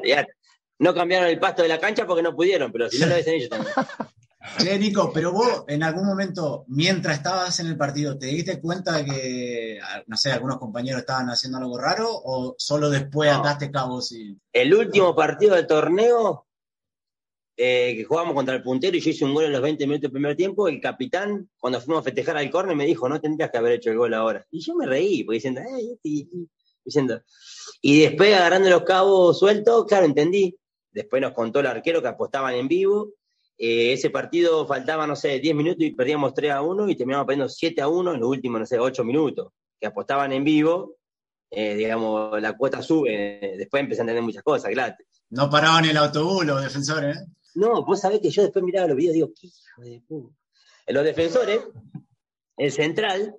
No 0.79 0.93
cambiaron 0.93 1.29
el 1.29 1.39
pasto 1.39 1.61
de 1.61 1.67
la 1.67 1.79
cancha 1.79 2.07
porque 2.07 2.23
no 2.23 2.35
pudieron, 2.35 2.71
pero 2.71 2.89
si 2.89 2.99
no 2.99 3.05
lo 3.05 3.15
dicen 3.15 3.35
ellos 3.35 3.49
también. 3.49 3.73
Che, 4.57 4.79
Nico, 4.79 5.11
pero 5.13 5.31
vos 5.31 5.65
en 5.67 5.83
algún 5.83 6.05
momento, 6.05 6.65
mientras 6.67 7.17
estabas 7.17 7.59
en 7.59 7.67
el 7.67 7.77
partido, 7.77 8.17
¿te 8.17 8.27
diste 8.27 8.61
cuenta 8.61 8.97
de 8.97 9.05
que, 9.05 9.79
no 10.07 10.15
sé, 10.15 10.31
algunos 10.31 10.57
compañeros 10.57 11.01
estaban 11.01 11.29
haciendo 11.29 11.57
algo 11.57 11.77
raro 11.77 12.09
o 12.09 12.55
solo 12.57 12.89
después 12.89 13.31
no. 13.31 13.39
ataste 13.39 13.71
cabos 13.71 14.11
y... 14.13 14.37
El 14.53 14.73
último 14.73 15.15
partido 15.15 15.55
del 15.55 15.67
torneo, 15.67 16.47
eh, 17.55 17.95
que 17.97 18.03
jugamos 18.05 18.33
contra 18.33 18.55
el 18.55 18.63
puntero 18.63 18.95
y 18.95 18.99
yo 18.99 19.09
hice 19.09 19.25
un 19.25 19.33
gol 19.33 19.45
en 19.45 19.51
los 19.51 19.61
20 19.61 19.85
minutos 19.85 20.03
del 20.03 20.11
primer 20.11 20.35
tiempo, 20.35 20.67
el 20.67 20.79
capitán, 20.79 21.49
cuando 21.59 21.81
fuimos 21.81 22.01
a 22.01 22.05
festejar 22.05 22.37
al 22.37 22.49
córner, 22.49 22.75
me 22.75 22.85
dijo, 22.85 23.09
no 23.09 23.19
tendrías 23.19 23.51
que 23.51 23.57
haber 23.57 23.73
hecho 23.73 23.91
el 23.91 23.97
gol 23.97 24.13
ahora. 24.13 24.45
Y 24.51 24.61
yo 24.61 24.75
me 24.75 24.85
reí, 24.85 25.23
porque 25.23 25.37
diciendo, 25.37 25.61
eh, 25.61 26.25
diciendo. 26.83 27.21
Y 27.81 28.01
después 28.01 28.33
agarrando 28.33 28.69
los 28.69 28.83
cabos 28.83 29.39
sueltos, 29.39 29.85
claro, 29.85 30.05
entendí. 30.05 30.57
Después 30.91 31.21
nos 31.21 31.33
contó 31.33 31.59
el 31.59 31.67
arquero 31.67 32.01
que 32.01 32.07
apostaban 32.07 32.55
en 32.55 32.67
vivo 32.67 33.16
eh, 33.57 33.93
ese 33.93 34.09
partido 34.09 34.67
faltaba, 34.67 35.07
no 35.07 35.15
sé, 35.15 35.39
10 35.39 35.55
minutos 35.55 35.83
y 35.83 35.91
perdíamos 35.91 36.33
3 36.33 36.51
a 36.51 36.61
1 36.61 36.89
y 36.89 36.95
terminamos 36.95 37.25
perdiendo 37.25 37.49
7 37.49 37.81
a 37.81 37.87
1 37.87 38.13
en 38.13 38.19
los 38.19 38.29
últimos, 38.29 38.59
no 38.59 38.65
sé, 38.65 38.79
8 38.79 39.03
minutos, 39.03 39.51
que 39.79 39.87
apostaban 39.87 40.31
en 40.33 40.43
vivo, 40.43 40.97
eh, 41.49 41.75
digamos, 41.75 42.41
la 42.41 42.55
cuota 42.55 42.81
sube, 42.81 43.55
después 43.57 43.81
empecé 43.81 44.01
a 44.01 44.03
entender 44.03 44.23
muchas 44.23 44.43
cosas, 44.43 44.71
claro. 44.71 44.95
No 45.29 45.49
paraban 45.49 45.85
el 45.85 45.97
autobús 45.97 46.45
los 46.45 46.61
defensores, 46.61 47.17
¿eh? 47.17 47.25
No, 47.55 47.83
vos 47.83 47.99
sabés 47.99 48.19
que 48.19 48.29
yo 48.29 48.43
después 48.43 48.63
miraba 48.63 48.87
los 48.87 48.95
videos 48.95 49.15
y 49.15 49.19
digo, 49.19 49.31
qué 49.33 49.47
hijo 49.47 49.81
de 49.81 50.01
puta. 50.07 50.35
Los 50.85 51.03
defensores, 51.03 51.59
el 52.55 52.71
central, 52.71 53.35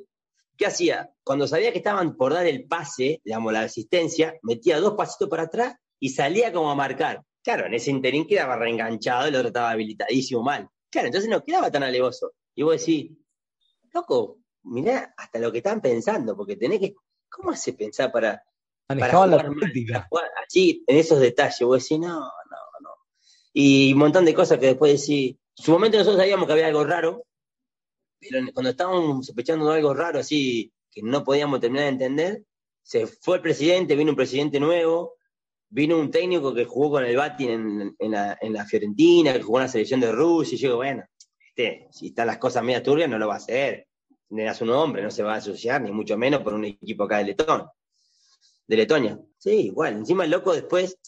¿qué 0.56 0.66
hacía? 0.66 1.10
Cuando 1.22 1.46
sabía 1.46 1.70
que 1.70 1.78
estaban 1.78 2.16
por 2.16 2.34
dar 2.34 2.46
el 2.46 2.66
pase, 2.66 3.22
digamos, 3.24 3.52
la 3.52 3.60
asistencia, 3.60 4.34
metía 4.42 4.80
dos 4.80 4.94
pasitos 4.94 5.28
para 5.28 5.44
atrás 5.44 5.76
y 6.00 6.08
salía 6.10 6.52
como 6.52 6.70
a 6.70 6.74
marcar. 6.74 7.22
Claro, 7.48 7.64
en 7.64 7.72
ese 7.72 7.90
interín 7.90 8.26
quedaba 8.26 8.58
reenganchado, 8.58 9.26
el 9.26 9.34
otro 9.34 9.46
estaba 9.46 9.70
habilitadísimo 9.70 10.42
mal. 10.42 10.68
Claro, 10.90 11.06
entonces 11.06 11.30
no 11.30 11.42
quedaba 11.42 11.70
tan 11.70 11.82
alevoso. 11.82 12.34
Y 12.54 12.62
vos 12.62 12.78
decís, 12.78 13.10
loco, 13.94 14.40
mirá 14.64 15.14
hasta 15.16 15.38
lo 15.38 15.50
que 15.50 15.56
están 15.56 15.80
pensando, 15.80 16.36
porque 16.36 16.56
tenés 16.56 16.78
que. 16.78 16.94
¿Cómo 17.26 17.50
hace 17.52 17.72
pensar 17.72 18.12
para. 18.12 18.44
Manejaban 18.90 19.30
la 19.30 19.42
política. 19.46 20.06
Así, 20.46 20.84
en 20.86 20.98
esos 20.98 21.20
detalles, 21.20 21.62
vos 21.62 21.82
decís, 21.82 21.98
no, 21.98 22.18
no, 22.18 22.58
no. 22.82 22.90
Y 23.54 23.94
un 23.94 23.98
montón 23.98 24.26
de 24.26 24.34
cosas 24.34 24.58
que 24.58 24.66
después 24.66 25.00
decís. 25.00 25.38
En 25.56 25.64
su 25.64 25.72
momento 25.72 25.96
nosotros 25.96 26.20
sabíamos 26.20 26.46
que 26.46 26.52
había 26.52 26.66
algo 26.66 26.84
raro, 26.84 27.24
pero 28.20 28.40
cuando 28.52 28.68
estábamos 28.72 29.24
sospechando 29.24 29.70
de 29.70 29.76
algo 29.76 29.94
raro 29.94 30.18
así, 30.18 30.70
que 30.90 31.00
no 31.02 31.24
podíamos 31.24 31.60
terminar 31.60 31.84
de 31.86 31.92
entender, 31.92 32.44
se 32.82 33.06
fue 33.06 33.36
el 33.36 33.42
presidente, 33.42 33.96
vino 33.96 34.10
un 34.10 34.16
presidente 34.16 34.60
nuevo, 34.60 35.17
vino 35.70 35.98
un 35.98 36.10
técnico 36.10 36.54
que 36.54 36.64
jugó 36.64 36.92
con 36.92 37.04
el 37.04 37.16
Bati 37.16 37.48
en, 37.48 37.94
la, 38.00 38.66
Fiorentina, 38.66 39.32
que 39.32 39.42
jugó 39.42 39.58
en 39.58 39.64
la 39.64 39.68
selección 39.68 40.00
de 40.00 40.12
Rusia, 40.12 40.56
y 40.56 40.58
yo 40.58 40.68
digo, 40.68 40.76
bueno, 40.78 41.04
este, 41.48 41.88
si 41.90 42.08
están 42.08 42.26
las 42.26 42.38
cosas 42.38 42.64
medio 42.64 42.82
turbias, 42.82 43.08
no 43.08 43.18
lo 43.18 43.28
va 43.28 43.34
a 43.34 43.38
hacer. 43.38 43.86
Era 44.30 44.54
su 44.54 44.66
nombre, 44.66 45.02
no 45.02 45.10
se 45.10 45.22
va 45.22 45.34
a 45.34 45.38
asociar, 45.38 45.80
ni 45.80 45.90
mucho 45.90 46.16
menos 46.18 46.42
por 46.42 46.54
un 46.54 46.64
equipo 46.64 47.04
acá 47.04 47.18
de 47.18 47.24
Letón, 47.24 47.66
de 48.66 48.76
Letonia. 48.76 49.18
Sí, 49.38 49.66
igual. 49.66 49.96
Encima 49.96 50.24
el 50.24 50.30
loco 50.30 50.52
después, 50.52 50.98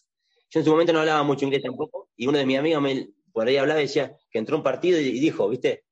yo 0.48 0.60
en 0.60 0.64
su 0.64 0.70
momento 0.70 0.92
no 0.92 1.00
hablaba 1.00 1.22
mucho 1.22 1.44
inglés 1.44 1.62
tampoco, 1.62 2.08
y 2.16 2.26
uno 2.26 2.38
de 2.38 2.46
mis 2.46 2.58
amigos 2.58 2.82
me, 2.82 3.10
por 3.32 3.46
ahí 3.46 3.56
hablaba 3.56 3.80
y 3.80 3.84
decía 3.84 4.16
que 4.30 4.38
entró 4.38 4.56
un 4.56 4.62
partido 4.62 4.98
y 4.98 5.20
dijo, 5.20 5.48
viste, 5.48 5.84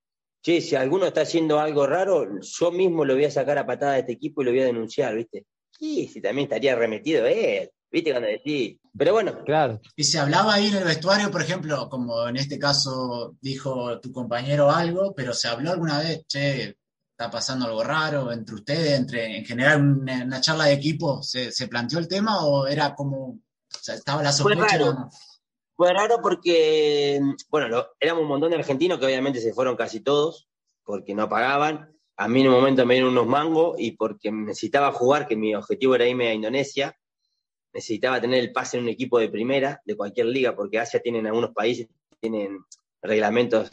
che, 0.42 0.60
si 0.60 0.74
alguno 0.74 1.06
está 1.06 1.22
haciendo 1.22 1.58
algo 1.60 1.86
raro, 1.86 2.40
yo 2.40 2.72
mismo 2.72 3.04
lo 3.04 3.14
voy 3.14 3.24
a 3.24 3.30
sacar 3.30 3.58
a 3.58 3.66
patada 3.66 3.94
de 3.94 4.00
este 4.00 4.12
equipo 4.12 4.42
y 4.42 4.46
lo 4.46 4.50
voy 4.50 4.60
a 4.60 4.66
denunciar, 4.66 5.14
viste. 5.14 5.46
Sí, 5.70 6.08
si 6.08 6.20
también 6.20 6.44
estaría 6.46 6.74
remetido 6.74 7.26
él. 7.26 7.70
¿Viste 7.90 8.10
cuando 8.10 8.28
decís? 8.28 8.78
Pero 8.96 9.12
bueno. 9.12 9.44
Claro. 9.44 9.80
Y 9.96 10.04
se 10.04 10.18
hablaba 10.18 10.54
ahí 10.54 10.68
en 10.68 10.76
el 10.76 10.84
vestuario, 10.84 11.30
por 11.30 11.42
ejemplo, 11.42 11.88
como 11.88 12.28
en 12.28 12.36
este 12.36 12.58
caso 12.58 13.36
dijo 13.40 14.00
tu 14.00 14.12
compañero 14.12 14.70
algo, 14.70 15.14
pero 15.14 15.32
se 15.32 15.48
habló 15.48 15.70
alguna 15.70 15.98
vez, 15.98 16.26
che, 16.26 16.76
está 17.18 17.32
pasando 17.32 17.66
algo 17.66 17.82
raro 17.82 18.30
entre 18.30 18.54
ustedes, 18.54 18.92
entre 18.92 19.38
en 19.38 19.44
general 19.44 19.82
una, 19.82 20.40
charla 20.40 20.66
de 20.66 20.74
equipo, 20.74 21.20
¿se, 21.20 21.50
planteó 21.66 21.98
el 21.98 22.06
tema 22.06 22.46
o 22.46 22.68
era 22.68 22.94
como, 22.94 23.40
estaba 23.86 24.22
la 24.22 24.30
sospecha? 24.30 24.60
Fue 24.60 24.78
raro. 24.78 25.08
Fue 25.74 25.92
raro 25.92 26.18
porque, 26.22 27.20
bueno, 27.48 27.86
éramos 27.98 28.22
un 28.22 28.28
montón 28.28 28.50
de 28.50 28.56
argentinos 28.56 28.98
que 28.98 29.06
obviamente 29.06 29.40
se 29.40 29.52
fueron 29.52 29.76
casi 29.76 30.00
todos 30.00 30.48
porque 30.84 31.14
no 31.14 31.28
pagaban. 31.28 31.92
A 32.16 32.28
mí 32.28 32.40
en 32.40 32.48
un 32.48 32.54
momento 32.54 32.86
me 32.86 32.94
dieron 32.94 33.10
unos 33.10 33.26
mangos 33.26 33.76
y 33.78 33.92
porque 33.92 34.30
necesitaba 34.30 34.92
jugar, 34.92 35.26
que 35.26 35.36
mi 35.36 35.54
objetivo 35.56 35.96
era 35.96 36.06
irme 36.06 36.28
a 36.28 36.34
Indonesia, 36.34 36.96
necesitaba 37.72 38.20
tener 38.20 38.40
el 38.40 38.52
pase 38.52 38.76
en 38.76 38.84
un 38.84 38.88
equipo 38.88 39.18
de 39.18 39.28
primera, 39.28 39.80
de 39.84 39.96
cualquier 39.96 40.26
liga, 40.26 40.54
porque 40.54 40.78
Asia 40.78 41.00
tienen 41.00 41.26
algunos 41.26 41.50
países, 41.50 41.88
tienen 42.20 42.58
reglamentos 43.02 43.70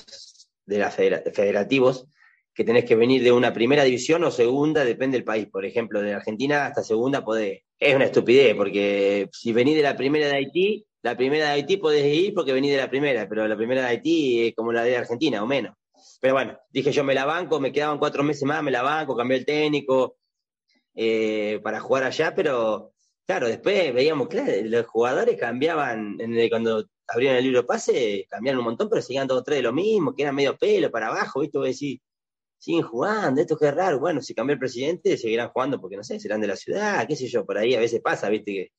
de 0.65 0.77
las 0.79 0.95
federativos, 0.95 2.07
que 2.53 2.63
tenés 2.63 2.85
que 2.85 2.95
venir 2.95 3.21
de 3.21 3.31
una 3.31 3.53
primera 3.53 3.83
división 3.83 4.23
o 4.23 4.31
segunda, 4.31 4.85
depende 4.85 5.17
del 5.17 5.25
país. 5.25 5.47
Por 5.47 5.65
ejemplo, 5.65 6.01
de 6.01 6.13
Argentina 6.13 6.65
hasta 6.65 6.83
segunda 6.83 7.23
podés. 7.23 7.63
Es 7.77 7.95
una 7.95 8.05
estupidez, 8.05 8.55
porque 8.55 9.29
si 9.33 9.51
venís 9.51 9.75
de 9.75 9.83
la 9.83 9.97
primera 9.97 10.27
de 10.27 10.37
Haití, 10.37 10.85
la 11.01 11.17
primera 11.17 11.45
de 11.45 11.51
Haití 11.51 11.77
podés 11.77 12.05
ir 12.05 12.33
porque 12.33 12.53
venís 12.53 12.71
de 12.71 12.77
la 12.77 12.89
primera, 12.89 13.27
pero 13.27 13.47
la 13.47 13.57
primera 13.57 13.81
de 13.81 13.87
Haití 13.87 14.47
es 14.47 14.55
como 14.55 14.71
la 14.71 14.83
de 14.83 14.95
Argentina, 14.95 15.43
o 15.43 15.45
menos. 15.45 15.75
Pero 16.21 16.33
bueno, 16.33 16.57
dije 16.69 16.91
yo 16.91 17.03
me 17.03 17.13
la 17.13 17.25
banco, 17.25 17.59
me 17.59 17.73
quedaban 17.73 17.99
cuatro 17.99 18.23
meses 18.23 18.43
más, 18.43 18.63
me 18.63 18.71
la 18.71 18.81
banco, 18.81 19.17
cambié 19.17 19.37
el 19.37 19.45
técnico 19.45 20.17
eh, 20.95 21.59
para 21.61 21.81
jugar 21.81 22.05
allá, 22.05 22.33
pero 22.33 22.94
Claro, 23.25 23.47
después 23.47 23.91
veíamos, 23.91 24.27
claro, 24.27 24.51
los 24.65 24.85
jugadores 24.85 25.35
cambiaban, 25.39 26.17
cuando 26.49 26.85
abrieron 27.07 27.37
el 27.37 27.43
libro 27.43 27.65
pase, 27.65 28.27
cambiaron 28.29 28.59
un 28.59 28.65
montón, 28.65 28.87
pero 28.87 29.01
seguían 29.01 29.27
todos 29.27 29.43
tres 29.43 29.57
de 29.59 29.63
lo 29.63 29.73
mismo, 29.73 30.13
que 30.13 30.21
eran 30.21 30.35
medio 30.35 30.55
pelo 30.57 30.91
para 30.91 31.07
abajo, 31.07 31.39
¿viste? 31.39 31.57
Vos 31.57 31.67
decís, 31.67 31.99
siguen 32.59 32.83
jugando, 32.83 33.41
esto 33.41 33.57
es 33.59 33.73
raro. 33.73 33.99
Bueno, 33.99 34.21
si 34.21 34.35
cambió 34.35 34.53
el 34.53 34.59
presidente, 34.59 35.17
seguirán 35.17 35.49
jugando 35.49 35.81
porque 35.81 35.97
no 35.97 36.03
sé, 36.03 36.19
serán 36.19 36.39
de 36.39 36.47
la 36.47 36.55
ciudad, 36.55 37.07
qué 37.07 37.15
sé 37.15 37.27
yo, 37.27 37.45
por 37.45 37.57
ahí 37.57 37.73
a 37.73 37.79
veces 37.79 37.99
pasa, 37.99 38.29
¿viste? 38.29 38.51
Que, 38.53 38.71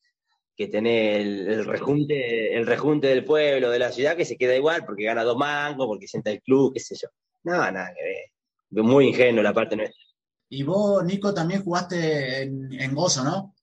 que 0.55 0.67
tenés 0.67 1.19
el, 1.19 1.65
rejunte, 1.65 2.55
el 2.55 2.65
rejunte 2.65 3.07
del 3.07 3.25
pueblo, 3.25 3.69
de 3.69 3.79
la 3.79 3.91
ciudad, 3.91 4.15
que 4.15 4.25
se 4.25 4.37
queda 4.37 4.55
igual 4.55 4.85
porque 4.85 5.03
gana 5.03 5.23
dos 5.23 5.37
mangos, 5.37 5.87
porque 5.87 6.07
sienta 6.07 6.31
el 6.31 6.41
club, 6.41 6.73
qué 6.73 6.79
sé 6.79 6.95
yo. 6.95 7.09
No, 7.43 7.57
nada 7.57 7.93
que 7.93 8.03
ver. 8.03 8.83
Muy 8.85 9.09
ingenuo 9.09 9.43
la 9.43 9.53
parte 9.53 9.75
nuestra. 9.75 10.01
Y 10.49 10.63
vos, 10.63 11.03
Nico, 11.03 11.33
también 11.33 11.63
jugaste 11.63 12.43
en 12.43 12.95
Gozo, 12.95 13.23
¿no? 13.25 13.53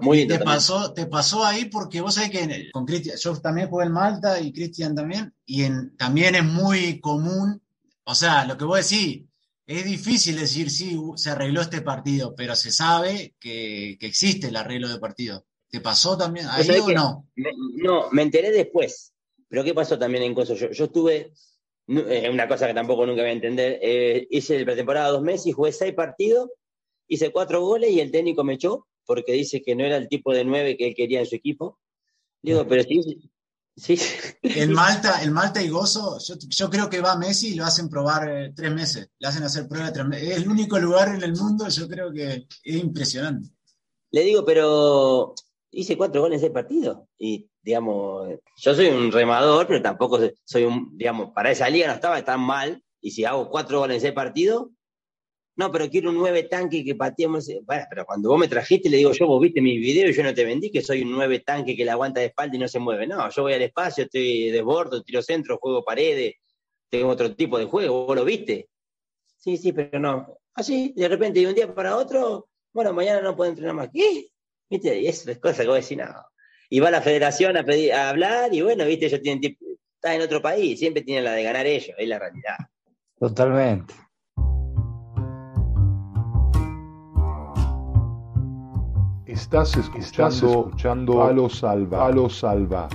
Muy 0.00 0.28
te 0.28 0.38
pasó, 0.38 0.92
te 0.92 1.06
pasó 1.06 1.44
ahí 1.44 1.64
porque 1.64 2.00
vos 2.00 2.14
sabés 2.14 2.30
que 2.30 2.70
con 2.72 2.86
Cristian, 2.86 3.16
yo 3.18 3.40
también 3.40 3.68
jugué 3.68 3.86
en 3.86 3.92
Malta 3.92 4.40
y 4.40 4.52
Cristian 4.52 4.94
también, 4.94 5.34
y 5.44 5.64
en, 5.64 5.96
también 5.96 6.36
es 6.36 6.44
muy 6.44 7.00
común, 7.00 7.60
o 8.04 8.14
sea, 8.14 8.44
lo 8.44 8.56
que 8.56 8.64
vos 8.64 8.88
decís, 8.88 9.24
es 9.66 9.84
difícil 9.84 10.38
decir 10.38 10.70
sí, 10.70 10.96
se 11.16 11.30
arregló 11.30 11.62
este 11.62 11.80
partido, 11.80 12.34
pero 12.36 12.54
se 12.54 12.70
sabe 12.70 13.34
que, 13.40 13.98
existe 14.00 14.48
el 14.48 14.56
arreglo 14.56 14.88
de 14.88 15.00
partido. 15.00 15.44
¿Te 15.68 15.80
pasó 15.80 16.16
también 16.16 16.46
ahí 16.48 16.68
o 16.78 16.88
no? 16.90 17.26
no, 17.36 18.10
me 18.10 18.22
enteré 18.22 18.50
después. 18.52 19.12
Pero 19.48 19.64
¿qué 19.64 19.74
pasó 19.74 19.98
también 19.98 20.22
en 20.22 20.34
Coso? 20.34 20.54
Yo, 20.54 20.70
yo 20.70 20.84
estuve, 20.84 21.32
es 21.88 22.28
una 22.30 22.46
cosa 22.46 22.66
que 22.66 22.74
tampoco 22.74 23.04
nunca 23.04 23.22
voy 23.22 23.30
a 23.30 23.34
entender, 23.34 23.78
eh, 23.82 24.26
hice 24.30 24.56
el 24.56 24.64
pretemporada 24.64 25.08
dos 25.08 25.22
meses 25.22 25.46
y 25.46 25.52
jugué 25.52 25.72
seis 25.72 25.94
partidos, 25.94 26.50
hice 27.08 27.32
cuatro 27.32 27.62
goles 27.62 27.90
y 27.90 28.00
el 28.00 28.10
técnico 28.10 28.44
me 28.44 28.54
echó 28.54 28.86
porque 29.06 29.32
dice 29.32 29.62
que 29.62 29.74
no 29.74 29.84
era 29.84 29.96
el 29.96 30.08
tipo 30.08 30.32
de 30.32 30.44
nueve 30.44 30.76
que 30.76 30.88
él 30.88 30.94
quería 30.94 31.20
en 31.20 31.26
su 31.26 31.34
equipo. 31.34 31.78
Digo, 32.42 32.66
pero 32.66 32.82
si, 32.82 33.30
Sí. 33.76 33.98
El 34.42 34.70
Malta, 34.70 35.22
el 35.22 35.30
Malta 35.30 35.62
y 35.62 35.68
Gozo, 35.68 36.18
yo, 36.18 36.70
creo 36.70 36.90
que 36.90 37.00
va 37.00 37.16
Messi 37.16 37.52
y 37.52 37.54
lo 37.54 37.64
hacen 37.64 37.88
probar 37.88 38.28
eh, 38.28 38.52
tres 38.54 38.72
meses. 38.72 39.10
Le 39.18 39.28
hacen 39.28 39.42
hacer 39.42 39.66
prueba 39.66 39.92
tres 39.92 40.06
meses. 40.06 40.30
Es 40.30 40.36
el 40.42 40.48
único 40.48 40.78
lugar 40.78 41.14
en 41.14 41.22
el 41.22 41.32
mundo, 41.34 41.68
yo 41.68 41.88
creo 41.88 42.12
que 42.12 42.46
es 42.62 42.76
impresionante. 42.76 43.48
Le 44.10 44.22
digo, 44.22 44.44
pero 44.44 45.34
hice 45.70 45.96
cuatro 45.96 46.20
goles 46.20 46.42
ese 46.42 46.50
partido. 46.50 47.08
Y, 47.18 47.48
digamos, 47.62 48.28
yo 48.56 48.74
soy 48.74 48.88
un 48.88 49.10
remador, 49.10 49.66
pero 49.66 49.80
tampoco 49.80 50.20
soy 50.44 50.64
un, 50.64 50.96
digamos, 50.98 51.30
para 51.32 51.50
esa 51.50 51.70
liga 51.70 51.86
no 51.86 51.94
estaba 51.94 52.22
tan 52.22 52.40
mal. 52.40 52.82
Y 53.00 53.12
si 53.12 53.24
hago 53.24 53.48
cuatro 53.48 53.78
goles 53.78 53.98
ese 53.98 54.12
partido, 54.12 54.70
no, 55.54 55.70
pero 55.70 55.90
quiero 55.90 56.10
un 56.10 56.16
nueve 56.16 56.44
tanque 56.44 56.82
que 56.84 56.94
pateemos. 56.94 57.46
Bueno, 57.64 57.84
pero 57.90 58.06
cuando 58.06 58.30
vos 58.30 58.38
me 58.38 58.48
trajiste, 58.48 58.88
le 58.88 58.96
digo 58.96 59.12
yo, 59.12 59.26
vos 59.26 59.40
viste 59.40 59.60
mi 59.60 59.76
video 59.78 60.08
y 60.08 60.12
yo 60.12 60.22
no 60.22 60.32
te 60.32 60.44
vendí 60.44 60.70
que 60.70 60.80
soy 60.80 61.02
un 61.02 61.12
nueve 61.12 61.40
tanque 61.40 61.76
que 61.76 61.84
le 61.84 61.90
aguanta 61.90 62.20
de 62.20 62.26
espalda 62.26 62.56
y 62.56 62.58
no 62.58 62.68
se 62.68 62.78
mueve. 62.78 63.06
No, 63.06 63.28
yo 63.28 63.42
voy 63.42 63.52
al 63.52 63.62
espacio, 63.62 64.04
estoy 64.04 64.50
desbordo, 64.50 65.02
tiro 65.02 65.20
centro, 65.20 65.58
juego 65.58 65.84
paredes, 65.84 66.36
tengo 66.88 67.08
otro 67.08 67.34
tipo 67.34 67.58
de 67.58 67.66
juego, 67.66 68.06
vos 68.06 68.16
lo 68.16 68.24
viste. 68.24 68.68
Sí, 69.36 69.58
sí, 69.58 69.72
pero 69.72 69.98
no. 69.98 70.38
Así, 70.54 70.94
de 70.96 71.08
repente, 71.08 71.40
de 71.40 71.48
un 71.48 71.54
día 71.54 71.74
para 71.74 71.96
otro, 71.96 72.48
bueno, 72.72 72.94
mañana 72.94 73.20
no 73.20 73.36
puedo 73.36 73.50
entrenar 73.50 73.74
más. 73.74 73.90
¿Qué? 73.92 74.28
¿Viste? 74.70 75.00
Y 75.00 75.06
eso 75.06 75.30
es 75.30 75.38
cosa 75.38 75.62
que 75.62 75.68
vos 75.68 75.80
decís, 75.80 75.98
no. 75.98 76.14
Y 76.70 76.80
va 76.80 76.90
la 76.90 77.02
federación 77.02 77.58
a, 77.58 77.64
pedir, 77.64 77.92
a 77.92 78.08
hablar 78.08 78.54
y 78.54 78.62
bueno, 78.62 78.86
viste, 78.86 79.06
ellos 79.06 79.20
tienen, 79.20 79.58
están 79.94 80.14
en 80.14 80.22
otro 80.22 80.40
país, 80.40 80.78
siempre 80.78 81.02
tienen 81.02 81.24
la 81.24 81.32
de 81.32 81.42
ganar 81.42 81.66
ellos, 81.66 81.94
es 81.98 82.08
la 82.08 82.18
realidad. 82.18 82.56
Totalmente. 83.18 83.94
Estás 89.32 89.74
escuchando, 89.78 90.66
escuchando 90.66 91.16
Palo 91.16 91.48
Salva. 91.48 92.00
Palo 92.00 92.28
Salva. 92.28 92.86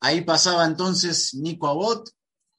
Ahí 0.00 0.22
pasaba 0.22 0.64
entonces 0.64 1.34
Nico 1.34 1.68
Abot, 1.68 2.10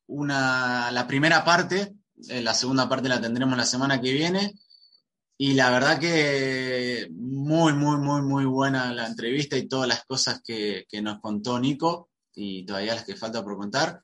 una, 0.07 0.89
la 0.91 1.05
primera 1.05 1.43
parte, 1.43 1.95
eh, 2.30 2.41
la 2.41 2.53
segunda 2.53 2.88
parte 2.88 3.09
la 3.09 3.20
tendremos 3.20 3.57
la 3.57 3.65
semana 3.65 3.99
que 3.99 4.13
viene. 4.13 4.53
Y 5.38 5.53
la 5.53 5.70
verdad 5.70 5.99
que 5.99 7.09
muy, 7.11 7.74
muy, 7.74 7.97
muy, 7.97 8.22
muy 8.22 8.45
buena 8.45 8.93
la 8.93 9.05
entrevista 9.05 9.57
y 9.57 9.67
todas 9.67 9.89
las 9.89 10.05
cosas 10.05 10.41
que, 10.41 10.86
que 10.88 11.01
nos 11.01 11.20
contó 11.20 11.59
Nico 11.59 12.09
y 12.34 12.65
todavía 12.65 12.95
las 12.95 13.03
que 13.03 13.17
falta 13.17 13.43
por 13.43 13.57
contar 13.57 14.01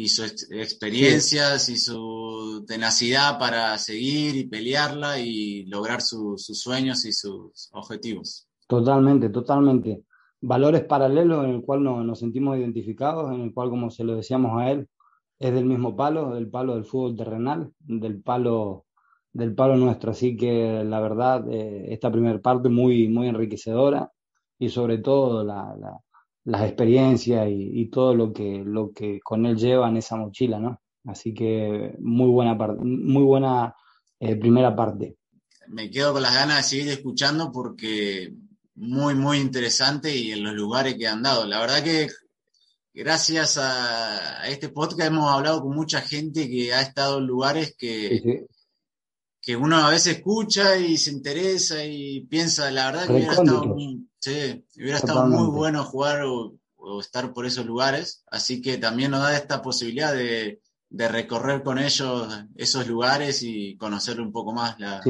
y 0.00 0.08
sus 0.08 0.50
experiencias 0.50 1.68
y 1.68 1.76
su 1.76 2.64
tenacidad 2.66 3.38
para 3.38 3.76
seguir 3.76 4.34
y 4.34 4.46
pelearla 4.46 5.18
y 5.20 5.66
lograr 5.66 6.00
sus 6.00 6.46
sueños 6.46 7.04
y 7.04 7.12
sus 7.12 7.68
objetivos. 7.72 8.48
Totalmente, 8.66 9.28
totalmente. 9.28 10.04
Valores 10.40 10.84
paralelos 10.84 11.44
en 11.44 11.50
el 11.50 11.62
cual 11.62 11.82
nos, 11.82 12.18
sentimos 12.18 12.56
identificados, 12.56 13.30
en 13.30 13.42
el 13.42 13.52
cual, 13.52 13.68
como 13.68 13.90
se 13.90 14.04
lo 14.04 14.16
decíamos 14.16 14.58
a 14.58 14.70
él, 14.70 14.88
es 15.38 15.52
del 15.52 15.66
mismo 15.66 15.94
palo, 15.94 16.34
del 16.34 16.48
palo 16.48 16.76
del 16.76 16.84
fútbol 16.86 17.16
terrenal, 17.16 17.70
del 17.78 18.22
palo 18.22 18.86
del 19.34 19.54
palo 19.54 19.76
nuestro. 19.76 20.12
Así 20.12 20.34
que 20.34 20.82
la 20.82 21.00
verdad, 21.00 21.44
eh, 21.50 21.92
esta 21.92 22.10
primera 22.10 22.40
parte 22.40 22.70
muy, 22.70 23.06
muy 23.08 23.28
enriquecedora 23.28 24.10
y 24.58 24.70
sobre 24.70 24.96
todo 24.98 25.44
la, 25.44 26.00
las 26.44 26.62
experiencias 26.62 27.46
y, 27.50 27.86
todo 27.86 28.14
lo 28.14 28.32
que, 28.32 28.62
lo 28.64 28.92
que 28.92 29.20
con 29.20 29.46
él 29.46 29.56
lleva 29.56 29.88
en 29.88 29.96
esa 29.98 30.16
mochila, 30.16 30.58
¿no? 30.58 30.80
Así 31.04 31.32
que 31.34 31.94
muy 31.98 32.28
buena, 32.28 32.56
parte, 32.56 32.82
muy 32.82 33.22
buena 33.22 33.74
eh, 34.18 34.36
primera 34.36 34.74
parte. 34.74 35.16
Me 35.68 35.90
quedo 35.90 36.12
con 36.12 36.22
las 36.22 36.34
ganas 36.34 36.56
de 36.58 36.62
seguir 36.62 36.88
escuchando 36.88 37.50
porque 37.52 38.34
muy, 38.74 39.14
muy 39.14 39.38
interesante 39.38 40.14
y 40.14 40.32
en 40.32 40.42
los 40.42 40.54
lugares 40.54 40.96
que 40.96 41.06
han 41.06 41.22
dado. 41.22 41.46
La 41.46 41.60
verdad 41.60 41.82
que 41.82 42.08
gracias 42.92 43.58
a, 43.58 44.48
este 44.48 44.68
podcast 44.68 45.08
hemos 45.08 45.30
hablado 45.30 45.62
con 45.62 45.74
mucha 45.74 46.00
gente 46.00 46.48
que 46.48 46.72
ha 46.74 46.80
estado 46.80 47.18
en 47.18 47.26
lugares 47.26 47.74
que, 47.76 48.46
que 49.42 49.56
uno 49.56 49.76
a 49.76 49.90
veces 49.90 50.18
escucha 50.18 50.76
y 50.76 50.98
se 50.98 51.10
interesa 51.10 51.84
y 51.84 52.20
piensa, 52.26 52.70
la 52.70 52.90
verdad 52.90 53.06
que 53.06 53.12
hubiera 53.12 53.32
estado, 53.32 53.76
sí, 54.18 54.64
hubiera 54.76 54.98
estado 54.98 55.26
muy 55.26 55.48
bueno 55.48 55.84
jugar 55.84 56.22
o, 56.24 56.56
estar 56.98 57.32
por 57.32 57.46
esos 57.46 57.66
lugares, 57.66 58.24
así 58.30 58.62
que 58.62 58.78
también 58.78 59.10
nos 59.10 59.20
da 59.20 59.36
esta 59.36 59.60
posibilidad 59.62 60.14
de, 60.14 60.60
recorrer 60.90 61.62
con 61.62 61.78
ellos 61.78 62.26
esos 62.56 62.88
lugares 62.88 63.42
y 63.42 63.76
conocer 63.76 64.20
un 64.20 64.32
poco 64.32 64.52
más 64.52 64.80
la, 64.80 65.00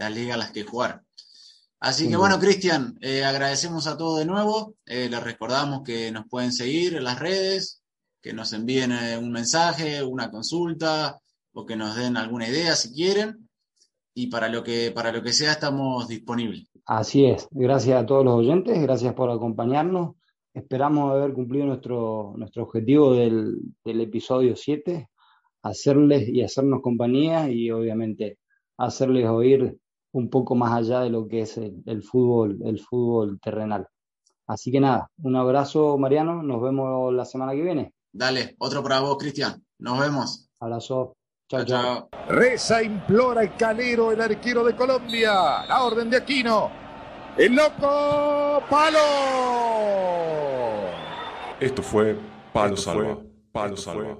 las 0.00 0.12
ligas 0.12 0.34
a 0.34 0.38
las 0.38 0.50
que 0.50 0.64
jugar. 0.64 1.04
Así 1.80 2.08
que 2.08 2.16
bueno, 2.16 2.40
Cristian, 2.40 2.98
eh, 3.00 3.24
agradecemos 3.24 3.86
a 3.86 3.96
todos 3.96 4.18
de 4.18 4.24
nuevo, 4.24 4.74
eh, 4.84 5.08
les 5.08 5.22
recordamos 5.22 5.82
que 5.84 6.10
nos 6.10 6.26
pueden 6.26 6.52
seguir 6.52 6.96
en 6.96 7.04
las 7.04 7.20
redes, 7.20 7.82
que 8.20 8.32
nos 8.32 8.52
envíen 8.52 8.90
eh, 8.90 9.16
un 9.16 9.30
mensaje, 9.30 10.02
una 10.02 10.28
consulta 10.28 11.20
o 11.52 11.64
que 11.64 11.76
nos 11.76 11.94
den 11.94 12.16
alguna 12.16 12.48
idea 12.48 12.74
si 12.74 12.92
quieren 12.92 13.47
y 14.18 14.26
para 14.26 14.48
lo 14.48 14.64
que, 14.64 14.90
para 14.90 15.12
lo 15.12 15.22
que 15.22 15.32
sea 15.32 15.52
estamos 15.52 16.08
disponibles. 16.08 16.68
Así 16.86 17.24
es. 17.24 17.46
Gracias 17.52 18.02
a 18.02 18.04
todos 18.04 18.24
los 18.24 18.34
oyentes, 18.34 18.82
gracias 18.82 19.14
por 19.14 19.30
acompañarnos. 19.30 20.16
Esperamos 20.52 21.12
haber 21.12 21.32
cumplido 21.32 21.66
nuestro, 21.66 22.34
nuestro 22.36 22.64
objetivo 22.64 23.14
del, 23.14 23.60
episodio 23.84 24.56
7, 24.56 25.08
hacerles 25.62 26.28
y 26.28 26.42
hacernos 26.42 26.82
compañía 26.82 27.48
y 27.48 27.70
obviamente 27.70 28.38
hacerles 28.76 29.28
oír 29.28 29.78
un 30.10 30.30
poco 30.30 30.56
más 30.56 30.72
allá 30.72 31.02
de 31.02 31.10
lo 31.10 31.28
que 31.28 31.42
es 31.42 31.56
el, 31.56 32.02
fútbol, 32.02 32.58
el 32.64 32.80
fútbol 32.80 33.38
terrenal. 33.40 33.86
Así 34.48 34.72
que 34.72 34.80
nada, 34.80 35.12
un 35.18 35.36
abrazo 35.36 35.96
Mariano, 35.96 36.42
nos 36.42 36.60
vemos 36.60 37.14
la 37.14 37.24
semana 37.24 37.52
que 37.52 37.62
viene. 37.62 37.92
Dale, 38.12 38.56
otro 38.58 38.82
para 38.82 38.98
vos, 38.98 39.16
Cristian. 39.16 39.64
Nos 39.78 40.00
vemos. 40.00 40.48
Abrazo. 40.58 41.17
Chao, 41.48 41.64
chao. 41.64 42.10
Reza, 42.28 42.82
implora 42.82 43.40
el 43.40 43.56
calero, 43.56 44.12
el 44.12 44.20
arquero 44.20 44.62
de 44.64 44.76
Colombia. 44.76 45.64
La 45.66 45.82
orden 45.82 46.10
de 46.10 46.18
Aquino. 46.18 46.70
El 47.38 47.54
loco 47.54 48.62
Palo. 48.68 48.98
Esto 51.58 51.82
fue 51.82 52.18
Palo 52.52 52.76
Salva. 52.76 53.16
Palo 53.50 53.78
Salva. 53.78 54.18